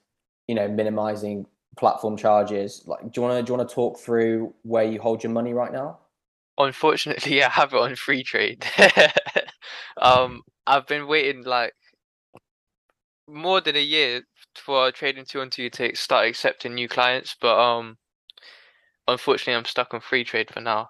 you 0.48 0.56
know 0.56 0.68
minimizing 0.68 1.46
platform 1.78 2.18
charges. 2.18 2.84
Like, 2.86 3.02
do 3.02 3.10
you 3.16 3.22
want 3.22 3.40
to 3.40 3.44
do 3.44 3.52
you 3.52 3.58
want 3.58 3.70
to 3.70 3.74
talk 3.74 4.00
through 4.00 4.54
where 4.64 4.84
you 4.84 5.00
hold 5.00 5.24
your 5.24 5.32
money 5.32 5.54
right 5.54 5.72
now? 5.72 6.00
Unfortunately, 6.58 7.44
I 7.44 7.50
have 7.50 7.74
it 7.74 7.80
on 7.80 7.92
Freetrade. 7.92 8.64
um, 10.02 10.42
I've 10.68 10.88
been 10.88 11.08
waiting 11.08 11.44
like 11.44 11.74
more 13.30 13.62
than 13.62 13.76
a 13.76 13.82
year 13.82 14.24
for 14.56 14.92
Trading 14.92 15.26
212 15.26 15.72
to 15.72 15.96
start 15.96 16.28
accepting 16.28 16.74
new 16.74 16.88
clients, 16.88 17.36
but 17.40 17.58
um, 17.60 17.98
unfortunately, 19.08 19.56
I'm 19.56 19.66
stuck 19.66 19.94
on 19.94 20.02
Freetrade 20.02 20.52
for 20.52 20.62
now. 20.62 20.90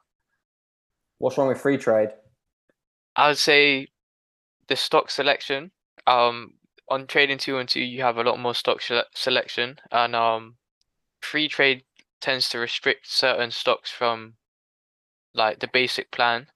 What's 1.17 1.37
wrong 1.37 1.49
with 1.49 1.61
Freetrade? 1.61 2.13
I 3.15 3.27
would 3.29 3.37
say 3.37 3.87
the 4.67 4.75
stock 4.75 5.11
selection. 5.11 5.71
Um, 6.07 6.53
on 6.89 7.05
Trading 7.05 7.37
212, 7.37 7.87
you 7.87 8.01
have 8.01 8.17
a 8.17 8.23
lot 8.23 8.39
more 8.39 8.55
stock 8.55 8.81
selection, 9.13 9.77
and 9.91 10.15
um, 10.15 10.55
Freetrade 11.21 11.83
tends 12.21 12.49
to 12.49 12.59
restrict 12.59 13.07
certain 13.09 13.51
stocks 13.51 13.91
from 13.91 14.33
like 15.33 15.59
the 15.59 15.69
basic 15.71 16.11
plan, 16.11 16.47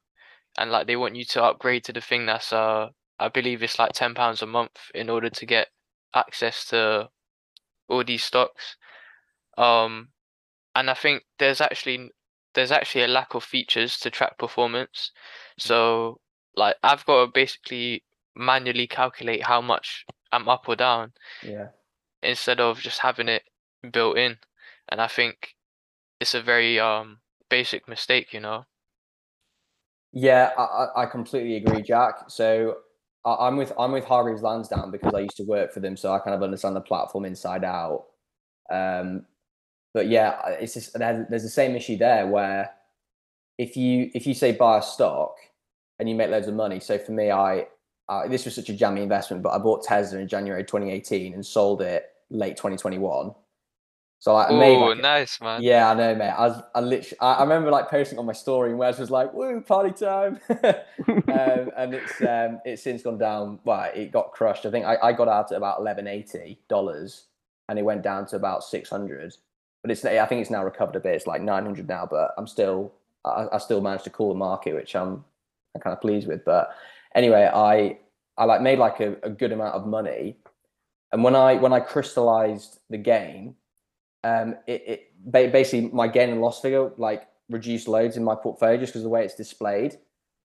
and 0.58 0.72
like 0.72 0.88
they 0.88 0.96
want 0.96 1.16
you 1.16 1.26
to 1.26 1.44
upgrade 1.44 1.84
to 1.84 1.94
the 1.94 2.02
thing 2.02 2.26
that's 2.26 2.52
uh, 2.52 2.90
I 3.20 3.30
believe 3.30 3.64
it's 3.64 3.80
like 3.80 3.94
ten 3.94 4.14
pounds 4.14 4.42
a 4.42 4.48
month 4.48 4.92
in 4.94 5.10
order 5.10 5.30
to 5.30 5.46
get 5.46 5.68
access 6.16 6.66
to 6.66 7.10
all 7.88 8.04
these 8.04 8.24
stocks. 8.24 8.78
Um, 9.58 10.10
and 10.76 10.90
I 10.90 10.94
think 10.94 11.24
there's 11.40 11.62
actually 11.62 12.10
there's 12.56 12.72
actually 12.72 13.04
a 13.04 13.08
lack 13.08 13.34
of 13.34 13.44
features 13.44 13.98
to 14.00 14.10
track 14.10 14.38
performance. 14.38 15.12
So 15.58 16.20
like 16.56 16.76
I've 16.84 17.06
got 17.06 17.26
to 17.26 17.32
basically 17.32 18.04
manually 18.36 18.88
calculate 18.88 19.44
how 19.44 19.62
much 19.62 20.06
I'm 20.32 20.50
up 20.50 20.66
or 20.68 20.76
down. 20.76 21.14
Yeah. 21.44 21.68
Instead 22.22 22.60
of 22.60 22.80
just 22.80 23.00
having 23.00 23.28
it 23.28 23.44
built 23.92 24.18
in. 24.18 24.38
And 24.90 25.02
I 25.02 25.08
think 25.08 25.56
it's 26.20 26.34
a 26.34 26.42
very 26.42 26.80
um 26.80 27.20
basic 27.50 27.88
mistake, 27.88 28.34
you 28.34 28.40
know. 28.40 28.66
Yeah, 30.12 30.52
I, 30.58 31.04
I 31.04 31.06
completely 31.08 31.56
agree, 31.56 31.82
Jack. 31.82 32.30
So 32.30 32.78
I'm 33.26 33.58
with 33.58 33.72
I'm 33.80 33.92
with 33.92 34.06
Hargreaves 34.06 34.42
Lansdown 34.42 34.92
because 34.92 35.14
I 35.14 35.22
used 35.22 35.38
to 35.38 35.44
work 35.44 35.74
for 35.74 35.80
them, 35.80 35.96
so 35.96 36.14
I 36.14 36.20
kind 36.20 36.36
of 36.36 36.44
understand 36.44 36.76
the 36.76 36.82
platform 36.82 37.26
inside 37.26 37.64
out. 37.64 38.06
Um, 38.70 39.26
but 39.94 40.08
yeah, 40.08 40.40
it's 40.60 40.74
just 40.74 40.94
there's 40.98 41.28
there's 41.30 41.44
the 41.44 41.50
same 41.50 41.76
issue 41.76 41.98
there 41.98 42.28
where 42.28 42.72
if 43.58 43.78
you 43.78 44.12
if 44.14 44.28
you 44.28 44.34
say 44.34 44.52
buy 44.52 44.80
a 44.80 44.82
stock 44.82 45.36
and 46.00 46.10
you 46.10 46.16
make 46.16 46.30
loads 46.30 46.48
of 46.48 46.56
money. 46.56 46.80
So 46.80 46.98
for 46.98 47.12
me, 47.14 47.32
I 47.32 47.68
uh, 48.10 48.28
this 48.28 48.46
was 48.46 48.56
such 48.56 48.70
a 48.70 48.74
jammy 48.74 49.02
investment, 49.02 49.42
but 49.42 49.52
I 49.52 49.58
bought 49.58 49.84
Tesla 49.84 50.20
in 50.20 50.28
January 50.28 50.64
2018 50.64 51.34
and 51.34 51.46
sold 51.46 51.82
it 51.82 52.10
late 52.30 52.58
2021. 52.58 53.34
So 54.24 54.38
I 54.38 54.54
made 54.54 54.78
like, 54.78 55.00
nice 55.00 55.42
man. 55.42 55.62
Yeah, 55.62 55.92
I 55.92 55.94
know, 55.96 56.16
mate. 56.16 56.30
I 56.30 56.48
was, 56.48 56.64
I 56.74 56.80
literally, 56.80 57.20
I, 57.20 57.34
I 57.34 57.42
remember 57.42 57.70
like 57.70 57.90
posting 57.90 58.18
on 58.18 58.26
my 58.26 58.32
story, 58.32 58.70
and 58.70 58.80
Wes 58.80 58.98
was 58.98 59.12
like, 59.12 59.34
"Woo, 59.34 59.60
party 59.60 59.92
time!" 59.92 60.40
um, 60.50 61.70
and 61.76 61.94
it's 61.94 62.22
um, 62.22 62.62
it's 62.64 62.82
since 62.82 63.04
gone 63.04 63.18
down. 63.18 63.60
Well, 63.66 63.92
it 63.94 64.14
got 64.14 64.32
crushed. 64.32 64.66
I 64.66 64.72
think 64.72 64.86
I, 64.86 64.96
I 65.04 65.12
got 65.12 65.28
out 65.28 65.52
at 65.52 65.58
about 65.58 65.82
eleven 65.82 66.08
eighty 66.08 66.58
dollars, 66.70 67.26
and 67.68 67.78
it 67.78 67.82
went 67.82 68.02
down 68.02 68.26
to 68.28 68.38
about 68.38 68.64
six 68.64 68.90
hundred. 68.90 69.36
But 69.82 69.92
it's, 69.92 70.06
I 70.06 70.26
think 70.26 70.40
it's 70.40 70.50
now 70.50 70.64
recovered 70.64 70.96
a 70.96 71.02
bit. 71.02 71.16
It's 71.16 71.28
like 71.28 71.42
nine 71.42 71.66
hundred 71.66 71.90
now, 71.90 72.08
but 72.10 72.34
I'm 72.38 72.48
still, 72.48 72.94
I, 73.26 73.48
I 73.52 73.58
still 73.58 73.82
managed 73.82 74.06
to 74.06 74.10
call 74.10 74.30
the 74.30 74.36
market, 74.36 74.74
which 74.74 74.96
I'm, 74.96 75.26
I'm 75.76 75.82
kind 75.82 75.94
of 75.94 76.00
pleased 76.00 76.30
with. 76.30 76.46
But 76.46 76.70
anyway, 77.14 77.52
I, 77.54 77.98
I 78.38 78.46
like 78.46 78.62
made 78.62 78.80
like 78.80 79.02
a, 79.02 79.18
a 79.22 79.30
good 79.30 79.52
amount 79.52 79.76
of 79.76 79.86
money, 79.86 80.38
and 81.12 81.26
when 81.26 81.36
I 81.36 81.56
when 81.56 81.74
I 81.74 81.82
crystallized 81.82 82.80
the 82.90 82.98
gain 82.98 83.56
um, 84.24 84.56
it, 84.68 85.12
it 85.26 85.52
basically 85.52 85.90
my 85.90 86.08
gain 86.08 86.30
and 86.30 86.42
loss 86.42 86.62
figure 86.62 86.92
like 86.98 87.28
reduced 87.50 87.88
loads 87.88 88.18
in 88.18 88.24
my 88.24 88.36
portfolio 88.36 88.78
just 88.78 88.94
because 88.94 89.02
of 89.02 89.06
the 89.06 89.10
way 89.10 89.24
it's 89.24 89.36
displayed, 89.36 89.98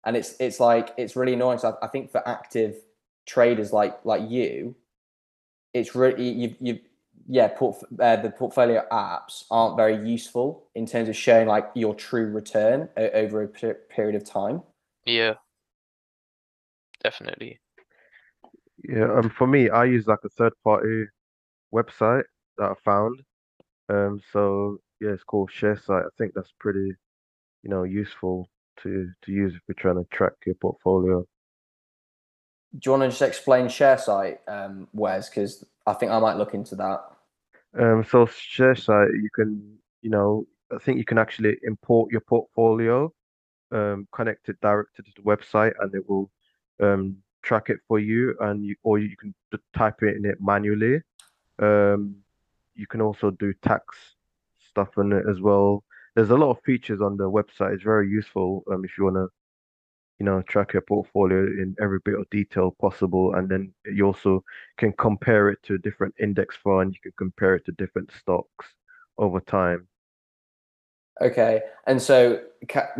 and 0.06 0.16
it's 0.16 0.36
it's 0.40 0.60
like 0.60 0.94
it's 0.98 1.16
really 1.16 1.34
annoying. 1.34 1.58
So 1.60 1.78
I, 1.82 1.86
I 1.86 1.88
think 1.90 2.12
for 2.12 2.28
active 2.28 2.76
traders 3.26 3.74
like 3.74 4.04
like 4.06 4.30
you, 4.30 4.76
it's 5.74 5.96
really 5.96 6.30
you 6.30 6.56
you 6.60 6.80
yeah 7.28 7.48
port, 7.48 7.78
uh, 8.00 8.18
the 8.18 8.30
portfolio 8.30 8.86
apps 8.92 9.46
aren't 9.50 9.78
very 9.78 10.08
useful 10.08 10.68
in 10.76 10.86
terms 10.86 11.10
of 11.10 11.16
showing 11.16 11.48
like 11.48 11.70
your 11.74 11.96
true 11.96 12.28
return 12.28 12.88
over 12.98 13.44
a 13.44 13.48
period 13.48 14.16
of 14.16 14.24
time. 14.24 14.62
Yeah, 15.06 15.34
definitely. 17.04 17.60
Yeah, 18.88 19.12
um, 19.12 19.32
for 19.32 19.48
me, 19.48 19.70
I 19.70 19.86
use 19.86 20.06
like 20.06 20.20
a 20.24 20.30
third 20.30 20.54
party 20.64 21.06
website 21.74 22.24
that 22.58 22.70
I 22.70 22.74
found 22.84 23.22
um, 23.90 24.22
so 24.32 24.78
yeah, 25.00 25.12
it's 25.12 25.24
called 25.24 25.52
Sharesight. 25.52 26.06
I 26.06 26.10
think 26.18 26.34
that's 26.34 26.54
pretty, 26.60 26.94
you 27.64 27.70
know, 27.70 27.84
useful 27.84 28.50
to 28.82 29.10
to 29.24 29.32
use 29.32 29.54
if 29.54 29.62
you're 29.68 29.76
trying 29.76 30.04
to 30.04 30.10
track 30.10 30.34
your 30.46 30.56
portfolio. 30.56 31.26
Do 32.78 32.80
you 32.84 32.92
want 32.92 33.04
to 33.04 33.10
just 33.10 33.22
explain 33.22 33.68
Sharesight, 33.68 34.40
um, 34.48 34.88
Wes? 34.94 35.30
Because 35.30 35.64
I 35.86 35.94
think 35.94 36.12
I 36.12 36.20
might 36.20 36.38
look 36.38 36.54
into 36.54 36.76
that. 36.76 37.04
Um, 37.78 38.04
so 38.10 38.26
Sharesight, 38.26 39.22
you 39.22 39.30
can, 39.34 39.78
you 40.02 40.10
know, 40.10 40.46
I 40.74 40.80
think 40.80 40.98
you 40.98 41.06
can 41.06 41.18
actually 41.18 41.58
import 41.64 42.12
your 42.12 42.22
portfolio, 42.22 43.14
um, 43.72 44.08
connect 44.12 44.50
it 44.50 44.60
directly 44.62 45.06
to 45.06 45.12
the 45.16 45.22
website, 45.22 45.74
and 45.80 45.94
it 45.94 46.10
will 46.10 46.32
um 46.82 47.18
track 47.44 47.70
it 47.70 47.80
for 47.88 48.00
you, 48.00 48.36
and 48.42 48.66
you 48.66 48.76
or 48.84 49.00
you 49.00 49.16
can 49.16 49.34
type 49.76 50.02
it 50.02 50.18
in 50.18 50.26
it 50.26 50.38
manually. 50.42 51.02
Um, 51.60 52.18
you 52.76 52.88
can 52.88 53.02
also 53.02 53.32
do 53.32 53.54
tax 53.62 53.86
stuff 54.70 54.90
in 54.98 55.12
it 55.12 55.26
as 55.30 55.40
well. 55.42 55.84
There's 56.16 56.30
a 56.30 56.36
lot 56.36 56.52
of 56.52 56.64
features 56.64 57.02
on 57.02 57.18
the 57.18 57.30
website. 57.30 57.74
It's 57.74 57.84
very 57.84 58.10
useful 58.10 58.64
um, 58.72 58.86
if 58.86 58.98
you 58.98 59.06
want 59.06 59.16
to, 59.18 59.28
you 60.20 60.26
know, 60.26 60.42
track 60.44 60.74
your 60.74 60.82
portfolio 60.82 61.40
in 61.40 61.76
every 61.82 62.00
bit 62.06 62.20
of 62.20 62.30
detail 62.30 62.76
possible. 62.80 63.36
And 63.36 63.50
then 63.50 63.74
you 63.86 64.06
also 64.06 64.44
can 64.78 64.94
compare 64.94 65.50
it 65.50 65.60
to 65.64 65.78
different 65.78 66.16
index 66.20 66.56
funds. 66.56 66.96
You 66.96 67.02
can 67.02 67.14
compare 67.18 67.56
it 67.56 67.66
to 67.66 67.74
different 67.74 68.12
stocks 68.18 68.66
over 69.18 69.40
time. 69.42 69.88
Okay. 71.22 71.62
And 71.88 72.02
so 72.02 72.42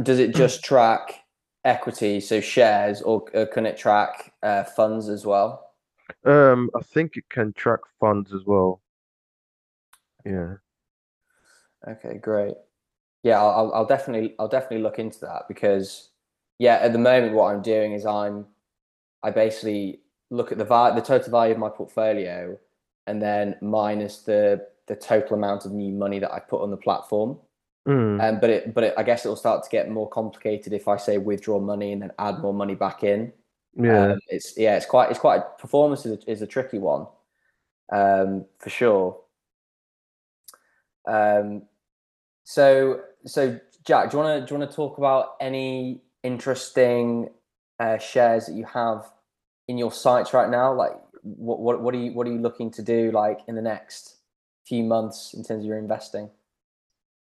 does 0.02 0.20
it 0.20 0.36
just 0.36 0.64
track 0.70 1.22
equity, 1.64 2.20
so 2.20 2.40
shares, 2.40 3.02
or 3.02 3.26
uh, 3.36 3.46
can 3.52 3.66
it 3.66 3.78
track 3.78 4.34
uh, 4.44 4.64
funds 4.64 5.10
as 5.10 5.26
well? 5.26 5.72
Um, 6.24 6.70
I 6.76 6.82
think 6.84 7.18
it 7.18 7.26
can 7.30 7.54
track 7.54 7.80
funds 8.00 8.34
as 8.34 8.46
well. 8.46 8.82
Yeah. 10.26 10.56
Okay, 11.88 12.18
great. 12.18 12.56
Yeah, 13.24 13.42
I'll, 13.42 13.72
I'll 13.74 13.86
definitely 13.86 14.36
I'll 14.40 14.48
definitely 14.48 14.84
look 14.84 15.00
into 15.00 15.20
that 15.22 15.44
because 15.48 16.10
yeah, 16.60 16.76
at 16.76 16.94
the 16.94 17.00
moment 17.00 17.34
what 17.34 17.54
I'm 17.54 17.62
doing 17.62 17.94
is 17.94 18.06
I'm 18.06 18.46
I 19.24 19.32
basically 19.32 20.02
look 20.30 20.52
at 20.52 20.58
the 20.58 20.66
value, 20.66 20.96
the 20.96 21.06
total 21.06 21.32
value 21.32 21.54
of 21.54 21.60
my 21.60 21.70
portfolio 21.70 22.58
and 23.08 23.22
then 23.22 23.56
minus 23.62 24.20
the 24.20 24.68
the 24.88 24.96
total 24.96 25.36
amount 25.38 25.66
of 25.66 25.72
new 25.72 25.92
money 25.92 26.20
that 26.20 26.32
I 26.32 26.40
put 26.40 26.62
on 26.62 26.70
the 26.70 26.78
platform. 26.78 27.40
Mm. 27.88 28.24
Um, 28.24 28.40
but 28.40 28.50
it 28.50 28.74
but 28.74 28.84
it, 28.84 28.94
I 28.98 29.04
guess 29.04 29.26
it'll 29.26 29.36
start 29.36 29.64
to 29.64 29.70
get 29.70 29.90
more 29.90 30.10
complicated 30.10 30.74
if 30.74 30.88
I 30.88 30.98
say 30.98 31.18
withdraw 31.18 31.60
money 31.60 31.92
and 31.92 32.02
then 32.02 32.12
add 32.18 32.40
more 32.40 32.54
money 32.54 32.76
back 32.76 33.04
in. 33.04 33.32
Yeah, 33.76 34.14
um, 34.14 34.20
it's 34.28 34.58
yeah, 34.58 34.76
it's 34.76 34.86
quite 34.86 35.12
it's 35.12 35.20
quite 35.20 35.58
performance 35.60 36.06
is 36.06 36.24
a, 36.24 36.32
is 36.32 36.42
a 36.42 36.48
tricky 36.48 36.80
one, 36.80 37.08
um, 37.92 38.46
for 38.60 38.70
sure. 38.70 39.20
Um, 41.08 41.64
so, 42.44 43.02
so 43.26 43.60
Jack, 43.84 44.12
do 44.12 44.18
you 44.18 44.24
want 44.24 44.42
to 44.42 44.48
do 44.48 44.54
you 44.54 44.60
want 44.60 44.72
to 44.72 44.76
talk 44.76 44.98
about 44.98 45.36
any 45.40 46.02
interesting 46.24 47.30
uh, 47.80 47.98
shares 47.98 48.48
that 48.48 48.54
you 48.54 48.66
have 48.66 49.06
in 49.68 49.78
your 49.78 49.92
sights 49.92 50.34
right 50.34 50.50
now? 50.50 50.74
Like, 50.74 50.94
what 51.24 51.60
what 51.60 51.82
what 51.82 51.94
are 51.94 51.98
you 51.98 52.14
what 52.14 52.28
are 52.28 52.32
you 52.32 52.40
looking 52.40 52.72
to 52.72 52.82
do 52.82 53.12
like 53.12 53.40
in 53.48 53.56
the 53.56 53.62
next 53.62 54.18
few 54.66 54.84
months 54.84 55.34
in 55.34 55.44
terms 55.44 55.64
of 55.64 55.68
your 55.68 55.78
investing? 55.78 56.30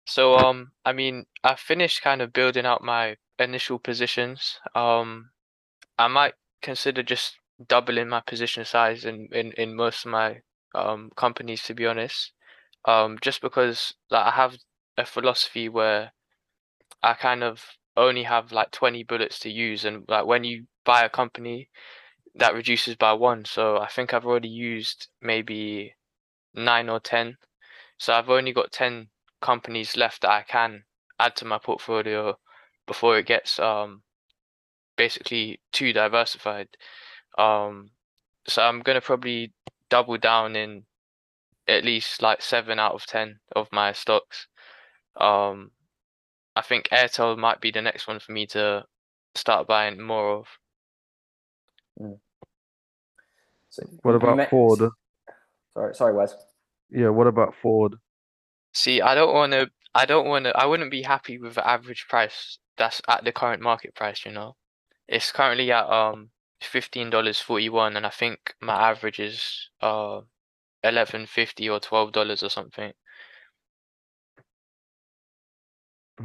So, 0.06 0.36
um, 0.36 0.72
I 0.86 0.92
mean, 0.92 1.26
I 1.44 1.56
finished 1.56 2.02
kind 2.02 2.22
of 2.22 2.34
building 2.34 2.66
out 2.66 2.84
my 2.84 3.16
initial 3.40 3.80
positions. 3.80 4.60
Um, 4.76 5.30
I 5.98 6.08
might 6.08 6.34
consider 6.62 7.04
just 7.04 7.38
doubling 7.68 8.10
my 8.10 8.22
position 8.22 8.66
size 8.66 9.06
in 9.06 9.28
in 9.32 9.52
in 9.54 9.76
most 9.76 10.06
of 10.06 10.12
my 10.12 10.42
um 10.76 11.12
companies, 11.16 11.64
to 11.64 11.74
be 11.74 11.86
honest 11.86 12.34
um, 12.86 13.18
just 13.22 13.42
because 13.42 13.94
like 14.10 14.26
I 14.26 14.32
have 14.32 14.58
a 14.98 15.06
philosophy 15.06 15.70
where 15.70 16.12
I 17.02 17.14
kind 17.14 17.44
of 17.44 17.64
only 17.96 18.24
have 18.24 18.52
like 18.52 18.72
20 18.72 19.04
bullets 19.04 19.40
to 19.40 19.50
use 19.50 19.86
and 19.86 20.06
like 20.08 20.26
when 20.26 20.44
you 20.44 20.66
buy 20.86 21.04
a 21.04 21.10
company 21.10 21.70
that 22.36 22.54
reduces 22.56 22.96
by 22.96 23.14
one. 23.14 23.46
So 23.46 23.78
I 23.78 23.88
think 23.88 24.14
I've 24.14 24.26
already 24.26 24.50
used 24.50 25.08
maybe 25.22 25.96
9 26.54 26.90
or 26.90 27.00
10 27.00 27.38
so 27.98 28.14
I've 28.14 28.30
only 28.30 28.54
got 28.54 28.72
10 28.72 29.10
companies 29.42 29.96
left 29.98 30.22
that 30.22 30.32
I 30.32 30.44
can 30.44 30.84
add 31.20 31.36
to 31.38 31.46
my 31.46 31.58
portfolio 31.58 32.38
before 32.88 33.18
it 33.18 33.26
gets 33.26 33.60
um 33.60 34.04
basically 34.98 35.60
too 35.72 35.94
diversified. 35.94 36.70
Um 37.38 37.92
so 38.48 38.62
I'm 38.62 38.82
to 38.82 39.02
probably 39.02 39.54
double 39.90 40.18
down 40.18 40.56
in 40.56 40.86
at 41.68 41.86
least 41.86 42.22
like 42.22 42.42
seven 42.42 42.80
out 42.80 42.94
of 42.94 43.06
ten 43.06 43.40
of 43.56 43.68
my 43.72 43.92
stocks. 43.94 44.48
Um, 45.20 45.72
I 46.56 46.62
think 46.62 46.90
Airtel 46.92 47.38
might 47.38 47.62
be 47.62 47.72
the 47.72 47.82
next 47.82 48.08
one 48.08 48.20
for 48.20 48.32
me 48.32 48.46
to 48.48 48.86
start 49.36 49.68
buying 49.68 50.02
more 50.02 50.34
of. 50.38 50.48
So 53.70 53.84
What 54.04 54.16
about 54.16 54.38
ma- 54.38 54.46
Ford? 54.50 54.90
Sorry, 55.74 55.96
sorry, 55.96 56.14
Wes. 56.14 56.36
Yeah, 56.92 57.10
what 57.10 57.28
about 57.28 57.56
Ford? 57.62 57.96
See, 58.74 59.02
I 59.02 59.16
don't 59.16 59.34
want 59.34 59.54
to. 59.54 59.70
I 59.96 60.06
don't 60.06 60.28
want 60.28 60.46
to. 60.46 60.58
I 60.58 60.66
wouldn't 60.66 60.92
be 60.92 61.04
happy 61.04 61.38
with 61.40 61.56
the 61.56 61.68
average 61.68 62.06
price 62.08 62.60
that's 62.78 63.02
at 63.08 63.24
the 63.24 63.32
current 63.32 63.62
market 63.62 63.96
price. 63.96 64.26
You 64.26 64.32
know, 64.32 64.56
it's 65.08 65.32
currently 65.32 65.72
at 65.72 65.86
um 65.90 66.30
fifteen 66.62 67.10
dollars 67.10 67.40
forty 67.40 67.70
one, 67.70 67.96
and 67.98 68.06
I 68.06 68.10
think 68.10 68.54
my 68.62 68.90
average 68.92 69.20
is 69.20 69.70
uh 69.82 70.22
eleven 70.84 71.26
fifty 71.26 71.70
or 71.70 71.80
twelve 71.80 72.12
dollars 72.12 72.44
or 72.44 72.50
something. 72.50 72.92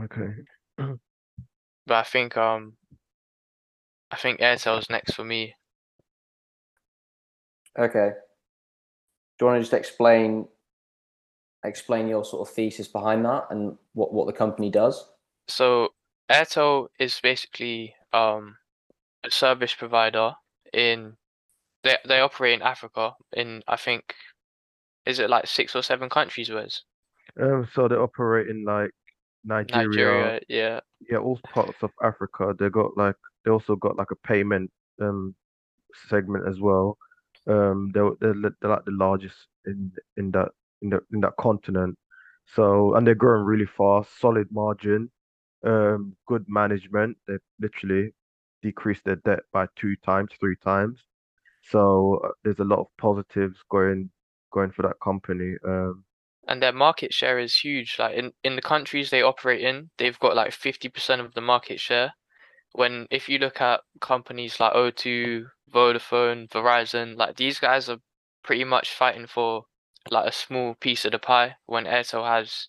Okay. 0.00 0.28
But 0.76 1.94
I 1.94 2.02
think 2.02 2.36
um 2.36 2.74
I 4.11 4.16
think 4.16 4.40
Airtel's 4.40 4.90
next 4.90 5.14
for 5.14 5.24
me. 5.24 5.54
Okay. 7.78 8.11
Do 9.38 9.44
you 9.44 9.46
want 9.46 9.59
to 9.59 9.62
just 9.62 9.72
explain 9.72 10.48
explain 11.64 12.09
your 12.09 12.24
sort 12.24 12.48
of 12.48 12.54
thesis 12.54 12.88
behind 12.88 13.24
that 13.24 13.46
and 13.50 13.76
what 13.94 14.12
what 14.12 14.26
the 14.26 14.32
company 14.32 14.70
does? 14.70 15.09
So 15.48 15.90
Airtel 16.30 16.88
is 16.98 17.20
basically 17.22 17.94
um 18.12 18.56
a 19.24 19.30
service 19.30 19.74
provider 19.74 20.34
in 20.72 21.16
they 21.84 21.96
they 22.06 22.20
operate 22.20 22.54
in 22.54 22.62
Africa 22.62 23.14
in 23.32 23.62
I 23.66 23.76
think 23.76 24.14
is 25.09 25.18
it 25.18 25.30
like 25.30 25.46
six 25.46 25.74
or 25.74 25.82
seven 25.82 26.09
countries 26.09 26.50
Wes? 26.50 26.82
Um, 27.40 27.66
so 27.72 27.88
they 27.88 27.96
operate 27.96 28.48
in 28.48 28.64
like 28.64 28.90
Nigeria, 29.44 29.86
Nigeria, 29.86 30.40
yeah. 30.48 30.80
yeah, 31.11 31.18
all 31.18 31.40
parts 31.52 31.82
of 31.82 31.90
Africa. 32.02 32.54
They 32.59 32.68
got 32.68 32.96
like 32.96 33.16
they 33.44 33.50
also 33.50 33.74
got 33.76 33.96
like 33.96 34.11
a 34.11 34.28
payment 34.28 34.70
um 35.00 35.34
segment 36.09 36.46
as 36.46 36.61
well. 36.61 36.98
Um, 37.46 37.90
they're 37.94 38.11
they're, 38.20 38.34
they're 38.61 38.70
like 38.70 38.84
the 38.84 38.92
largest 38.92 39.36
in 39.66 39.90
in 40.18 40.30
that 40.32 40.50
in 40.82 40.90
the 40.90 41.00
in 41.12 41.20
that 41.20 41.36
continent. 41.40 41.96
So 42.54 42.94
and 42.94 43.06
they're 43.06 43.14
growing 43.14 43.44
really 43.44 43.66
fast, 43.66 44.11
solid 44.20 44.48
margin, 44.50 45.11
um, 45.64 46.16
good 46.26 46.44
management. 46.48 47.16
They've 47.26 47.38
literally 47.61 48.12
decreased 48.62 49.04
their 49.04 49.16
debt 49.16 49.40
by 49.52 49.66
two 49.76 49.96
times, 50.04 50.30
three 50.38 50.56
times. 50.56 50.98
So 51.62 52.20
uh, 52.24 52.28
there's 52.44 52.59
a 52.59 52.64
lot 52.64 52.80
of 52.80 52.86
positives 52.98 53.59
going 53.70 54.11
going 54.51 54.70
for 54.70 54.82
that 54.82 55.01
company. 55.03 55.57
Um, 55.64 56.05
And 56.46 56.62
their 56.62 56.72
market 56.72 57.12
share 57.12 57.38
is 57.38 57.57
huge. 57.57 57.96
Like 57.99 58.16
in, 58.16 58.32
in 58.44 58.57
the 58.57 58.62
countries 58.62 59.11
they 59.11 59.22
operate 59.22 59.61
in, 59.62 59.90
they've 59.99 60.18
got 60.18 60.36
like 60.36 60.51
50% 60.51 61.20
of 61.20 61.34
the 61.34 61.40
market 61.40 61.80
share. 61.80 62.12
When 62.72 63.07
if 63.11 63.28
you 63.28 63.38
look 63.38 63.61
at 63.61 63.80
companies 64.01 64.61
like 64.61 64.72
O2, 64.74 65.44
Vodafone, 65.72 66.49
Verizon, 66.51 67.16
like 67.16 67.36
these 67.36 67.59
guys 67.59 67.88
are 67.88 67.99
pretty 68.44 68.64
much 68.64 68.92
fighting 68.92 69.26
for 69.26 69.64
like 70.11 70.28
a 70.28 70.32
small 70.32 70.74
piece 70.74 71.05
of 71.05 71.12
the 71.12 71.18
pie 71.18 71.57
when 71.66 71.84
Airtel 71.84 72.26
has 72.26 72.68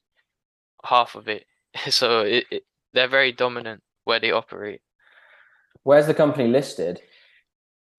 half 0.84 1.16
of 1.16 1.28
it. 1.28 1.46
So 1.92 2.22
it, 2.22 2.46
it 2.50 2.64
they're 2.94 3.08
very 3.08 3.32
dominant 3.32 3.84
where 4.04 4.20
they 4.20 4.32
operate. 4.32 4.82
Where's 5.84 6.08
the 6.08 6.14
company 6.16 6.48
listed? 6.50 7.02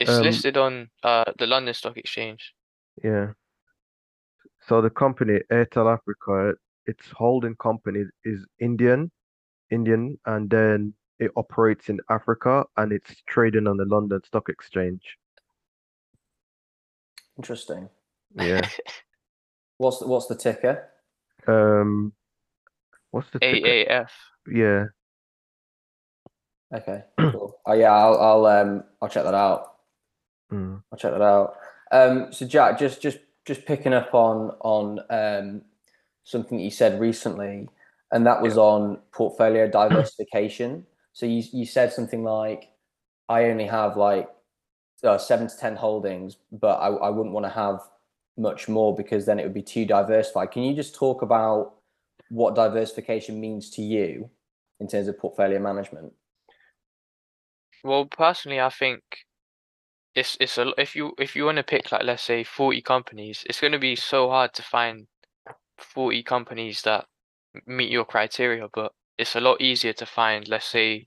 It's 0.01 0.11
Um, 0.11 0.23
listed 0.23 0.57
on 0.57 0.91
uh 1.03 1.25
the 1.39 1.47
London 1.47 1.75
Stock 1.75 1.97
Exchange. 1.97 2.53
Yeah. 3.05 3.33
So 4.67 4.81
the 4.81 4.91
company 4.91 5.41
Airtel 5.51 5.93
Africa, 5.93 6.55
its 6.87 7.05
holding 7.11 7.57
company 7.57 8.05
is 8.25 8.47
Indian, 8.59 9.11
Indian, 9.71 10.19
and 10.27 10.51
then 10.51 10.95
it 11.19 11.31
operates 11.37 11.89
in 11.89 12.01
Africa 12.09 12.65
and 12.77 12.93
it's 12.93 13.23
trading 13.27 13.67
on 13.67 13.77
the 13.77 13.85
London 13.85 14.21
Stock 14.25 14.49
Exchange. 14.49 15.19
Interesting. 17.37 17.89
Yeah. 18.35 18.69
What's 19.79 19.99
the, 19.99 20.07
what's 20.07 20.27
the 20.27 20.35
ticker? 20.35 20.91
Um, 21.47 22.13
what's 23.13 23.31
the 23.31 23.39
ticker? 23.39 23.67
AAF. 23.67 24.09
Yeah. 24.47 24.85
Okay, 26.71 27.05
cool. 27.19 27.59
Oh 27.67 27.73
yeah, 27.73 27.91
I'll 27.91 28.21
I'll 28.21 28.47
um 28.47 28.85
I'll 29.01 29.09
check 29.09 29.25
that 29.25 29.33
out. 29.33 29.77
Mm. 30.53 30.83
I'll 30.93 30.99
check 30.99 31.13
that 31.13 31.23
out. 31.23 31.55
Um, 31.91 32.31
so 32.31 32.47
Jack, 32.47 32.79
just 32.79 33.01
just 33.01 33.21
just 33.47 33.67
picking 33.67 33.93
up 33.93 34.15
on 34.15 34.51
on 34.61 35.01
um 35.11 35.63
something 36.25 36.59
you 36.59 36.71
said 36.71 37.01
recently, 37.01 37.69
and 38.13 38.27
that 38.27 38.43
was 38.43 38.57
on 38.59 38.99
portfolio 39.13 39.69
diversification. 39.71 40.87
So 41.13 41.27
you 41.27 41.43
you 41.53 41.67
said 41.67 41.93
something 41.93 42.23
like, 42.23 42.71
I 43.29 43.45
only 43.45 43.67
have 43.67 43.97
like 43.97 44.29
uh, 45.03 45.19
seven 45.19 45.49
to 45.49 45.57
ten 45.57 45.77
holdings, 45.77 46.37
but 46.53 46.77
I 46.77 46.89
I 46.89 47.11
wouldn't 47.11 47.35
want 47.35 47.47
to 47.47 47.51
have 47.51 47.81
much 48.37 48.69
more 48.69 48.97
because 48.97 49.27
then 49.27 49.39
it 49.39 49.45
would 49.45 49.55
be 49.55 49.63
too 49.63 49.85
diversified. 49.85 50.51
Can 50.51 50.63
you 50.63 50.75
just 50.75 50.95
talk 50.95 51.23
about 51.23 51.75
what 52.31 52.55
diversification 52.55 53.41
means 53.41 53.71
to 53.71 53.83
you 53.83 54.31
in 54.79 54.89
terms 54.89 55.09
of 55.09 55.19
portfolio 55.19 55.59
management? 55.59 56.13
Well, 57.83 58.07
personally, 58.07 58.61
I 58.61 58.71
think 58.71 59.03
it's 60.15 60.37
it's 60.41 60.59
a 60.59 60.73
if 60.79 60.97
you 60.97 61.13
if 61.19 61.37
you 61.37 61.45
want 61.45 61.57
to 61.57 61.63
pick 61.63 61.93
like 61.93 62.03
let's 62.05 62.23
say 62.23 62.45
40 62.45 62.83
companies, 62.83 63.45
it's 63.49 63.61
going 63.61 63.73
to 63.73 63.79
be 63.79 63.97
so 63.97 64.29
hard 64.29 64.55
to 64.55 64.63
find 64.63 65.07
40 65.79 66.23
companies 66.23 66.83
that 66.83 67.07
meet 67.67 67.91
your 67.91 68.05
criteria, 68.05 68.69
but 68.73 68.93
it's 69.19 69.37
a 69.37 69.41
lot 69.41 69.61
easier 69.61 69.93
to 69.95 70.07
find 70.07 70.49
let's 70.49 70.67
say 70.67 71.07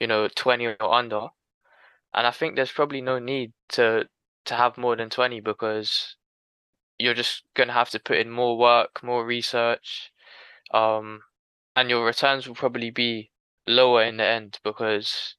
you 0.00 0.06
know 0.06 0.28
20 0.28 0.66
or 0.66 0.94
under. 0.94 1.28
And 2.14 2.26
I 2.26 2.30
think 2.32 2.56
there's 2.56 2.72
probably 2.72 3.00
no 3.00 3.18
need 3.18 3.52
to 3.70 4.06
to 4.46 4.54
have 4.54 4.78
more 4.78 4.96
than 4.96 5.10
20 5.10 5.40
because 5.40 6.16
you're 6.98 7.14
just 7.14 7.44
going 7.54 7.68
to 7.68 7.74
have 7.74 7.90
to 7.90 7.98
put 7.98 8.18
in 8.18 8.30
more 8.30 8.58
work, 8.58 9.02
more 9.02 9.24
research, 9.24 10.12
um, 10.72 11.22
and 11.76 11.88
your 11.90 12.04
returns 12.04 12.46
will 12.46 12.54
probably 12.54 12.90
be 12.90 13.30
lower 13.66 14.02
in 14.04 14.16
the 14.18 14.24
end 14.26 14.58
because 14.64 15.36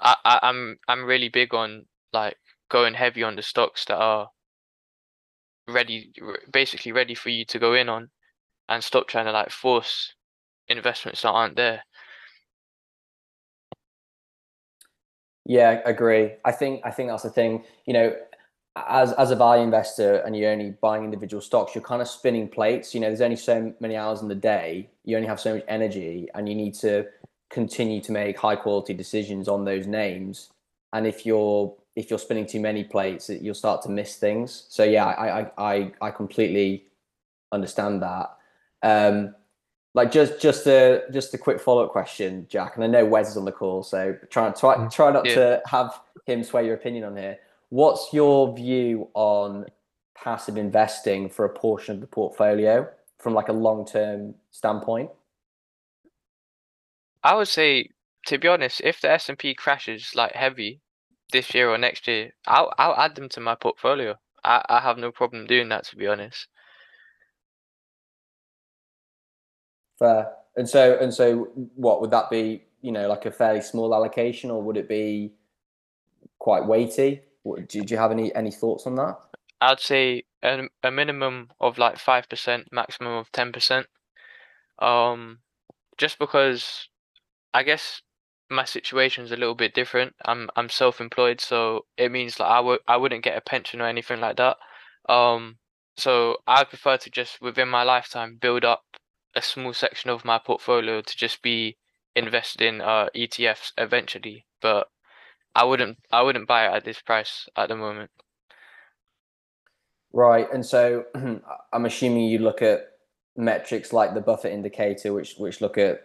I, 0.00 0.16
I 0.24 0.38
I'm 0.42 0.78
I'm 0.88 1.04
really 1.04 1.28
big 1.28 1.54
on 1.54 1.86
like 2.14 2.36
going 2.70 2.94
heavy 2.94 3.22
on 3.22 3.36
the 3.36 3.42
stocks 3.42 3.84
that 3.86 3.98
are 3.98 4.28
ready, 5.68 6.12
basically 6.50 6.92
ready 6.92 7.14
for 7.14 7.28
you 7.28 7.44
to 7.46 7.58
go 7.58 7.74
in 7.74 7.90
on, 7.90 8.08
and 8.68 8.82
stop 8.82 9.06
trying 9.06 9.26
to 9.26 9.32
like 9.32 9.50
force 9.50 10.14
investments 10.68 11.22
that 11.22 11.30
aren't 11.30 11.56
there. 11.56 11.82
Yeah, 15.44 15.82
agree. 15.84 16.32
I 16.44 16.52
think 16.52 16.80
I 16.84 16.90
think 16.90 17.10
that's 17.10 17.22
the 17.22 17.30
thing. 17.30 17.64
You 17.84 17.92
know, 17.92 18.16
as 18.76 19.12
as 19.12 19.30
a 19.30 19.36
value 19.36 19.62
investor 19.62 20.16
and 20.16 20.34
you're 20.34 20.50
only 20.50 20.70
buying 20.80 21.04
individual 21.04 21.42
stocks, 21.42 21.74
you're 21.74 21.84
kind 21.84 22.00
of 22.00 22.08
spinning 22.08 22.48
plates. 22.48 22.94
You 22.94 23.00
know, 23.00 23.08
there's 23.08 23.20
only 23.20 23.36
so 23.36 23.74
many 23.78 23.96
hours 23.96 24.22
in 24.22 24.28
the 24.28 24.34
day. 24.34 24.88
You 25.04 25.16
only 25.16 25.28
have 25.28 25.40
so 25.40 25.56
much 25.56 25.64
energy, 25.68 26.28
and 26.34 26.48
you 26.48 26.54
need 26.54 26.74
to 26.76 27.06
continue 27.50 28.00
to 28.00 28.12
make 28.12 28.38
high 28.38 28.56
quality 28.56 28.94
decisions 28.94 29.48
on 29.48 29.64
those 29.64 29.86
names. 29.86 30.50
And 30.92 31.06
if 31.06 31.26
you're 31.26 31.74
if 31.96 32.10
you're 32.10 32.18
spinning 32.18 32.46
too 32.46 32.60
many 32.60 32.84
plates, 32.84 33.28
you'll 33.30 33.54
start 33.54 33.82
to 33.82 33.88
miss 33.88 34.16
things. 34.16 34.66
So 34.68 34.84
yeah, 34.84 35.06
I 35.06 35.40
I 35.40 35.50
I, 35.58 35.92
I 36.00 36.10
completely 36.10 36.84
understand 37.52 38.02
that. 38.02 38.36
Um, 38.82 39.34
like 39.94 40.10
just 40.10 40.40
just 40.40 40.66
a 40.66 41.02
just 41.12 41.32
a 41.34 41.38
quick 41.38 41.60
follow 41.60 41.84
up 41.84 41.92
question, 41.92 42.46
Jack. 42.50 42.74
And 42.74 42.84
I 42.84 42.88
know 42.88 43.04
Wes 43.04 43.30
is 43.30 43.36
on 43.36 43.44
the 43.44 43.52
call, 43.52 43.82
so 43.82 44.16
try 44.30 44.50
try 44.50 44.76
Mm. 44.76 44.92
try 44.92 45.12
not 45.12 45.24
Yeah. 45.26 45.34
to 45.34 45.62
have 45.66 46.00
him 46.26 46.42
sway 46.42 46.66
your 46.66 46.74
opinion 46.74 47.04
on 47.04 47.16
here. 47.16 47.38
What's 47.68 48.12
your 48.12 48.54
view 48.54 49.08
on 49.14 49.66
passive 50.14 50.56
investing 50.56 51.28
for 51.28 51.44
a 51.44 51.50
portion 51.50 51.94
of 51.94 52.00
the 52.00 52.06
portfolio 52.06 52.88
from 53.18 53.34
like 53.34 53.48
a 53.48 53.52
long 53.52 53.86
term 53.86 54.34
standpoint? 54.50 55.10
I 57.22 57.36
would 57.36 57.48
say, 57.48 57.88
to 58.26 58.38
be 58.38 58.48
honest, 58.48 58.80
if 58.82 59.00
the 59.00 59.10
S 59.10 59.28
and 59.28 59.38
P 59.38 59.54
crashes 59.54 60.14
like 60.14 60.32
heavy 60.32 60.80
this 61.34 61.52
year 61.54 61.68
or 61.68 61.76
next 61.76 62.08
year, 62.08 62.32
I'll 62.46 62.72
I'll 62.78 62.96
add 62.96 63.16
them 63.16 63.28
to 63.30 63.40
my 63.40 63.54
portfolio. 63.56 64.16
I, 64.42 64.62
I 64.68 64.80
have 64.80 64.96
no 64.96 65.10
problem 65.10 65.46
doing 65.46 65.68
that, 65.68 65.84
to 65.86 65.96
be 65.96 66.06
honest. 66.06 66.46
Fair. 69.98 70.32
And 70.56 70.68
so 70.68 70.96
and 70.98 71.12
so, 71.12 71.48
what 71.74 72.00
would 72.00 72.12
that 72.12 72.30
be? 72.30 72.62
You 72.80 72.92
know, 72.92 73.08
like 73.08 73.26
a 73.26 73.30
fairly 73.30 73.60
small 73.60 73.94
allocation, 73.94 74.50
or 74.50 74.62
would 74.62 74.76
it 74.76 74.88
be 74.88 75.32
quite 76.38 76.66
weighty? 76.66 77.22
What, 77.42 77.68
do, 77.68 77.82
do 77.82 77.94
you 77.94 77.98
have 77.98 78.12
any 78.12 78.34
any 78.34 78.50
thoughts 78.50 78.86
on 78.86 78.94
that? 78.94 79.18
I'd 79.60 79.80
say 79.80 80.24
a, 80.42 80.68
a 80.82 80.90
minimum 80.90 81.50
of 81.60 81.78
like 81.78 81.98
five 81.98 82.28
percent, 82.28 82.68
maximum 82.70 83.12
of 83.12 83.32
ten 83.32 83.52
percent. 83.52 83.86
Um, 84.78 85.38
just 85.98 86.18
because 86.18 86.88
I 87.52 87.62
guess 87.64 88.02
my 88.54 88.64
situation's 88.64 89.32
a 89.32 89.36
little 89.36 89.54
bit 89.54 89.74
different. 89.74 90.14
I'm 90.24 90.48
I'm 90.56 90.68
self-employed, 90.68 91.40
so 91.40 91.86
it 91.96 92.10
means 92.10 92.38
like 92.40 92.50
I 92.50 92.60
would 92.60 92.80
I 92.88 92.96
wouldn't 92.96 93.24
get 93.24 93.36
a 93.36 93.40
pension 93.40 93.80
or 93.80 93.86
anything 93.86 94.20
like 94.20 94.36
that. 94.36 94.56
Um, 95.08 95.58
so 95.96 96.38
I 96.46 96.64
prefer 96.64 96.96
to 96.98 97.10
just 97.10 97.40
within 97.40 97.68
my 97.68 97.82
lifetime 97.82 98.38
build 98.40 98.64
up 98.64 98.82
a 99.36 99.42
small 99.42 99.72
section 99.72 100.10
of 100.10 100.24
my 100.24 100.38
portfolio 100.38 101.00
to 101.00 101.16
just 101.16 101.42
be 101.42 101.76
invested 102.16 102.62
in 102.62 102.80
uh 102.80 103.08
ETFs 103.14 103.72
eventually, 103.78 104.46
but 104.62 104.88
I 105.54 105.64
wouldn't 105.64 105.98
I 106.10 106.22
wouldn't 106.22 106.48
buy 106.48 106.66
it 106.66 106.76
at 106.76 106.84
this 106.84 107.00
price 107.00 107.48
at 107.56 107.68
the 107.68 107.76
moment. 107.76 108.10
Right, 110.12 110.46
and 110.52 110.64
so 110.64 111.04
I'm 111.72 111.86
assuming 111.86 112.24
you 112.24 112.38
look 112.38 112.62
at 112.62 112.88
metrics 113.36 113.92
like 113.92 114.14
the 114.14 114.20
Buffett 114.20 114.52
indicator, 114.52 115.12
which 115.12 115.34
which 115.38 115.60
look 115.60 115.76
at 115.78 116.02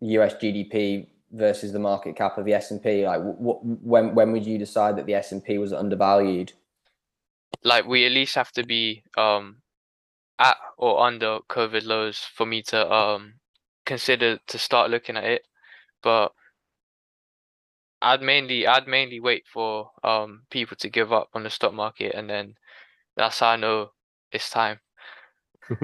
US 0.00 0.34
GDP 0.34 1.08
versus 1.34 1.72
the 1.72 1.78
market 1.78 2.16
cap 2.16 2.38
of 2.38 2.44
the 2.44 2.54
S 2.54 2.70
and 2.70 2.82
P. 2.82 3.06
Like, 3.06 3.20
what 3.20 3.58
when 3.64 4.14
when 4.14 4.32
would 4.32 4.46
you 4.46 4.58
decide 4.58 4.96
that 4.96 5.06
the 5.06 5.14
S 5.14 5.32
and 5.32 5.44
P 5.44 5.58
was 5.58 5.72
undervalued? 5.72 6.52
Like, 7.62 7.86
we 7.86 8.06
at 8.06 8.12
least 8.12 8.34
have 8.36 8.52
to 8.52 8.64
be 8.64 9.02
um 9.16 9.56
at 10.38 10.56
or 10.78 11.04
under 11.04 11.40
COVID 11.48 11.84
lows 11.84 12.18
for 12.18 12.46
me 12.46 12.62
to 12.62 12.92
um 12.92 13.34
consider 13.84 14.38
to 14.46 14.58
start 14.58 14.90
looking 14.90 15.16
at 15.16 15.24
it, 15.24 15.42
but 16.02 16.32
I'd 18.00 18.22
mainly 18.22 18.66
I'd 18.66 18.86
mainly 18.86 19.20
wait 19.20 19.44
for 19.52 19.90
um 20.02 20.42
people 20.50 20.76
to 20.78 20.88
give 20.88 21.12
up 21.12 21.30
on 21.34 21.42
the 21.42 21.50
stock 21.50 21.74
market 21.74 22.14
and 22.14 22.28
then 22.30 22.54
that's 23.16 23.40
how 23.40 23.48
I 23.48 23.56
know 23.56 23.90
it's 24.32 24.50
time. 24.50 24.80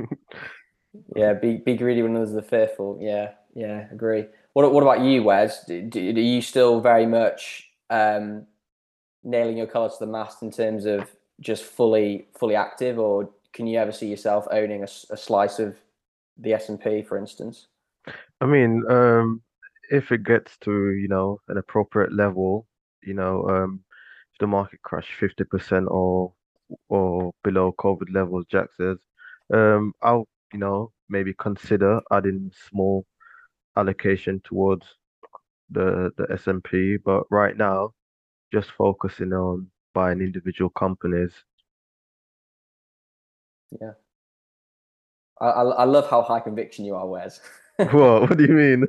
yeah, 1.16 1.32
be 1.34 1.58
be 1.58 1.76
greedy 1.76 2.02
when 2.02 2.16
others 2.16 2.34
are 2.34 2.42
fearful. 2.42 2.98
Yeah, 3.00 3.32
yeah, 3.54 3.86
agree. 3.90 4.26
What 4.60 4.74
what 4.74 4.82
about 4.82 5.00
you, 5.00 5.22
Wes? 5.22 5.64
Do, 5.64 5.80
do, 5.80 6.10
are 6.10 6.20
you 6.20 6.42
still 6.42 6.80
very 6.82 7.06
much 7.06 7.70
um, 7.88 8.46
nailing 9.24 9.56
your 9.56 9.66
colour 9.66 9.88
to 9.88 9.96
the 9.98 10.06
mast 10.06 10.42
in 10.42 10.50
terms 10.50 10.84
of 10.84 11.10
just 11.40 11.64
fully 11.64 12.28
fully 12.38 12.56
active, 12.56 12.98
or 12.98 13.30
can 13.54 13.66
you 13.66 13.78
ever 13.78 13.90
see 13.90 14.08
yourself 14.08 14.46
owning 14.50 14.82
a, 14.82 14.88
a 15.08 15.16
slice 15.16 15.60
of 15.60 15.78
the 16.36 16.52
S 16.52 16.68
and 16.68 16.78
P, 16.78 17.00
for 17.00 17.16
instance? 17.16 17.68
I 18.42 18.44
mean, 18.44 18.82
um, 18.90 19.40
if 19.90 20.12
it 20.12 20.24
gets 20.24 20.58
to 20.58 20.90
you 20.90 21.08
know 21.08 21.40
an 21.48 21.56
appropriate 21.56 22.12
level, 22.12 22.66
you 23.02 23.14
know, 23.14 23.48
um, 23.48 23.82
if 24.34 24.40
the 24.40 24.46
market 24.46 24.82
crash 24.82 25.08
fifty 25.18 25.44
percent 25.44 25.86
or 25.88 26.34
or 26.90 27.32
below 27.44 27.74
COVID 27.78 28.12
levels, 28.12 28.44
Jack 28.50 28.66
says, 28.76 28.98
um, 29.54 29.94
I'll, 30.02 30.28
you 30.52 30.58
know, 30.58 30.92
maybe 31.08 31.32
consider 31.38 32.02
adding 32.12 32.52
small 32.68 33.06
allocation 33.76 34.40
towards 34.44 34.86
the 35.70 36.10
the 36.16 36.26
S&P, 36.32 36.96
but 36.96 37.24
right 37.30 37.56
now, 37.56 37.92
just 38.52 38.70
focusing 38.72 39.32
on 39.32 39.68
buying 39.94 40.20
individual 40.20 40.70
companies. 40.70 41.32
Yeah. 43.80 43.92
I, 45.40 45.46
I 45.46 45.84
love 45.84 46.10
how 46.10 46.22
high 46.22 46.40
conviction 46.40 46.84
you 46.84 46.94
are, 46.94 47.06
Wes. 47.06 47.40
what? 47.76 48.22
What 48.22 48.36
do 48.36 48.44
you 48.44 48.52
mean? 48.52 48.86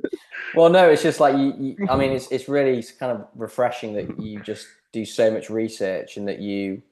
well, 0.54 0.68
no, 0.68 0.90
it's 0.90 1.02
just 1.02 1.20
like 1.20 1.36
you, 1.36 1.54
you, 1.58 1.76
I 1.90 1.96
mean, 1.96 2.12
it's 2.12 2.30
it's 2.30 2.48
really 2.48 2.84
kind 2.98 3.12
of 3.12 3.26
refreshing 3.34 3.94
that 3.94 4.20
you 4.20 4.40
just 4.40 4.66
do 4.92 5.04
so 5.04 5.30
much 5.30 5.48
research 5.48 6.16
and 6.16 6.28
that 6.28 6.40
you 6.40 6.82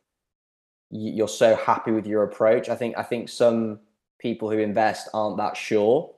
you're 0.90 1.28
so 1.28 1.54
happy 1.56 1.92
with 1.92 2.06
your 2.06 2.22
approach. 2.22 2.68
I 2.68 2.74
think 2.74 2.96
I 2.96 3.02
think 3.02 3.28
some 3.28 3.80
people 4.18 4.50
who 4.50 4.58
invest 4.58 5.08
aren't 5.12 5.36
that 5.38 5.56
sure. 5.56 6.12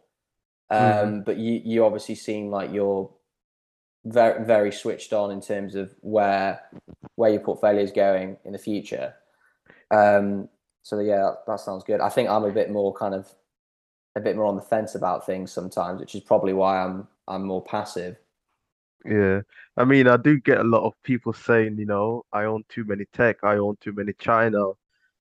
Um, 0.73 0.81
mm. 0.81 1.25
but 1.25 1.37
you 1.37 1.61
you 1.64 1.85
obviously 1.85 2.14
seem 2.14 2.51
like 2.51 2.73
you're 2.73 3.11
very 4.05 4.45
very 4.45 4.73
switched 4.73 5.12
on 5.12 5.31
in 5.31 5.41
terms 5.41 5.75
of 5.75 5.95
where 6.01 6.61
where 7.16 7.31
your 7.31 7.41
portfolio 7.41 7.83
is 7.83 7.93
going 7.93 8.37
in 8.45 8.53
the 8.53 8.59
future. 8.59 9.14
Um, 9.91 10.49
so 10.83 10.99
yeah, 11.01 11.18
that, 11.18 11.37
that 11.47 11.61
sounds 11.61 11.85
good. 11.85 12.01
I 12.01 12.09
think 12.09 12.29
I'm 12.29 12.45
a 12.45 12.51
bit 12.51 12.70
more 12.70 12.93
kind 12.95 13.14
of 13.14 13.29
a 14.16 14.20
bit 14.20 14.37
more 14.37 14.47
on 14.47 14.57
the 14.57 14.62
fence 14.62 14.95
about 14.95 15.27
things 15.27 15.53
sometimes, 15.53 16.01
which 16.01 16.14
is 16.14 16.23
probably 16.23 16.53
why 16.53 16.83
I'm 16.83 17.07
I'm 17.29 17.45
more 17.45 17.62
passive. 17.62 18.16
Yeah. 19.05 19.41
I 19.77 19.85
mean, 19.85 20.07
I 20.07 20.16
do 20.16 20.39
get 20.39 20.59
a 20.59 20.64
lot 20.64 20.85
of 20.85 20.95
people 21.03 21.33
saying, 21.33 21.79
you 21.79 21.87
know, 21.87 22.25
I 22.33 22.45
own 22.45 22.64
too 22.68 22.85
many 22.85 23.05
tech, 23.12 23.39
I 23.43 23.57
own 23.57 23.77
too 23.81 23.93
many 23.93 24.12
China. 24.14 24.73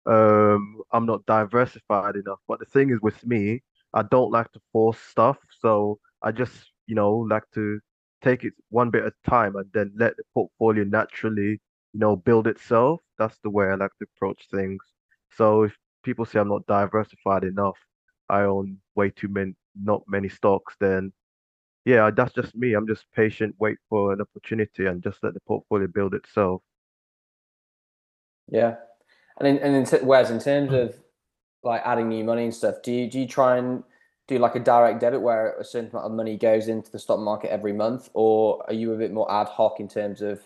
Um, 0.05 0.81
I'm 0.91 1.05
not 1.05 1.25
diversified 1.25 2.15
enough. 2.15 2.39
But 2.47 2.59
the 2.59 2.65
thing 2.65 2.89
is 2.91 3.01
with 3.01 3.25
me, 3.25 3.61
I 3.93 4.03
don't 4.03 4.31
like 4.31 4.51
to 4.53 4.61
force 4.71 4.99
stuff. 4.99 5.37
So 5.59 5.99
I 6.21 6.31
just, 6.31 6.71
you 6.87 6.95
know, 6.95 7.11
like 7.11 7.43
to 7.53 7.79
take 8.23 8.43
it 8.43 8.53
one 8.69 8.89
bit 8.89 9.03
at 9.03 9.13
a 9.13 9.29
time 9.29 9.55
and 9.55 9.65
then 9.73 9.91
let 9.97 10.15
the 10.17 10.23
portfolio 10.33 10.83
naturally, 10.83 11.59
you 11.93 11.99
know, 11.99 12.15
build 12.15 12.47
itself. 12.47 13.01
That's 13.17 13.37
the 13.43 13.49
way 13.49 13.67
I 13.67 13.75
like 13.75 13.91
to 13.99 14.07
approach 14.15 14.47
things. 14.51 14.81
So 15.35 15.63
if 15.63 15.75
people 16.03 16.25
say 16.25 16.39
I'm 16.39 16.49
not 16.49 16.65
diversified 16.67 17.43
enough, 17.43 17.77
I 18.29 18.41
own 18.41 18.77
way 18.95 19.09
too 19.09 19.27
many, 19.27 19.55
not 19.81 20.03
many 20.07 20.29
stocks, 20.29 20.75
then 20.79 21.11
yeah, 21.85 22.11
that's 22.15 22.33
just 22.33 22.55
me. 22.55 22.73
I'm 22.73 22.87
just 22.87 23.05
patient, 23.11 23.55
wait 23.59 23.77
for 23.89 24.13
an 24.13 24.21
opportunity, 24.21 24.85
and 24.85 25.01
just 25.01 25.17
let 25.23 25.33
the 25.33 25.39
portfolio 25.41 25.87
build 25.87 26.13
itself. 26.13 26.61
Yeah, 28.47 28.75
and 29.39 29.47
in, 29.47 29.57
and 29.57 29.75
in 29.75 30.05
whereas 30.05 30.29
in 30.29 30.39
terms 30.39 30.69
hmm. 30.69 30.75
of 30.75 30.95
like 31.63 31.81
adding 31.85 32.09
new 32.09 32.23
money 32.23 32.43
and 32.45 32.53
stuff, 32.53 32.81
do 32.83 32.91
you 32.91 33.09
do 33.09 33.19
you 33.19 33.27
try 33.27 33.57
and 33.57 33.83
do 34.27 34.39
like 34.39 34.55
a 34.55 34.59
direct 34.59 34.99
debit 35.01 35.21
where 35.21 35.55
a 35.59 35.63
certain 35.63 35.89
amount 35.91 36.05
of 36.05 36.11
money 36.13 36.37
goes 36.37 36.67
into 36.67 36.91
the 36.91 36.99
stock 36.99 37.19
market 37.19 37.51
every 37.51 37.73
month, 37.73 38.09
or 38.13 38.63
are 38.67 38.73
you 38.73 38.93
a 38.93 38.97
bit 38.97 39.11
more 39.11 39.31
ad 39.31 39.47
hoc 39.47 39.79
in 39.79 39.87
terms 39.87 40.21
of 40.21 40.41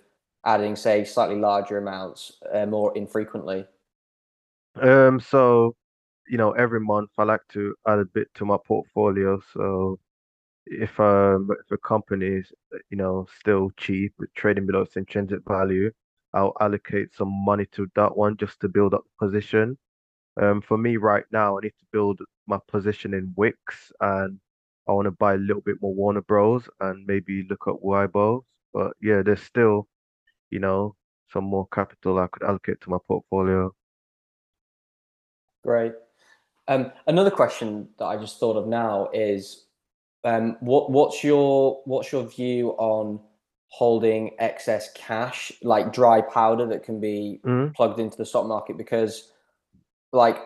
adding, 0.46 0.76
say, 0.76 1.04
slightly 1.04 1.36
larger 1.36 1.78
amounts 1.78 2.34
uh, 2.54 2.66
more 2.66 2.96
infrequently? 2.98 3.66
Um, 4.76 5.20
so 5.20 5.76
you 6.28 6.38
know, 6.38 6.52
every 6.54 6.80
month 6.80 7.12
I 7.18 7.24
like 7.24 7.48
to 7.50 7.76
add 7.88 8.00
a 8.00 8.06
bit 8.06 8.30
to 8.36 8.46
my 8.46 8.58
portfolio. 8.66 9.40
So 9.54 10.00
if 10.68 11.00
um 11.00 11.50
if 11.62 11.72
a 11.72 11.78
company 11.78 12.28
is 12.28 12.54
you 12.90 12.98
know 12.98 13.28
still 13.40 13.72
cheap, 13.78 14.14
trading 14.36 14.66
below 14.68 14.82
its 14.84 14.98
intrinsic 14.98 15.42
value, 15.48 15.92
I'll 16.34 16.56
allocate 16.62 17.16
some 17.16 17.32
money 17.46 17.66
to 17.74 17.88
that 17.96 18.16
one 18.18 18.38
just 18.38 18.60
to 18.62 18.70
build 18.70 18.94
up 18.94 19.04
the 19.20 19.28
position. 19.28 19.78
Um, 20.42 20.62
for 20.62 20.78
me 20.78 20.98
right 20.98 21.26
now, 21.32 21.58
I 21.58 21.62
need 21.62 21.74
to 21.80 21.86
build 21.92 22.20
my 22.48 22.60
position 22.68 23.14
in 23.14 23.34
Wickes, 23.38 23.92
and 24.02 24.40
I 24.88 24.92
want 24.92 25.06
to 25.06 25.12
buy 25.12 25.36
a 25.36 25.38
little 25.38 25.62
bit 25.62 25.82
more 25.82 25.94
Warner 25.94 26.22
Bros. 26.22 26.68
and 26.80 27.06
maybe 27.06 27.48
look 27.50 27.64
at 27.68 27.76
Weibo. 27.76 28.44
But 28.74 28.94
yeah, 29.02 29.22
there's 29.22 29.42
still, 29.42 29.88
you 30.50 30.60
know, 30.60 30.96
some 31.32 31.46
more 31.46 31.68
capital 31.74 32.20
I 32.20 32.28
could 32.28 32.44
allocate 32.44 32.82
to 32.82 32.90
my 32.90 32.98
portfolio. 33.08 33.74
Great. 35.64 35.94
Um, 36.68 36.92
another 37.08 37.32
question 37.32 37.90
that 37.98 38.06
I 38.06 38.18
just 38.18 38.40
thought 38.40 38.58
of 38.58 38.68
now 38.68 39.10
is 39.14 39.66
um, 40.24 40.58
what 40.60 40.92
what's 40.92 41.24
your 41.24 41.82
what's 41.86 42.12
your 42.12 42.28
view 42.28 42.72
on 42.72 43.20
holding 43.68 44.32
excess 44.40 44.92
cash, 44.94 45.52
like 45.62 45.94
dry 45.94 46.22
powder 46.22 46.66
that 46.68 46.84
can 46.84 47.00
be 47.00 47.40
mm-hmm. 47.46 47.72
plugged 47.74 48.00
into 48.00 48.18
the 48.18 48.26
stock 48.26 48.46
market? 48.46 48.78
Because 48.78 49.32
like 50.16 50.38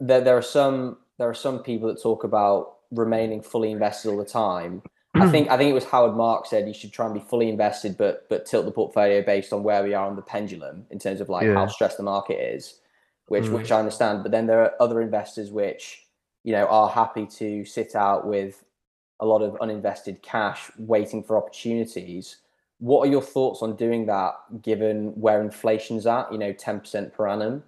there 0.00 0.20
there 0.20 0.36
are 0.36 0.42
some 0.42 0.98
there 1.18 1.28
are 1.28 1.34
some 1.34 1.62
people 1.62 1.88
that 1.88 2.00
talk 2.02 2.24
about 2.24 2.76
remaining 2.90 3.42
fully 3.42 3.70
invested 3.70 4.10
all 4.10 4.16
the 4.16 4.24
time. 4.24 4.82
I 5.14 5.28
think 5.28 5.50
I 5.50 5.56
think 5.56 5.70
it 5.70 5.74
was 5.74 5.84
Howard 5.84 6.16
Marks 6.16 6.50
said 6.50 6.68
you 6.68 6.74
should 6.74 6.92
try 6.92 7.06
and 7.06 7.14
be 7.14 7.20
fully 7.20 7.48
invested, 7.48 7.98
but 7.98 8.28
but 8.28 8.46
tilt 8.46 8.64
the 8.64 8.70
portfolio 8.70 9.22
based 9.22 9.52
on 9.52 9.62
where 9.62 9.82
we 9.82 9.94
are 9.94 10.06
on 10.06 10.16
the 10.16 10.22
pendulum 10.22 10.86
in 10.90 10.98
terms 10.98 11.20
of 11.20 11.28
like 11.28 11.44
yeah. 11.44 11.54
how 11.54 11.66
stressed 11.66 11.96
the 11.96 12.02
market 12.02 12.40
is, 12.54 12.80
which 13.26 13.44
mm. 13.44 13.52
which 13.52 13.72
I 13.72 13.78
understand. 13.78 14.22
But 14.22 14.32
then 14.32 14.46
there 14.46 14.62
are 14.62 14.72
other 14.80 15.00
investors 15.00 15.50
which 15.50 16.06
you 16.44 16.52
know 16.52 16.66
are 16.66 16.88
happy 16.88 17.26
to 17.26 17.64
sit 17.64 17.96
out 17.96 18.26
with 18.26 18.64
a 19.20 19.26
lot 19.26 19.42
of 19.42 19.54
uninvested 19.54 20.22
cash 20.22 20.70
waiting 20.78 21.22
for 21.22 21.36
opportunities. 21.36 22.38
What 22.78 23.08
are 23.08 23.10
your 23.10 23.22
thoughts 23.22 23.62
on 23.62 23.74
doing 23.74 24.06
that 24.06 24.34
given 24.62 25.08
where 25.20 25.42
inflation's 25.42 26.06
at, 26.06 26.30
you 26.30 26.38
know, 26.38 26.52
10% 26.52 27.12
per 27.12 27.26
annum? 27.26 27.64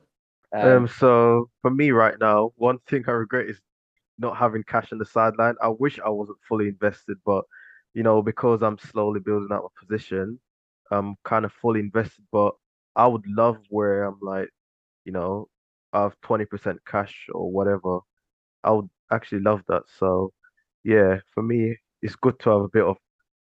Um, 0.52 0.86
um, 0.86 0.88
so 0.88 1.50
for 1.62 1.70
me 1.70 1.90
right 1.90 2.14
now, 2.20 2.52
one 2.56 2.78
thing 2.88 3.04
I 3.06 3.12
regret 3.12 3.48
is 3.48 3.60
not 4.18 4.36
having 4.36 4.64
cash 4.64 4.92
on 4.92 4.98
the 4.98 5.04
sideline. 5.06 5.54
I 5.62 5.68
wish 5.68 5.98
I 6.00 6.08
wasn't 6.10 6.38
fully 6.48 6.68
invested, 6.68 7.18
but 7.24 7.44
you 7.94 8.02
know, 8.02 8.22
because 8.22 8.62
I'm 8.62 8.78
slowly 8.78 9.20
building 9.20 9.48
out 9.52 9.64
my 9.64 9.86
position, 9.86 10.40
I'm 10.90 11.16
kind 11.24 11.44
of 11.44 11.52
fully 11.52 11.80
invested. 11.80 12.24
But 12.32 12.54
I 12.96 13.06
would 13.06 13.26
love 13.26 13.58
where 13.70 14.04
I'm 14.04 14.18
like, 14.22 14.50
you 15.04 15.12
know, 15.12 15.48
I 15.92 16.02
have 16.02 16.20
20% 16.22 16.78
cash 16.86 17.26
or 17.32 17.50
whatever. 17.52 18.00
I 18.64 18.70
would 18.72 18.88
actually 19.12 19.40
love 19.42 19.62
that. 19.68 19.84
So 19.98 20.32
yeah, 20.84 21.18
for 21.34 21.42
me, 21.42 21.76
it's 22.02 22.16
good 22.16 22.38
to 22.40 22.50
have 22.50 22.60
a 22.62 22.68
bit 22.68 22.84
of 22.84 22.96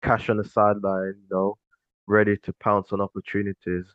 cash 0.03 0.29
on 0.29 0.37
the 0.37 0.45
sideline, 0.45 1.15
you 1.21 1.27
know, 1.31 1.57
ready 2.07 2.37
to 2.43 2.53
pounce 2.53 2.91
on 2.93 3.01
opportunities. 3.01 3.85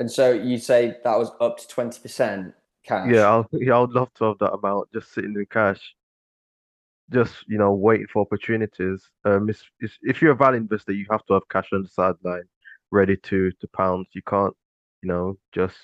And 0.00 0.10
so 0.10 0.32
you'd 0.32 0.62
say 0.62 0.96
that 1.04 1.18
was 1.18 1.30
up 1.40 1.58
to 1.58 1.66
20% 1.68 2.54
cash? 2.84 3.08
Yeah, 3.12 3.28
I'll, 3.28 3.48
yeah, 3.52 3.76
I 3.76 3.80
would 3.80 3.90
love 3.90 4.12
to 4.14 4.24
have 4.24 4.38
that 4.38 4.54
amount 4.54 4.90
just 4.92 5.12
sitting 5.12 5.34
in 5.36 5.46
cash, 5.50 5.94
just, 7.12 7.34
you 7.46 7.58
know, 7.58 7.74
waiting 7.74 8.06
for 8.12 8.22
opportunities. 8.22 9.04
Um, 9.26 9.48
it's, 9.50 9.62
it's, 9.78 9.98
if 10.02 10.22
you're 10.22 10.32
a 10.32 10.36
value 10.36 10.56
investor, 10.56 10.92
you 10.92 11.06
have 11.10 11.24
to 11.26 11.34
have 11.34 11.48
cash 11.50 11.68
on 11.72 11.82
the 11.82 11.88
sideline 11.88 12.44
ready 12.90 13.16
to 13.16 13.52
to 13.52 13.68
pounce. 13.68 14.08
You 14.14 14.22
can't, 14.26 14.54
you 15.02 15.08
know, 15.08 15.38
just 15.52 15.76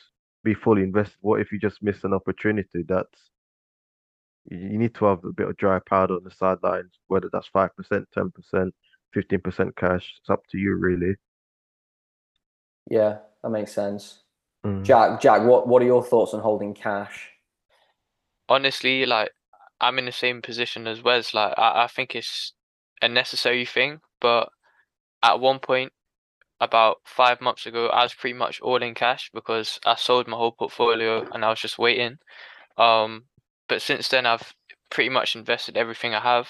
be 0.44 0.54
fully 0.54 0.82
invested. 0.82 1.18
What 1.20 1.40
if 1.40 1.52
you 1.52 1.58
just 1.58 1.82
miss 1.82 2.04
an 2.04 2.14
opportunity? 2.14 2.84
That's 2.88 3.30
you 4.50 4.78
need 4.78 4.94
to 4.94 5.06
have 5.06 5.24
a 5.24 5.32
bit 5.32 5.48
of 5.48 5.56
dry 5.56 5.78
powder 5.80 6.14
on 6.14 6.24
the 6.24 6.30
sidelines, 6.30 6.92
whether 7.08 7.28
that's 7.32 7.48
five 7.48 7.74
percent, 7.76 8.08
ten 8.14 8.30
percent, 8.30 8.74
fifteen 9.12 9.40
percent 9.40 9.76
cash. 9.76 10.14
It's 10.20 10.30
up 10.30 10.42
to 10.50 10.58
you, 10.58 10.74
really. 10.74 11.16
Yeah, 12.88 13.18
that 13.42 13.50
makes 13.50 13.72
sense. 13.72 14.22
Mm. 14.64 14.84
Jack, 14.84 15.20
Jack, 15.20 15.42
what 15.42 15.68
what 15.68 15.82
are 15.82 15.86
your 15.86 16.02
thoughts 16.02 16.34
on 16.34 16.40
holding 16.40 16.74
cash? 16.74 17.30
Honestly, 18.48 19.06
like 19.06 19.30
I'm 19.80 19.98
in 19.98 20.06
the 20.06 20.12
same 20.12 20.42
position 20.42 20.86
as 20.86 21.02
Wes. 21.02 21.34
Like 21.34 21.54
I, 21.58 21.84
I 21.84 21.86
think 21.86 22.14
it's 22.14 22.52
a 23.02 23.08
necessary 23.08 23.64
thing, 23.64 24.00
but 24.20 24.48
at 25.22 25.40
one 25.40 25.58
point 25.58 25.92
about 26.60 26.98
five 27.04 27.40
months 27.40 27.66
ago, 27.66 27.88
I 27.88 28.02
was 28.02 28.14
pretty 28.14 28.36
much 28.36 28.60
all 28.60 28.82
in 28.82 28.94
cash 28.94 29.30
because 29.34 29.78
I 29.84 29.96
sold 29.96 30.26
my 30.26 30.36
whole 30.36 30.52
portfolio 30.52 31.28
and 31.32 31.44
I 31.44 31.50
was 31.50 31.60
just 31.60 31.78
waiting. 31.78 32.18
Um, 32.78 33.24
but 33.68 33.82
since 33.82 34.08
then, 34.08 34.26
I've 34.26 34.54
pretty 34.90 35.10
much 35.10 35.36
invested 35.36 35.76
everything 35.76 36.14
I 36.14 36.20
have. 36.20 36.48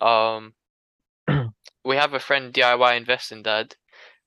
Um, 0.00 0.54
we 1.84 1.96
have 1.96 2.14
a 2.14 2.18
friend 2.20 2.52
DIY 2.52 2.96
investing 2.96 3.42
dad, 3.42 3.76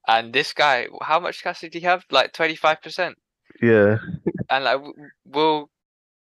and 0.07 0.33
this 0.33 0.53
guy, 0.53 0.87
how 1.01 1.19
much 1.19 1.43
cash 1.43 1.61
did 1.61 1.73
he 1.73 1.81
have? 1.81 2.03
Like 2.11 2.33
twenty 2.33 2.55
five 2.55 2.81
percent. 2.81 3.17
Yeah. 3.61 3.97
And 4.49 4.63
like 4.63 4.81
we'll 5.25 5.69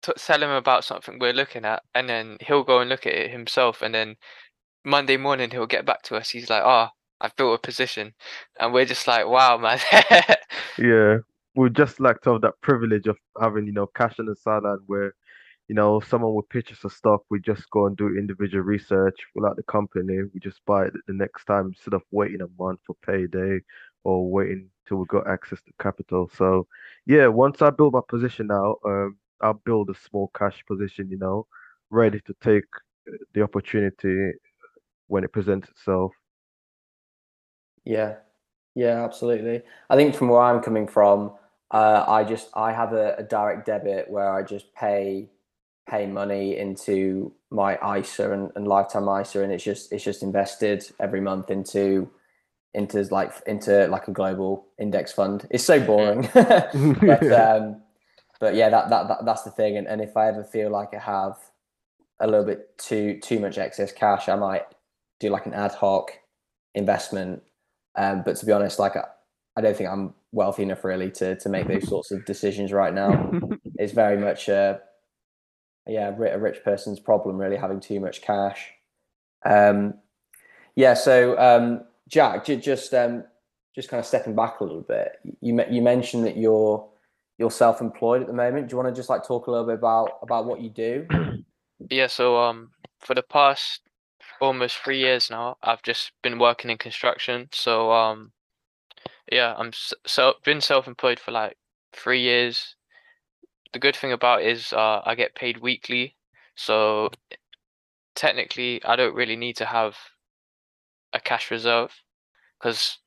t- 0.03 0.13
tell 0.17 0.43
him 0.43 0.51
about 0.51 0.85
something 0.85 1.19
we're 1.19 1.33
looking 1.33 1.65
at, 1.65 1.83
and 1.95 2.09
then 2.09 2.39
he'll 2.41 2.65
go 2.65 2.81
and 2.81 2.89
look 2.91 3.07
at 3.07 3.15
it 3.15 3.31
himself, 3.31 3.83
and 3.83 3.95
then 3.95 4.17
Monday 4.85 5.17
morning 5.17 5.51
he'll 5.51 5.67
get 5.67 5.87
back 5.87 6.03
to 6.05 6.17
us. 6.17 6.31
He's 6.31 6.51
like, 6.51 6.63
"Oh, 6.65 6.89
I've 7.21 7.37
built 7.37 7.55
a 7.59 7.67
position," 7.67 8.15
and 8.61 8.73
we're 8.73 8.85
just 8.87 9.07
like, 9.07 9.27
"Wow, 9.27 9.59
man." 9.59 9.79
Yeah. 10.79 11.19
We'd 11.57 11.77
just 11.77 12.01
like 12.01 12.21
to 12.23 12.33
have 12.33 12.41
that 12.43 12.61
privilege 12.63 13.07
of 13.07 13.17
having, 13.41 13.67
you 13.67 13.73
know, 13.73 13.87
cash 13.87 14.19
on 14.19 14.27
the 14.27 14.35
sideline 14.35 14.79
where, 14.87 15.15
you 15.69 15.75
know, 15.75 16.01
someone 16.01 16.35
would 16.35 16.49
pitch 16.51 16.73
us 16.73 16.85
a 16.85 16.91
stock, 16.91 17.23
we 17.31 17.41
just 17.41 17.69
go 17.71 17.87
and 17.87 17.97
do 17.97 18.19
individual 18.19 18.65
research, 18.65 19.19
like 19.35 19.57
the 19.57 19.63
company, 19.63 20.19
we 20.33 20.41
just 20.41 20.65
buy 20.67 20.85
it 20.87 20.93
the 21.07 21.15
next 21.15 21.45
time 21.47 21.69
instead 21.69 21.95
of 21.95 22.03
waiting 22.11 22.43
a 22.43 22.63
month 22.63 22.81
for 22.87 22.97
payday 23.07 23.61
or 24.05 24.31
waiting 24.31 24.69
till 24.87 24.99
we 24.99 25.07
got 25.07 25.27
access 25.27 25.63
to 25.63 25.73
capital. 25.81 26.31
So 26.37 26.67
yeah, 27.07 27.29
once 27.29 27.63
I 27.63 27.71
build 27.71 27.95
my 27.95 28.01
position 28.07 28.51
out, 28.51 28.79
um, 28.85 29.17
I'll 29.41 29.55
build 29.55 29.91
a 29.91 29.95
small 29.95 30.31
cash 30.37 30.63
position, 30.67 31.09
you 31.11 31.19
know, 31.19 31.47
ready 31.91 32.21
to 32.27 32.35
take 32.43 32.65
uh, 33.09 33.17
the 33.33 33.43
opportunity 33.43 34.33
when 35.09 35.25
it 35.25 35.33
presents 35.33 35.69
itself. 35.71 36.13
Yeah, 37.85 38.17
yeah, 38.75 39.05
absolutely. 39.05 39.63
I 39.89 39.97
think 39.97 40.15
from 40.15 40.29
where 40.29 40.41
I'm 40.43 40.63
coming 40.63 40.87
from, 40.87 41.33
uh, 41.71 42.05
I 42.07 42.25
just 42.25 42.51
I 42.55 42.73
have 42.73 42.93
a, 42.93 43.17
a 43.17 43.23
direct 43.23 43.67
debit 43.67 44.11
where 44.11 44.33
I 44.33 44.43
just 44.43 44.75
pay 44.75 45.31
pay 45.89 46.07
money 46.07 46.57
into 46.57 47.33
my 47.51 47.79
ISA 47.99 48.33
and, 48.33 48.51
and 48.57 48.67
lifetime 48.67 49.09
ISA, 49.09 49.43
and 49.43 49.53
it's 49.53 49.65
just 49.65 49.93
it's 49.93 50.05
just 50.05 50.23
invested 50.23 50.85
every 51.01 51.21
month 51.21 51.51
into 51.51 52.11
into 52.75 53.03
like 53.11 53.33
into 53.47 53.87
like 53.87 54.09
a 54.09 54.13
global 54.13 54.67
index 54.79 55.13
fund. 55.13 55.47
It's 55.51 55.65
so 55.65 55.81
boring, 55.81 56.29
but 56.35 56.75
um, 57.33 57.83
but 58.41 58.55
yeah, 58.55 58.69
that, 58.69 58.91
that 58.91 59.09
that 59.09 59.25
that's 59.25 59.43
the 59.43 59.51
thing. 59.51 59.77
And 59.77 59.87
and 59.87 60.01
if 60.01 60.17
I 60.17 60.29
ever 60.29 60.45
feel 60.45 60.71
like 60.71 60.95
I 60.95 60.99
have 60.99 61.37
a 62.21 62.27
little 62.27 62.45
bit 62.45 62.77
too 62.79 63.21
too 63.21 63.39
much 63.41 63.59
excess 63.59 63.93
cash, 63.93 64.29
I 64.29 64.37
might 64.37 64.65
do 65.21 65.31
like 65.31 65.47
an 65.47 65.55
ad 65.55 65.73
hoc 65.73 66.13
investment. 66.75 67.43
Um, 67.97 68.23
but 68.25 68.37
to 68.37 68.47
be 68.47 68.53
honest, 68.53 68.79
like 68.79 68.97
I, 68.97 69.05
I 69.57 69.61
don't 69.61 69.77
think 69.77 69.89
I'm 69.89 70.15
wealthy 70.33 70.65
enough 70.65 70.83
really 70.83 71.11
to 71.13 71.37
to 71.37 71.49
make 71.49 71.69
those 71.69 71.89
sorts 71.89 72.11
of 72.11 72.25
decisions 72.25 72.73
right 72.73 72.93
now. 72.93 73.31
It's 73.77 73.93
very 73.93 74.17
much 74.17 74.49
a 74.49 74.81
yeah 75.87 76.09
a 76.09 76.39
rich 76.39 76.63
person's 76.65 77.01
problem, 77.01 77.39
really 77.39 77.57
having 77.57 77.81
too 77.81 78.01
much 78.01 78.23
cash. 78.23 78.73
Um, 79.45 79.95
yeah, 80.77 80.95
so 80.95 81.39
um, 81.39 81.85
Jack, 82.09 82.47
ju- 82.47 82.57
just 82.57 82.93
um, 82.95 83.25
just 83.75 83.89
kind 83.89 84.01
of 84.01 84.07
stepping 84.07 84.35
back 84.35 84.61
a 84.61 84.65
little 84.65 84.83
bit. 84.83 85.19
You 85.41 85.63
you 85.71 85.83
mentioned 85.83 86.25
that 86.27 86.37
you're 86.37 86.89
you're 87.39 87.51
self-employed 87.51 88.23
at 88.23 88.29
the 88.29 88.35
moment. 88.35 88.69
Do 88.69 88.75
you 88.75 88.83
want 88.83 88.95
to 88.95 88.99
just 88.99 89.09
like 89.09 89.27
talk 89.27 89.47
a 89.47 89.51
little 89.51 89.67
bit 89.67 89.75
about 89.75 90.19
about 90.23 90.47
what 90.47 90.61
you 90.61 90.71
do? 90.71 91.07
Yeah, 91.91 92.07
so 92.07 92.39
um 92.39 92.71
for 93.01 93.15
the 93.15 93.23
past 93.23 93.83
almost 94.41 94.79
three 94.79 94.99
years 94.99 95.29
now, 95.29 95.57
I've 95.63 95.83
just 95.83 96.13
been 96.23 96.39
working 96.39 96.71
in 96.71 96.79
construction. 96.79 97.49
So 97.53 97.91
um 97.91 98.33
yeah, 99.31 99.55
I'm 99.59 99.73
so 100.07 100.35
been 100.45 100.61
self-employed 100.61 101.19
for 101.19 101.33
like 101.33 101.57
three 101.93 102.21
years. 102.21 102.77
The 103.75 103.81
good 103.81 103.97
thing 103.97 104.13
about 104.13 104.43
is 104.43 104.73
uh 104.73 105.03
I 105.05 105.17
get 105.17 105.35
paid 105.35 105.59
weekly. 105.59 106.17
So 106.55 107.11
technically 108.15 108.81
I 108.85 108.95
don't 108.95 109.17
really 109.17 109.35
need 109.37 109.57
to 109.57 109.67
have 109.67 109.97
a 111.13 111.19
cash 111.19 111.51
reserve 111.51 111.93
because 112.59 112.99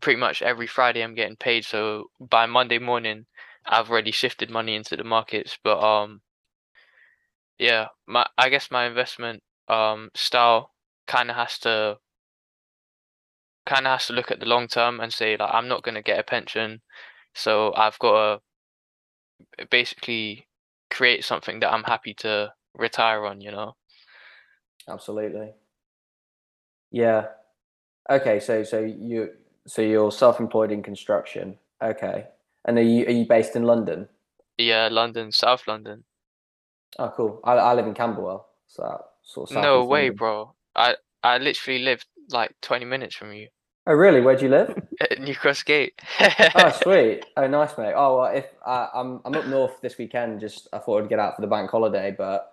pretty 0.00 0.20
much 0.20 0.42
every 0.42 0.68
Friday 0.68 1.02
I'm 1.02 1.16
getting 1.16 1.36
paid. 1.36 1.64
So 1.64 2.10
by 2.20 2.46
Monday 2.46 2.78
morning, 2.78 3.26
I've 3.66 3.90
already 3.90 4.12
shifted 4.12 4.48
money 4.48 4.76
into 4.76 4.96
the 4.96 5.02
markets. 5.02 5.58
But 5.62 5.82
um 5.82 6.22
yeah, 7.58 7.88
my 8.06 8.26
I 8.38 8.48
guess 8.48 8.70
my 8.70 8.86
investment 8.86 9.42
um 9.68 10.10
style 10.14 10.72
kind 11.08 11.30
of 11.30 11.36
has 11.36 11.58
to 11.60 11.98
kind 13.66 13.88
of 13.88 13.92
has 13.94 14.06
to 14.06 14.12
look 14.12 14.30
at 14.30 14.38
the 14.38 14.46
long 14.46 14.68
term 14.68 15.00
and 15.00 15.12
say 15.12 15.36
like 15.36 15.52
I'm 15.52 15.66
not 15.66 15.82
going 15.82 15.96
to 15.96 16.02
get 16.02 16.20
a 16.20 16.22
pension, 16.22 16.82
so 17.34 17.74
I've 17.74 17.98
got 17.98 18.12
to 18.12 18.45
basically 19.70 20.46
create 20.90 21.24
something 21.24 21.60
that 21.60 21.72
I'm 21.72 21.84
happy 21.84 22.14
to 22.14 22.52
retire 22.74 23.24
on, 23.24 23.40
you 23.40 23.50
know. 23.50 23.74
Absolutely. 24.88 25.52
Yeah. 26.90 27.26
Okay. 28.10 28.40
So 28.40 28.62
so 28.62 28.80
you 28.80 29.30
so 29.66 29.82
you're 29.82 30.12
self-employed 30.12 30.70
in 30.70 30.82
construction. 30.82 31.58
Okay. 31.82 32.26
And 32.64 32.78
are 32.78 32.82
you 32.82 33.06
are 33.06 33.10
you 33.10 33.26
based 33.26 33.56
in 33.56 33.64
London? 33.64 34.08
Yeah, 34.58 34.88
London, 34.90 35.32
South 35.32 35.66
London. 35.66 36.04
Oh, 36.98 37.12
cool. 37.16 37.40
I 37.44 37.52
I 37.54 37.74
live 37.74 37.86
in 37.86 37.94
Camberwell, 37.94 38.48
so 38.66 39.04
sort 39.22 39.50
of 39.50 39.62
No 39.62 39.84
way, 39.84 40.04
London. 40.04 40.16
bro. 40.16 40.54
I 40.74 40.96
I 41.22 41.38
literally 41.38 41.80
live 41.82 42.04
like 42.30 42.54
20 42.62 42.84
minutes 42.84 43.14
from 43.14 43.32
you 43.32 43.48
Oh, 43.88 43.94
really? 43.94 44.20
Where 44.20 44.36
do 44.36 44.44
you 44.44 44.50
live? 44.50 44.82
at 45.00 45.20
New 45.20 45.34
Cross 45.34 45.62
Gate. 45.62 46.00
Oh, 46.20 46.78
sweet. 46.82 47.24
Oh, 47.36 47.46
nice, 47.46 47.78
mate. 47.78 47.94
Oh, 47.94 48.18
well, 48.18 48.34
if 48.34 48.46
uh, 48.64 48.88
I'm 48.92 49.20
I'm 49.24 49.34
up 49.34 49.46
north 49.46 49.80
this 49.80 49.96
weekend, 49.96 50.40
just 50.40 50.66
I 50.72 50.78
thought 50.78 51.02
I'd 51.02 51.08
get 51.08 51.20
out 51.20 51.36
for 51.36 51.42
the 51.42 51.46
bank 51.46 51.70
holiday, 51.70 52.14
but 52.16 52.52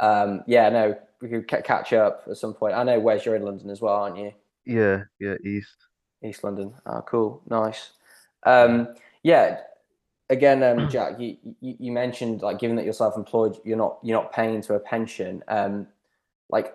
um, 0.00 0.42
yeah, 0.46 0.70
no, 0.70 0.96
we 1.20 1.28
could 1.28 1.48
ca- 1.48 1.60
catch 1.60 1.92
up 1.92 2.22
at 2.30 2.38
some 2.38 2.54
point. 2.54 2.74
I 2.74 2.82
know 2.82 2.98
where's 2.98 3.26
you're 3.26 3.36
in 3.36 3.42
London 3.42 3.68
as 3.68 3.82
well, 3.82 3.94
aren't 3.94 4.16
you? 4.16 4.32
Yeah, 4.64 5.04
yeah, 5.18 5.34
East. 5.44 5.76
East 6.24 6.44
London. 6.44 6.72
Oh, 6.86 7.02
cool. 7.02 7.42
Nice. 7.46 7.90
Um, 8.44 8.94
yeah. 9.22 9.60
Again, 10.30 10.62
um, 10.62 10.88
Jack, 10.90 11.20
you, 11.20 11.36
you 11.60 11.76
you 11.78 11.92
mentioned 11.92 12.40
like 12.40 12.58
given 12.58 12.76
that 12.76 12.84
you're 12.84 12.94
self-employed, 12.94 13.58
you're 13.64 13.76
not 13.76 13.98
you're 14.02 14.18
not 14.18 14.32
paying 14.32 14.54
into 14.54 14.72
a 14.74 14.80
pension. 14.80 15.42
Um, 15.46 15.88
like, 16.48 16.74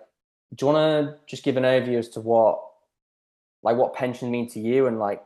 do 0.53 0.67
you 0.67 0.71
want 0.73 1.07
to 1.07 1.19
just 1.25 1.43
give 1.43 1.57
an 1.57 1.63
overview 1.63 1.97
as 1.97 2.09
to 2.09 2.21
what 2.21 2.61
like 3.65 3.77
what 3.77 3.95
pension 3.95 4.29
mean 4.29 4.47
to 4.47 4.59
you 4.59 4.85
and 4.85 4.99
like 4.99 5.23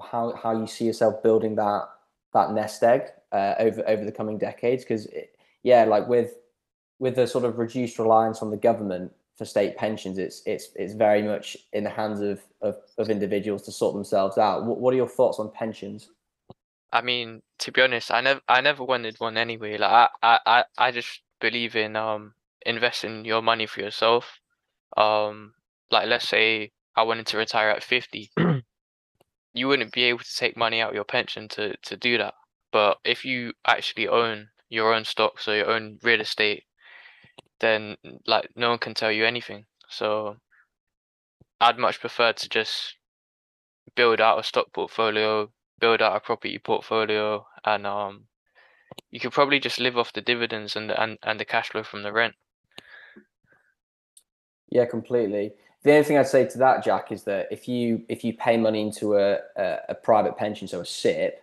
how 0.00 0.32
how 0.40 0.58
you 0.58 0.68
see 0.68 0.84
yourself 0.86 1.20
building 1.22 1.56
that 1.56 1.82
that 2.32 2.52
nest 2.52 2.82
egg 2.82 3.02
uh, 3.32 3.56
over 3.58 3.82
over 3.88 4.04
the 4.04 4.12
coming 4.12 4.38
decades? 4.38 4.84
Because 4.84 5.08
yeah, 5.64 5.84
like 5.84 6.08
with 6.08 6.34
with 7.00 7.16
the 7.16 7.26
sort 7.26 7.44
of 7.44 7.58
reduced 7.58 7.98
reliance 7.98 8.40
on 8.40 8.50
the 8.50 8.56
government 8.56 9.12
for 9.36 9.44
state 9.44 9.76
pensions, 9.76 10.16
it's 10.16 10.42
it's 10.46 10.68
it's 10.76 10.94
very 10.94 11.22
much 11.22 11.56
in 11.72 11.82
the 11.82 11.90
hands 11.90 12.20
of 12.20 12.40
of, 12.62 12.76
of 12.98 13.10
individuals 13.10 13.62
to 13.62 13.72
sort 13.72 13.94
themselves 13.94 14.38
out. 14.38 14.64
What, 14.64 14.78
what 14.78 14.94
are 14.94 14.98
your 14.98 15.08
thoughts 15.08 15.40
on 15.40 15.50
pensions? 15.50 16.08
I 16.92 17.02
mean, 17.02 17.42
to 17.58 17.72
be 17.72 17.82
honest, 17.82 18.12
I 18.12 18.20
never 18.20 18.40
I 18.48 18.60
never 18.60 18.84
wanted 18.84 19.18
one 19.18 19.36
anyway. 19.36 19.76
Like 19.76 20.08
I 20.22 20.38
I, 20.46 20.64
I 20.78 20.90
just 20.92 21.20
believe 21.40 21.74
in 21.74 21.96
um 21.96 22.34
investing 22.64 23.24
your 23.24 23.42
money 23.42 23.66
for 23.66 23.80
yourself. 23.80 24.38
Um, 24.96 25.54
like 25.90 26.06
let's 26.06 26.28
say 26.28 26.70
I 26.96 27.02
wanted 27.02 27.26
to 27.28 27.38
retire 27.38 27.70
at 27.70 27.82
50, 27.82 28.30
you 29.54 29.68
wouldn't 29.68 29.92
be 29.92 30.04
able 30.04 30.20
to 30.20 30.36
take 30.36 30.56
money 30.56 30.80
out 30.80 30.90
of 30.90 30.94
your 30.94 31.04
pension 31.04 31.48
to 31.48 31.76
to 31.76 31.96
do 31.96 32.18
that. 32.18 32.34
But 32.72 32.98
if 33.04 33.24
you 33.24 33.52
actually 33.66 34.08
own 34.08 34.48
your 34.68 34.94
own 34.94 35.04
stocks 35.04 35.48
or 35.48 35.56
your 35.56 35.70
own 35.70 35.98
real 36.02 36.20
estate, 36.20 36.64
then 37.60 37.96
like 38.26 38.50
no 38.54 38.70
one 38.70 38.78
can 38.78 38.94
tell 38.94 39.10
you 39.10 39.24
anything. 39.24 39.66
So 39.88 40.36
I'd 41.60 41.78
much 41.78 42.00
prefer 42.00 42.32
to 42.32 42.48
just 42.48 42.96
build 43.96 44.20
out 44.20 44.38
a 44.38 44.44
stock 44.44 44.72
portfolio, 44.72 45.50
build 45.80 46.00
out 46.00 46.16
a 46.16 46.20
property 46.20 46.58
portfolio, 46.58 47.46
and 47.64 47.86
um, 47.86 48.26
you 49.10 49.20
could 49.20 49.32
probably 49.32 49.58
just 49.58 49.80
live 49.80 49.98
off 49.98 50.12
the 50.12 50.20
dividends 50.20 50.76
and 50.76 50.90
the, 50.90 51.02
and 51.02 51.18
and 51.22 51.40
the 51.40 51.44
cash 51.44 51.70
flow 51.70 51.82
from 51.82 52.02
the 52.02 52.12
rent. 52.12 52.34
Yeah, 54.70 54.86
completely. 54.86 55.52
The 55.82 55.92
only 55.92 56.04
thing 56.04 56.18
I'd 56.18 56.28
say 56.28 56.46
to 56.46 56.58
that, 56.58 56.84
Jack, 56.84 57.10
is 57.10 57.22
that 57.24 57.48
if 57.50 57.66
you 57.66 58.04
if 58.08 58.22
you 58.22 58.34
pay 58.34 58.56
money 58.56 58.82
into 58.82 59.16
a 59.16 59.38
a, 59.56 59.78
a 59.90 59.94
private 59.94 60.36
pension, 60.36 60.68
so 60.68 60.80
a 60.80 60.86
SIPP, 60.86 61.34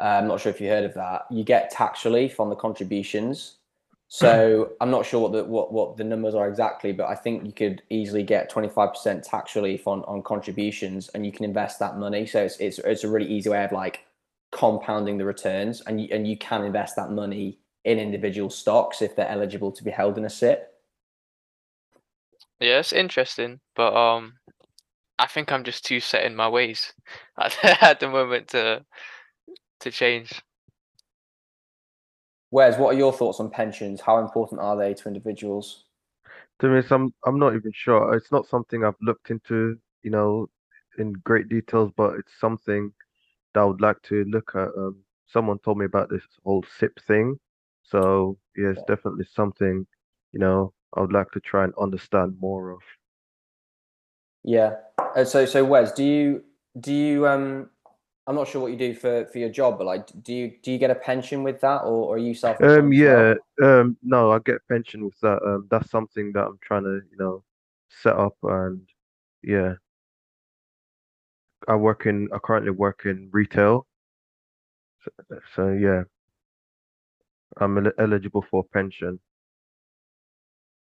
uh, 0.00 0.02
I'm 0.02 0.26
not 0.26 0.40
sure 0.40 0.50
if 0.50 0.60
you 0.60 0.68
heard 0.68 0.84
of 0.84 0.94
that. 0.94 1.26
You 1.30 1.44
get 1.44 1.70
tax 1.70 2.04
relief 2.04 2.40
on 2.40 2.48
the 2.50 2.56
contributions. 2.56 3.56
So 4.14 4.72
I'm 4.82 4.90
not 4.90 5.06
sure 5.06 5.22
what 5.22 5.32
the 5.32 5.42
what, 5.42 5.72
what 5.72 5.96
the 5.96 6.04
numbers 6.04 6.34
are 6.34 6.46
exactly, 6.46 6.92
but 6.92 7.06
I 7.06 7.14
think 7.14 7.46
you 7.46 7.52
could 7.52 7.80
easily 7.88 8.22
get 8.22 8.52
25% 8.52 9.22
tax 9.22 9.56
relief 9.56 9.88
on, 9.88 10.04
on 10.04 10.22
contributions, 10.22 11.08
and 11.14 11.24
you 11.24 11.32
can 11.32 11.46
invest 11.46 11.78
that 11.78 11.96
money. 11.96 12.26
So 12.26 12.44
it's 12.44 12.58
it's 12.58 12.78
it's 12.80 13.04
a 13.04 13.08
really 13.08 13.26
easy 13.26 13.48
way 13.48 13.64
of 13.64 13.72
like 13.72 14.04
compounding 14.50 15.16
the 15.16 15.24
returns, 15.24 15.80
and 15.86 15.98
you, 15.98 16.08
and 16.12 16.28
you 16.28 16.36
can 16.36 16.62
invest 16.62 16.94
that 16.96 17.10
money 17.10 17.58
in 17.86 17.98
individual 17.98 18.50
stocks 18.50 19.00
if 19.00 19.16
they're 19.16 19.30
eligible 19.30 19.72
to 19.72 19.82
be 19.82 19.90
held 19.90 20.18
in 20.18 20.26
a 20.26 20.30
SIPP. 20.30 20.71
Yeah, 22.62 22.78
it's 22.78 22.92
interesting, 22.92 23.58
but 23.74 23.92
um, 23.96 24.34
I 25.18 25.26
think 25.26 25.50
I'm 25.50 25.64
just 25.64 25.84
too 25.84 25.98
set 25.98 26.24
in 26.24 26.36
my 26.36 26.48
ways 26.48 26.92
at, 27.40 27.58
at 27.82 28.00
the 28.00 28.08
moment 28.08 28.48
to 28.48 28.84
to 29.80 29.90
change. 29.90 30.40
Wes, 32.52 32.78
what 32.78 32.94
are 32.94 32.98
your 32.98 33.12
thoughts 33.12 33.40
on 33.40 33.50
pensions? 33.50 34.00
How 34.00 34.18
important 34.18 34.60
are 34.60 34.76
they 34.76 34.94
to 34.94 35.08
individuals? 35.08 35.84
To 36.60 36.66
me, 36.68 36.74
honest, 36.74 36.92
I'm 36.92 37.12
I'm 37.26 37.38
not 37.38 37.54
even 37.56 37.72
sure. 37.74 38.14
It's 38.14 38.30
not 38.30 38.46
something 38.46 38.84
I've 38.84 38.94
looked 39.02 39.30
into, 39.30 39.76
you 40.04 40.10
know, 40.10 40.48
in 40.98 41.14
great 41.24 41.48
details, 41.48 41.90
but 41.96 42.14
it's 42.14 42.32
something 42.38 42.92
that 43.54 43.60
I 43.60 43.64
would 43.64 43.80
like 43.80 44.00
to 44.02 44.24
look 44.24 44.52
at. 44.54 44.68
Um, 44.76 45.02
someone 45.26 45.58
told 45.58 45.78
me 45.78 45.86
about 45.86 46.10
this 46.10 46.22
whole 46.44 46.64
SIPP 46.78 47.00
thing, 47.08 47.38
so 47.82 48.38
yeah, 48.56 48.68
it's 48.68 48.78
Yeah. 48.78 48.94
definitely 48.94 49.24
something, 49.24 49.84
you 50.32 50.38
know, 50.38 50.72
I 50.94 51.00
would 51.00 51.12
like 51.12 51.30
to 51.32 51.40
try 51.40 51.64
and 51.64 51.72
understand 51.80 52.36
more 52.40 52.70
of. 52.70 52.80
Yeah. 54.44 54.76
Uh, 54.98 55.24
so 55.24 55.46
so 55.46 55.64
Wes, 55.64 55.92
do 55.92 56.04
you 56.04 56.44
do 56.80 56.92
you 56.92 57.26
um 57.26 57.70
I'm 58.26 58.36
not 58.36 58.48
sure 58.48 58.62
what 58.62 58.72
you 58.72 58.78
do 58.78 58.94
for 58.94 59.26
for 59.26 59.38
your 59.38 59.48
job, 59.48 59.78
but 59.78 59.86
like 59.86 60.06
do 60.22 60.32
you 60.32 60.52
do 60.62 60.72
you 60.72 60.78
get 60.78 60.90
a 60.90 60.94
pension 60.94 61.42
with 61.42 61.60
that 61.60 61.82
or, 61.82 62.08
or 62.08 62.14
are 62.14 62.18
you 62.18 62.34
self-employed 62.34 62.78
Um, 62.78 62.92
yeah, 62.92 63.34
um, 63.62 63.96
no, 64.02 64.30
I 64.30 64.38
get 64.38 64.66
pension 64.68 65.04
with 65.04 65.18
that. 65.20 65.42
Um, 65.42 65.66
that's 65.70 65.90
something 65.90 66.32
that 66.32 66.46
I'm 66.46 66.58
trying 66.60 66.84
to, 66.84 67.00
you 67.10 67.16
know, 67.18 67.42
set 67.90 68.16
up 68.16 68.36
and 68.42 68.80
yeah, 69.42 69.74
I 71.68 71.76
work 71.76 72.06
in, 72.06 72.28
I 72.32 72.38
currently 72.38 72.70
work 72.70 73.02
in 73.06 73.28
retail, 73.32 73.86
so, 75.02 75.38
so 75.54 75.68
yeah, 75.70 76.02
I'm 77.58 77.92
eligible 77.98 78.44
for 78.50 78.60
a 78.60 78.72
pension. 78.72 79.18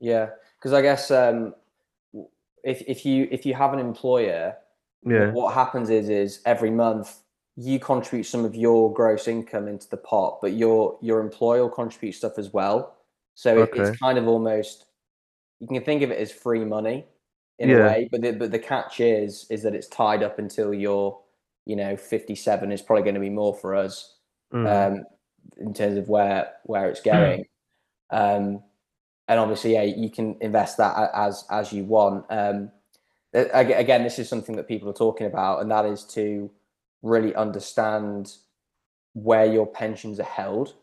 Yeah, 0.00 0.30
because 0.58 0.72
I 0.72 0.82
guess 0.82 1.10
um 1.10 1.54
if 2.64 2.82
if 2.86 3.04
you 3.06 3.28
if 3.30 3.46
you 3.46 3.54
have 3.54 3.72
an 3.72 3.78
employer, 3.78 4.56
what, 5.02 5.12
Yeah, 5.12 5.30
what 5.32 5.54
happens 5.54 5.90
is 5.90 6.08
is 6.08 6.40
every 6.44 6.70
month 6.70 7.22
you 7.56 7.78
contribute 7.78 8.24
some 8.24 8.44
of 8.44 8.54
your 8.54 8.92
gross 8.92 9.28
income 9.28 9.68
into 9.68 9.88
the 9.88 9.96
pot, 9.96 10.38
but 10.40 10.52
your 10.52 10.98
your 11.02 11.20
employer 11.20 11.62
will 11.62 11.70
contribute 11.70 12.12
stuff 12.12 12.38
as 12.38 12.52
well. 12.52 12.96
So 13.34 13.58
it, 13.58 13.70
it's 13.74 13.90
kind 13.98 14.18
of 14.18 14.26
almost 14.28 14.86
you 15.60 15.68
can 15.68 15.82
think 15.84 16.02
of 16.02 16.10
it 16.10 16.18
as 16.18 16.32
free 16.32 16.64
money 16.64 17.06
in 17.58 17.70
a 17.70 17.78
way, 17.78 18.08
but 18.10 18.22
the, 18.22 18.32
but 18.32 18.50
the 18.50 18.58
catch 18.58 19.00
is 19.00 19.46
is 19.50 19.62
that 19.62 19.74
it's 19.74 19.88
tied 19.88 20.22
up 20.22 20.38
until 20.38 20.72
you're, 20.74 21.20
you 21.66 21.76
know, 21.76 21.96
57 21.96 22.72
is 22.72 22.82
probably 22.82 23.02
going 23.02 23.14
to 23.14 23.20
be 23.20 23.30
more 23.30 23.54
for 23.54 23.74
us 23.74 24.16
mm, 24.52 24.66
um, 24.66 25.04
in 25.58 25.74
terms 25.74 25.98
of 25.98 26.08
where 26.08 26.52
where 26.64 26.88
it's 26.88 27.02
going. 27.02 27.44
Um, 28.10 28.62
and 29.30 29.38
obviously, 29.38 29.74
yeah, 29.74 29.84
you 29.84 30.10
can 30.10 30.36
invest 30.40 30.76
that 30.78 31.10
as 31.14 31.44
as 31.50 31.72
you 31.72 31.84
want. 31.84 32.26
Um, 32.30 32.72
again, 33.32 34.02
this 34.02 34.18
is 34.18 34.28
something 34.28 34.56
that 34.56 34.66
people 34.66 34.90
are 34.90 34.92
talking 34.92 35.28
about, 35.28 35.62
and 35.62 35.70
that 35.70 35.86
is 35.86 36.04
to 36.06 36.50
really 37.02 37.32
understand 37.36 38.34
where 39.14 39.46
your 39.46 39.66
pensions 39.68 40.18
are 40.18 40.24
held 40.24 40.74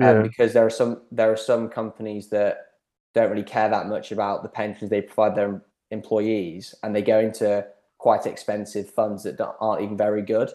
um, 0.00 0.22
because 0.22 0.52
there 0.52 0.66
are 0.66 0.70
some 0.70 1.02
there 1.12 1.30
are 1.30 1.36
some 1.36 1.68
companies 1.68 2.28
that 2.30 2.72
don't 3.14 3.30
really 3.30 3.44
care 3.44 3.68
that 3.68 3.86
much 3.86 4.10
about 4.10 4.42
the 4.42 4.48
pensions 4.48 4.90
they 4.90 5.00
provide 5.00 5.36
their 5.36 5.62
employees, 5.92 6.74
and 6.82 6.96
they 6.96 7.02
go 7.02 7.20
into 7.20 7.64
quite 7.98 8.26
expensive 8.26 8.90
funds 8.90 9.22
that 9.22 9.36
don't- 9.36 9.56
aren't 9.60 9.82
even 9.82 9.96
very 9.96 10.22
good. 10.22 10.50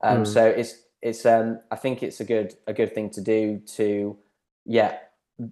Um, 0.00 0.24
mm, 0.24 0.26
so 0.26 0.44
it's 0.44 0.82
it's 1.00 1.24
um, 1.26 1.60
I 1.70 1.76
think 1.76 2.02
it's 2.02 2.18
a 2.18 2.24
good 2.24 2.56
a 2.66 2.72
good 2.72 2.92
thing 2.92 3.08
to 3.10 3.20
do 3.20 3.60
to 3.76 4.18
yeah 4.64 4.98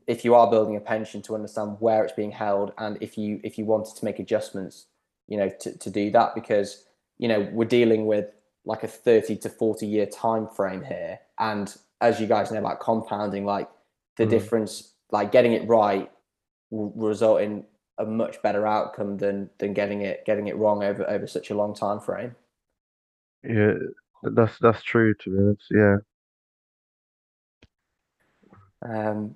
if 0.06 0.24
you 0.24 0.34
are 0.34 0.50
building 0.50 0.76
a 0.76 0.80
pension 0.80 1.22
to 1.22 1.34
understand 1.34 1.76
where 1.80 2.04
it's 2.04 2.12
being 2.14 2.32
held 2.32 2.72
and 2.78 2.98
if 3.00 3.16
you 3.18 3.40
if 3.44 3.58
you 3.58 3.64
wanted 3.64 3.96
to 3.96 4.04
make 4.04 4.18
adjustments 4.18 4.86
you 5.28 5.36
know 5.36 5.50
to, 5.60 5.76
to 5.78 5.90
do 5.90 6.10
that 6.10 6.34
because 6.34 6.84
you 7.18 7.28
know 7.28 7.48
we're 7.52 7.64
dealing 7.64 8.06
with 8.06 8.26
like 8.64 8.82
a 8.82 8.88
30 8.88 9.36
to 9.38 9.48
40 9.48 9.86
year 9.86 10.06
time 10.06 10.48
frame 10.48 10.82
here 10.84 11.18
and 11.38 11.76
as 12.00 12.20
you 12.20 12.26
guys 12.26 12.52
know 12.52 12.58
about 12.58 12.80
compounding 12.80 13.44
like 13.44 13.68
the 14.16 14.26
mm, 14.26 14.30
difference 14.30 14.94
like 15.12 15.32
getting 15.32 15.52
it 15.52 15.66
right 15.68 16.10
will 16.70 16.92
result 16.96 17.40
in 17.40 17.64
a 17.98 18.04
much 18.04 18.40
better 18.42 18.66
outcome 18.66 19.18
than 19.18 19.50
than 19.58 19.72
getting 19.74 20.02
it 20.02 20.24
getting 20.26 20.48
it 20.48 20.56
wrong 20.56 20.82
over 20.82 21.08
over 21.10 21.26
such 21.26 21.50
a 21.50 21.54
long 21.54 21.74
time 21.74 22.00
frame 22.00 22.34
yeah. 23.44 23.74
That's 24.22 24.58
that's 24.58 24.82
true 24.82 25.14
to 25.14 25.30
be 25.30 25.38
honest. 25.38 25.66
Yeah. 25.70 25.96
um 28.82 29.34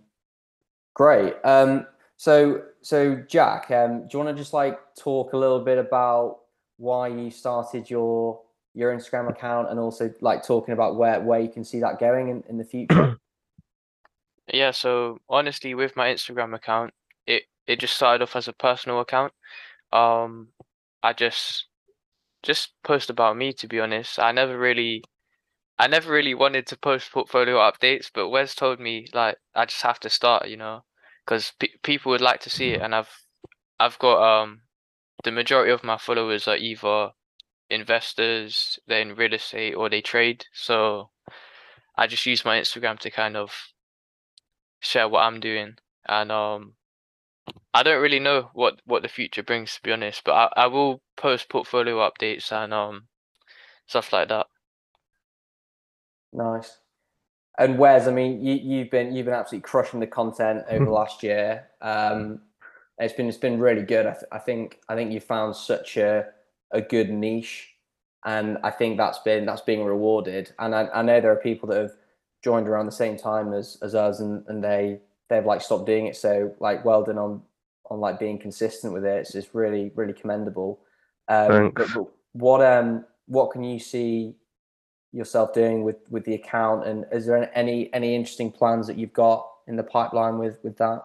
great 0.95 1.35
um 1.45 1.87
so 2.17 2.63
so 2.81 3.17
jack 3.29 3.71
um 3.71 4.03
do 4.03 4.09
you 4.13 4.25
want 4.25 4.35
to 4.35 4.41
just 4.41 4.53
like 4.53 4.79
talk 4.99 5.33
a 5.33 5.37
little 5.37 5.61
bit 5.61 5.79
about 5.79 6.39
why 6.77 7.09
you 7.09 7.31
started 7.31 7.91
your 7.91 8.41
your 8.75 8.97
instagram 8.97 9.29
account 9.29 9.71
and 9.71 9.79
also 9.79 10.13
like 10.21 10.45
talking 10.45 10.73
about 10.73 10.97
where 10.97 11.21
where 11.21 11.41
you 11.41 11.49
can 11.49 11.65
see 11.65 11.81
that 11.81 11.99
going 11.99 12.29
in, 12.29 12.43
in 12.49 12.59
the 12.59 12.65
future 12.65 13.19
Yeah, 14.53 14.73
so 14.73 15.21
honestly, 15.29 15.75
with 15.75 15.97
my 15.97 16.09
Instagram 16.09 16.55
account, 16.55 16.93
it 17.27 17.45
it 17.67 17.81
just 17.81 17.97
started 17.97 18.23
off 18.23 18.37
as 18.37 18.49
a 18.49 18.53
personal 18.53 19.01
account. 19.01 19.33
Um, 19.93 20.49
I 21.03 21.13
just 21.13 21.67
just 22.43 22.73
post 22.83 23.11
about 23.11 23.37
me, 23.37 23.53
to 23.55 23.69
be 23.69 23.81
honest. 23.81 24.19
I 24.19 24.33
never 24.33 24.59
really 24.59 25.03
I 25.79 25.87
never 25.89 26.13
really 26.13 26.35
wanted 26.35 26.67
to 26.69 26.77
post 26.77 27.11
portfolio 27.13 27.57
updates, 27.59 28.11
but 28.13 28.29
Wes 28.29 28.55
told 28.55 28.81
me 28.81 29.09
like 29.13 29.39
I 29.55 29.65
just 29.67 29.83
have 29.83 30.01
to 30.01 30.11
start, 30.11 30.49
you 30.49 30.57
know, 30.57 30.85
because 31.25 31.53
pe 31.59 31.69
people 31.83 32.11
would 32.11 32.21
like 32.21 32.41
to 32.41 32.51
see 32.51 32.73
it, 32.73 32.81
and 32.83 32.95
I've 32.95 33.11
I've 33.81 33.99
got 33.99 34.23
um 34.23 34.63
the 35.25 35.33
majority 35.33 35.73
of 35.73 35.85
my 35.85 35.99
followers 35.99 36.47
are 36.49 36.57
either 36.57 37.11
investors, 37.71 38.79
they're 38.87 39.01
in 39.01 39.17
real 39.17 39.35
estate, 39.35 39.75
or 39.75 39.89
they 39.89 40.01
trade. 40.03 40.47
So 40.53 41.11
I 41.97 42.07
just 42.07 42.27
use 42.27 42.45
my 42.45 42.61
Instagram 42.61 42.99
to 43.01 43.11
kind 43.11 43.37
of 43.37 43.53
share 44.81 45.09
what 45.09 45.23
I'm 45.25 45.41
doing, 45.41 45.79
and 46.07 46.31
um 46.31 46.77
I 47.75 47.83
don't 47.83 48.03
really 48.03 48.21
know 48.21 48.51
what 48.55 48.81
what 48.85 49.03
the 49.03 49.09
future 49.09 49.43
brings, 49.43 49.75
to 49.77 49.83
be 49.83 49.93
honest, 49.93 50.23
but 50.25 50.35
I 50.35 50.65
I 50.65 50.67
will 50.69 51.03
post 51.17 51.49
portfolio 51.49 51.99
updates 52.09 52.53
and 52.53 52.73
um 52.73 53.09
stuff 53.87 54.13
like 54.13 54.29
that. 54.29 54.47
Nice. 56.35 56.79
And 57.57 57.79
wes 57.79 58.09
i 58.09 58.13
mean 58.13 58.45
you, 58.45 58.55
you've 58.55 58.91
been 58.91 59.15
you've 59.15 59.27
been 59.27 59.35
absolutely 59.35 59.69
crushing 59.69 60.01
the 60.01 60.07
content 60.07 60.65
over 60.69 60.85
the 60.85 60.91
last 61.01 61.23
year. 61.23 61.69
Um 61.81 62.41
it's 62.99 63.15
been 63.15 63.29
it's 63.29 63.39
been 63.39 63.59
really 63.59 63.83
good. 63.83 64.07
I, 64.07 64.13
th- 64.13 64.25
I 64.33 64.39
think 64.39 64.81
i 64.89 64.95
think 64.95 65.13
you 65.13 65.21
found 65.21 65.55
such 65.57 65.97
a 65.97 66.27
a 66.73 66.81
good 66.81 67.11
niche 67.11 67.71
and 68.25 68.59
i 68.65 68.71
think 68.71 68.97
that's 68.97 69.19
been 69.19 69.47
that's 69.47 69.61
being 69.61 69.85
rewarded. 69.85 70.53
And 70.59 70.75
i, 70.75 70.89
I 70.93 71.03
know 71.03 71.21
there 71.21 71.33
are 71.33 71.37
people 71.37 71.69
that 71.69 71.81
have 71.81 71.93
joined 72.43 72.69
around 72.69 72.87
the 72.87 72.93
same 72.93 73.17
time 73.17 73.53
as 73.53 73.79
as 73.83 73.95
us 73.95 74.21
and 74.21 74.45
and 74.49 74.63
they 74.63 75.01
they've 75.29 75.47
like 75.47 75.63
stopped 75.63 75.87
doing 75.87 76.07
it. 76.07 76.17
So 76.17 76.55
like 76.61 76.85
well 76.85 77.03
done 77.05 77.19
on 77.19 77.43
on 77.91 78.01
like 78.01 78.19
being 78.19 78.39
consistent 78.39 78.93
with 78.93 79.05
it. 79.05 79.19
It's 79.19 79.33
just 79.33 79.55
really 79.55 79.93
really 79.95 80.13
commendable. 80.13 80.81
Um 81.29 81.73
but, 81.75 81.89
but 81.95 82.09
what 82.33 82.65
um 82.65 83.05
what 83.27 83.53
can 83.53 83.63
you 83.63 83.79
see 83.79 84.35
yourself 85.15 85.55
doing 85.55 85.85
with 85.85 85.97
with 86.11 86.25
the 86.25 86.35
account 86.35 86.87
and 86.87 87.07
is 87.13 87.27
there 87.27 87.51
any 87.57 87.93
any 87.95 88.15
interesting 88.15 88.51
plans 88.51 88.87
that 88.87 88.99
you've 88.99 89.13
got 89.13 89.47
in 89.69 89.77
the 89.77 89.83
pipeline 89.83 90.39
with 90.39 90.59
with 90.65 90.77
that 90.79 91.03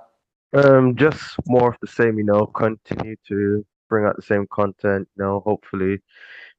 Um, 0.54 0.96
just 0.96 1.36
more 1.48 1.70
of 1.70 1.78
the 1.82 1.88
same, 1.88 2.18
you 2.18 2.24
know, 2.26 2.48
continue 2.48 3.16
to 3.28 3.66
bring 3.88 4.06
out 4.06 4.16
the 4.16 4.22
same 4.24 4.48
content, 4.48 5.08
you 5.16 5.24
know, 5.24 5.42
hopefully 5.46 6.00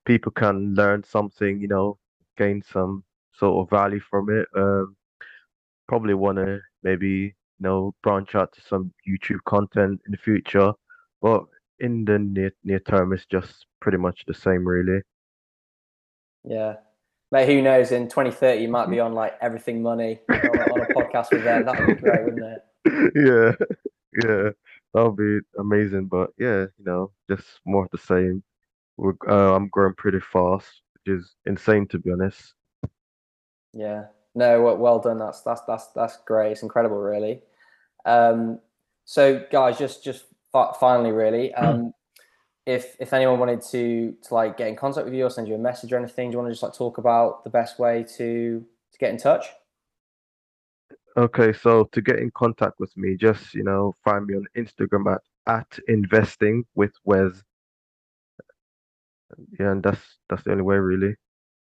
people 0.05 0.33
can 0.33 0.75
learn 0.75 1.03
something, 1.05 1.61
you 1.61 1.69
know, 1.69 1.99
gain 2.37 2.63
some 2.63 3.05
sort 3.33 3.55
of 3.65 3.71
value 3.71 4.01
from 4.01 4.31
it. 4.31 4.47
Um, 4.57 4.97
probably 5.89 6.15
want 6.15 6.39
to 6.39 6.61
maybe, 6.83 7.09
you 7.09 7.35
know, 7.61 7.95
branch 8.03 8.35
out 8.37 8.53
to 8.53 8.61
some 8.63 8.93
YouTube 9.09 9.43
content 9.45 10.01
in 10.07 10.13
the 10.13 10.19
future, 10.19 10.73
but 11.21 11.45
in 11.81 12.05
the 12.05 12.19
near 12.19 12.53
near 12.65 12.81
term, 12.81 13.13
it's 13.13 13.27
just 13.27 13.67
pretty 13.81 13.99
much 13.99 14.25
the 14.27 14.35
same, 14.35 14.67
really. 14.67 15.03
yeah 16.45 16.77
Mate, 17.33 17.47
who 17.47 17.62
knows? 17.62 17.93
In 17.93 18.09
2030, 18.09 18.62
you 18.62 18.68
might 18.68 18.91
be 18.91 18.99
on 18.99 19.14
like 19.14 19.37
Everything 19.41 19.83
Money 19.83 20.18
on 20.28 20.37
a, 20.37 20.62
on 20.72 20.81
a 20.81 20.87
podcast 20.87 21.31
with 21.31 21.45
them. 21.45 21.64
That 21.64 21.78
would 21.78 21.87
be 21.87 21.95
great, 21.95 22.24
wouldn't 22.24 22.45
it? 22.45 22.64
Yeah, 23.14 23.53
yeah, 24.24 24.51
that 24.95 25.05
would 25.05 25.16
be 25.16 25.39
amazing. 25.59 26.07
But 26.07 26.31
yeah, 26.39 26.66
you 26.78 26.85
know, 26.85 27.12
just 27.31 27.47
more 27.64 27.85
of 27.85 27.91
the 27.91 27.99
same. 27.99 28.43
We're, 28.97 29.12
uh, 29.28 29.55
I'm 29.55 29.68
growing 29.68 29.95
pretty 29.95 30.20
fast, 30.20 30.83
which 30.95 31.18
is 31.18 31.37
insane 31.47 31.87
to 31.89 31.99
be 31.99 32.11
honest. 32.11 32.55
Yeah. 33.72 34.07
No, 34.35 34.62
well, 34.62 34.76
well 34.76 34.99
done. 34.99 35.18
That's 35.18 35.43
that's 35.43 35.61
that's 35.62 35.89
that's 35.89 36.18
great. 36.26 36.53
It's 36.53 36.62
incredible, 36.62 36.99
really. 36.99 37.43
Um, 38.05 38.61
so, 39.05 39.45
guys, 39.51 39.78
just 39.78 40.05
just 40.05 40.24
finally, 40.53 41.11
really, 41.11 41.53
um, 41.55 41.93
if 42.67 42.97
if 43.01 43.13
anyone 43.13 43.39
wanted 43.39 43.63
to 43.71 44.15
to 44.23 44.35
like 44.35 44.57
get 44.57 44.69
in 44.69 44.77
contact 44.77 45.05
with 45.05 45.15
you 45.15 45.27
or 45.27 45.31
send 45.31 45.49
you 45.49 45.55
a 45.55 45.59
message 45.59 45.93
or 45.93 45.99
anything, 45.99 46.31
do 46.31 46.35
you 46.35 46.39
want 46.39 46.49
to 46.49 46.53
just 46.53 46.63
like 46.63 46.75
talk 46.75 46.99
about 46.99 47.45
the 47.45 47.51
best 47.51 47.79
way 47.79 48.05
to 48.17 48.65
to 48.93 48.99
get 48.99 49.11
in 49.11 49.19
touch? 49.19 49.47
Okay, 51.17 51.53
so 51.53 51.85
to 51.93 52.01
get 52.01 52.19
in 52.19 52.31
contact 52.31 52.79
with 52.79 52.97
me, 52.97 53.17
just 53.17 53.55
you 53.55 53.65
know, 53.65 53.95
find 54.05 54.27
me 54.27 54.35
on 54.35 54.47
Instagram 54.57 55.15
at 55.15 55.23
at 55.47 55.79
investing 55.89 56.65
with 56.75 56.93
Wes. 57.05 57.43
Yeah, 59.59 59.73
and 59.73 59.83
that's 59.83 60.19
that's 60.29 60.43
the 60.45 60.53
only 60.53 60.63
way 60.63 60.77
really. 60.77 61.17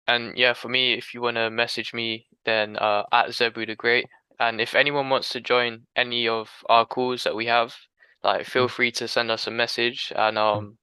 And 0.08 0.38
yeah, 0.38 0.54
for 0.54 0.70
me, 0.70 0.94
if 0.94 1.14
you 1.14 1.22
want 1.22 1.36
to 1.36 1.50
message 1.50 1.94
me, 1.94 2.28
then 2.46 2.78
uh, 2.78 3.04
at 3.12 3.34
Zebu 3.34 3.66
the 3.66 3.76
Great. 3.76 4.06
And 4.40 4.62
if 4.62 4.76
anyone 4.76 5.10
wants 5.10 5.30
to 5.30 5.42
join 5.42 5.82
any 5.96 6.28
of 6.28 6.50
our 6.70 6.86
calls 6.86 7.24
that 7.24 7.36
we 7.36 7.48
have, 7.48 7.76
like 8.24 8.45
feel 8.45 8.68
free 8.68 8.91
to 8.93 9.07
send 9.07 9.32
us 9.32 9.47
a 9.47 9.51
message, 9.51 10.11
and 10.15 10.38
um, 10.38 10.78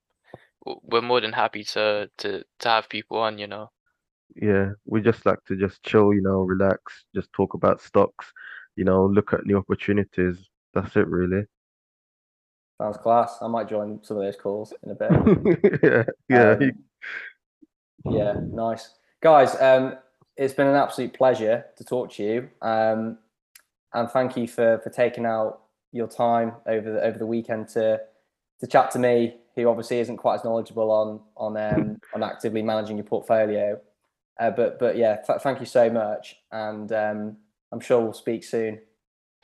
we're 0.82 1.02
more 1.02 1.20
than 1.20 1.32
happy 1.32 1.64
to 1.64 2.10
to 2.18 2.44
to 2.60 2.68
have 2.68 2.88
people 2.88 3.18
on. 3.18 3.38
You 3.38 3.46
know. 3.46 3.70
Yeah, 4.36 4.70
we 4.86 5.00
just 5.00 5.24
like 5.26 5.44
to 5.46 5.56
just 5.56 5.82
chill, 5.82 6.12
you 6.12 6.22
know, 6.22 6.40
relax, 6.40 7.04
just 7.14 7.32
talk 7.32 7.54
about 7.54 7.80
stocks, 7.80 8.32
you 8.74 8.84
know, 8.84 9.06
look 9.06 9.32
at 9.32 9.46
new 9.46 9.56
opportunities. 9.56 10.36
That's 10.72 10.96
it 10.96 11.06
really. 11.06 11.44
Sounds 12.80 12.96
class. 12.96 13.38
I 13.40 13.46
might 13.46 13.68
join 13.68 14.00
some 14.02 14.16
of 14.16 14.24
those 14.24 14.36
calls 14.36 14.72
in 14.82 14.90
a 14.90 14.94
bit. 14.94 15.80
Yeah, 15.82 16.04
yeah. 16.28 16.50
Um, 16.50 16.72
yeah, 18.10 18.34
nice. 18.50 18.94
Guys, 19.22 19.54
um, 19.60 19.96
it's 20.36 20.54
been 20.54 20.66
an 20.66 20.74
absolute 20.74 21.14
pleasure 21.14 21.64
to 21.76 21.84
talk 21.84 22.12
to 22.14 22.22
you. 22.22 22.50
Um, 22.60 23.18
and 23.92 24.10
thank 24.10 24.36
you 24.36 24.48
for, 24.48 24.80
for 24.82 24.90
taking 24.90 25.24
out 25.24 25.60
your 25.94 26.08
time 26.08 26.52
over 26.66 26.92
the, 26.92 27.02
over 27.02 27.18
the 27.18 27.26
weekend 27.26 27.68
to 27.68 28.00
to 28.60 28.66
chat 28.66 28.90
to 28.90 28.98
me, 28.98 29.36
who 29.54 29.68
obviously 29.68 30.00
isn't 30.00 30.16
quite 30.16 30.36
as 30.36 30.44
knowledgeable 30.44 30.90
on 30.90 31.20
on 31.36 31.56
um, 31.72 31.98
on 32.12 32.22
actively 32.22 32.62
managing 32.62 32.96
your 32.96 33.04
portfolio. 33.04 33.80
Uh, 34.38 34.50
but 34.50 34.78
but 34.78 34.96
yeah, 34.96 35.16
th- 35.26 35.40
thank 35.40 35.60
you 35.60 35.66
so 35.66 35.88
much, 35.88 36.36
and 36.50 36.90
um, 36.92 37.36
I'm 37.72 37.80
sure 37.80 38.00
we'll 38.00 38.12
speak 38.12 38.44
soon. 38.44 38.80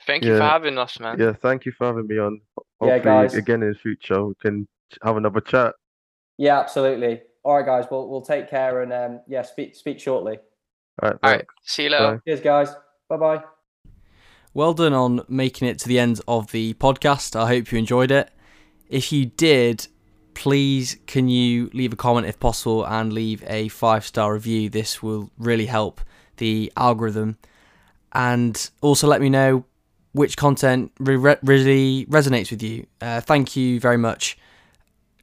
Thank 0.05 0.25
you 0.25 0.35
for 0.37 0.43
having 0.43 0.77
us, 0.77 0.99
man. 0.99 1.19
Yeah, 1.19 1.33
thank 1.33 1.65
you 1.65 1.71
for 1.71 1.87
having 1.87 2.07
me 2.07 2.17
on. 2.17 2.41
Yeah, 2.81 2.97
guys. 2.97 3.35
again 3.35 3.61
in 3.61 3.69
the 3.69 3.75
future 3.77 4.25
we 4.25 4.33
can 4.41 4.67
have 5.03 5.15
another 5.15 5.41
chat. 5.41 5.75
Yeah, 6.37 6.59
absolutely. 6.59 7.21
All 7.43 7.55
right, 7.55 7.65
guys. 7.65 7.85
We'll 7.89 8.09
we'll 8.09 8.21
take 8.21 8.49
care 8.49 8.81
and 8.81 8.91
um, 8.91 9.21
yeah, 9.27 9.43
speak 9.43 9.75
speak 9.75 9.99
shortly. 9.99 10.39
All 11.01 11.09
right, 11.09 11.19
All 11.23 11.31
right. 11.31 11.45
See 11.63 11.83
you 11.83 11.89
later. 11.89 12.15
Bye. 12.15 12.21
Cheers, 12.27 12.41
guys. 12.41 12.75
Bye 13.07 13.17
bye. 13.17 13.43
Well 14.53 14.73
done 14.73 14.93
on 14.93 15.21
making 15.29 15.69
it 15.69 15.79
to 15.79 15.87
the 15.87 15.97
end 15.97 16.19
of 16.27 16.51
the 16.51 16.73
podcast. 16.73 17.39
I 17.39 17.47
hope 17.47 17.71
you 17.71 17.77
enjoyed 17.77 18.11
it. 18.11 18.29
If 18.89 19.13
you 19.13 19.27
did, 19.27 19.87
please 20.33 20.97
can 21.07 21.29
you 21.29 21.69
leave 21.73 21.93
a 21.93 21.95
comment 21.95 22.27
if 22.27 22.37
possible 22.37 22.85
and 22.85 23.13
leave 23.13 23.43
a 23.47 23.69
five 23.69 24.05
star 24.05 24.33
review. 24.33 24.69
This 24.69 25.01
will 25.01 25.31
really 25.37 25.67
help 25.67 26.01
the 26.35 26.69
algorithm. 26.75 27.37
And 28.11 28.69
also 28.81 29.07
let 29.07 29.21
me 29.21 29.29
know 29.29 29.63
which 30.11 30.35
content 30.35 30.91
re- 30.99 31.15
re- 31.15 31.37
really 31.43 32.05
resonates 32.07 32.51
with 32.51 32.61
you. 32.61 32.87
Uh, 32.99 33.21
thank 33.21 33.55
you 33.55 33.79
very 33.79 33.97
much. 33.97 34.37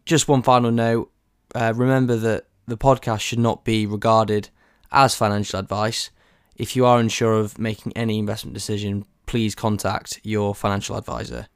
Just 0.07 0.27
one 0.27 0.41
final 0.41 0.71
note 0.71 1.13
uh, 1.55 1.75
remember 1.77 2.17
that 2.17 2.47
the 2.67 2.79
podcast 2.79 3.21
should 3.21 3.39
not 3.39 3.63
be 3.63 3.85
regarded 3.85 4.49
as 4.91 5.15
financial 5.15 5.59
advice. 5.59 6.11
If 6.57 6.75
you 6.75 6.87
are 6.87 6.99
unsure 6.99 7.35
of 7.35 7.59
making 7.59 7.93
any 7.95 8.19
investment 8.19 8.55
decision, 8.55 9.05
please 9.29 9.55
contact 9.55 10.21
your 10.25 10.55
financial 10.55 10.97
advisor. 10.97 11.47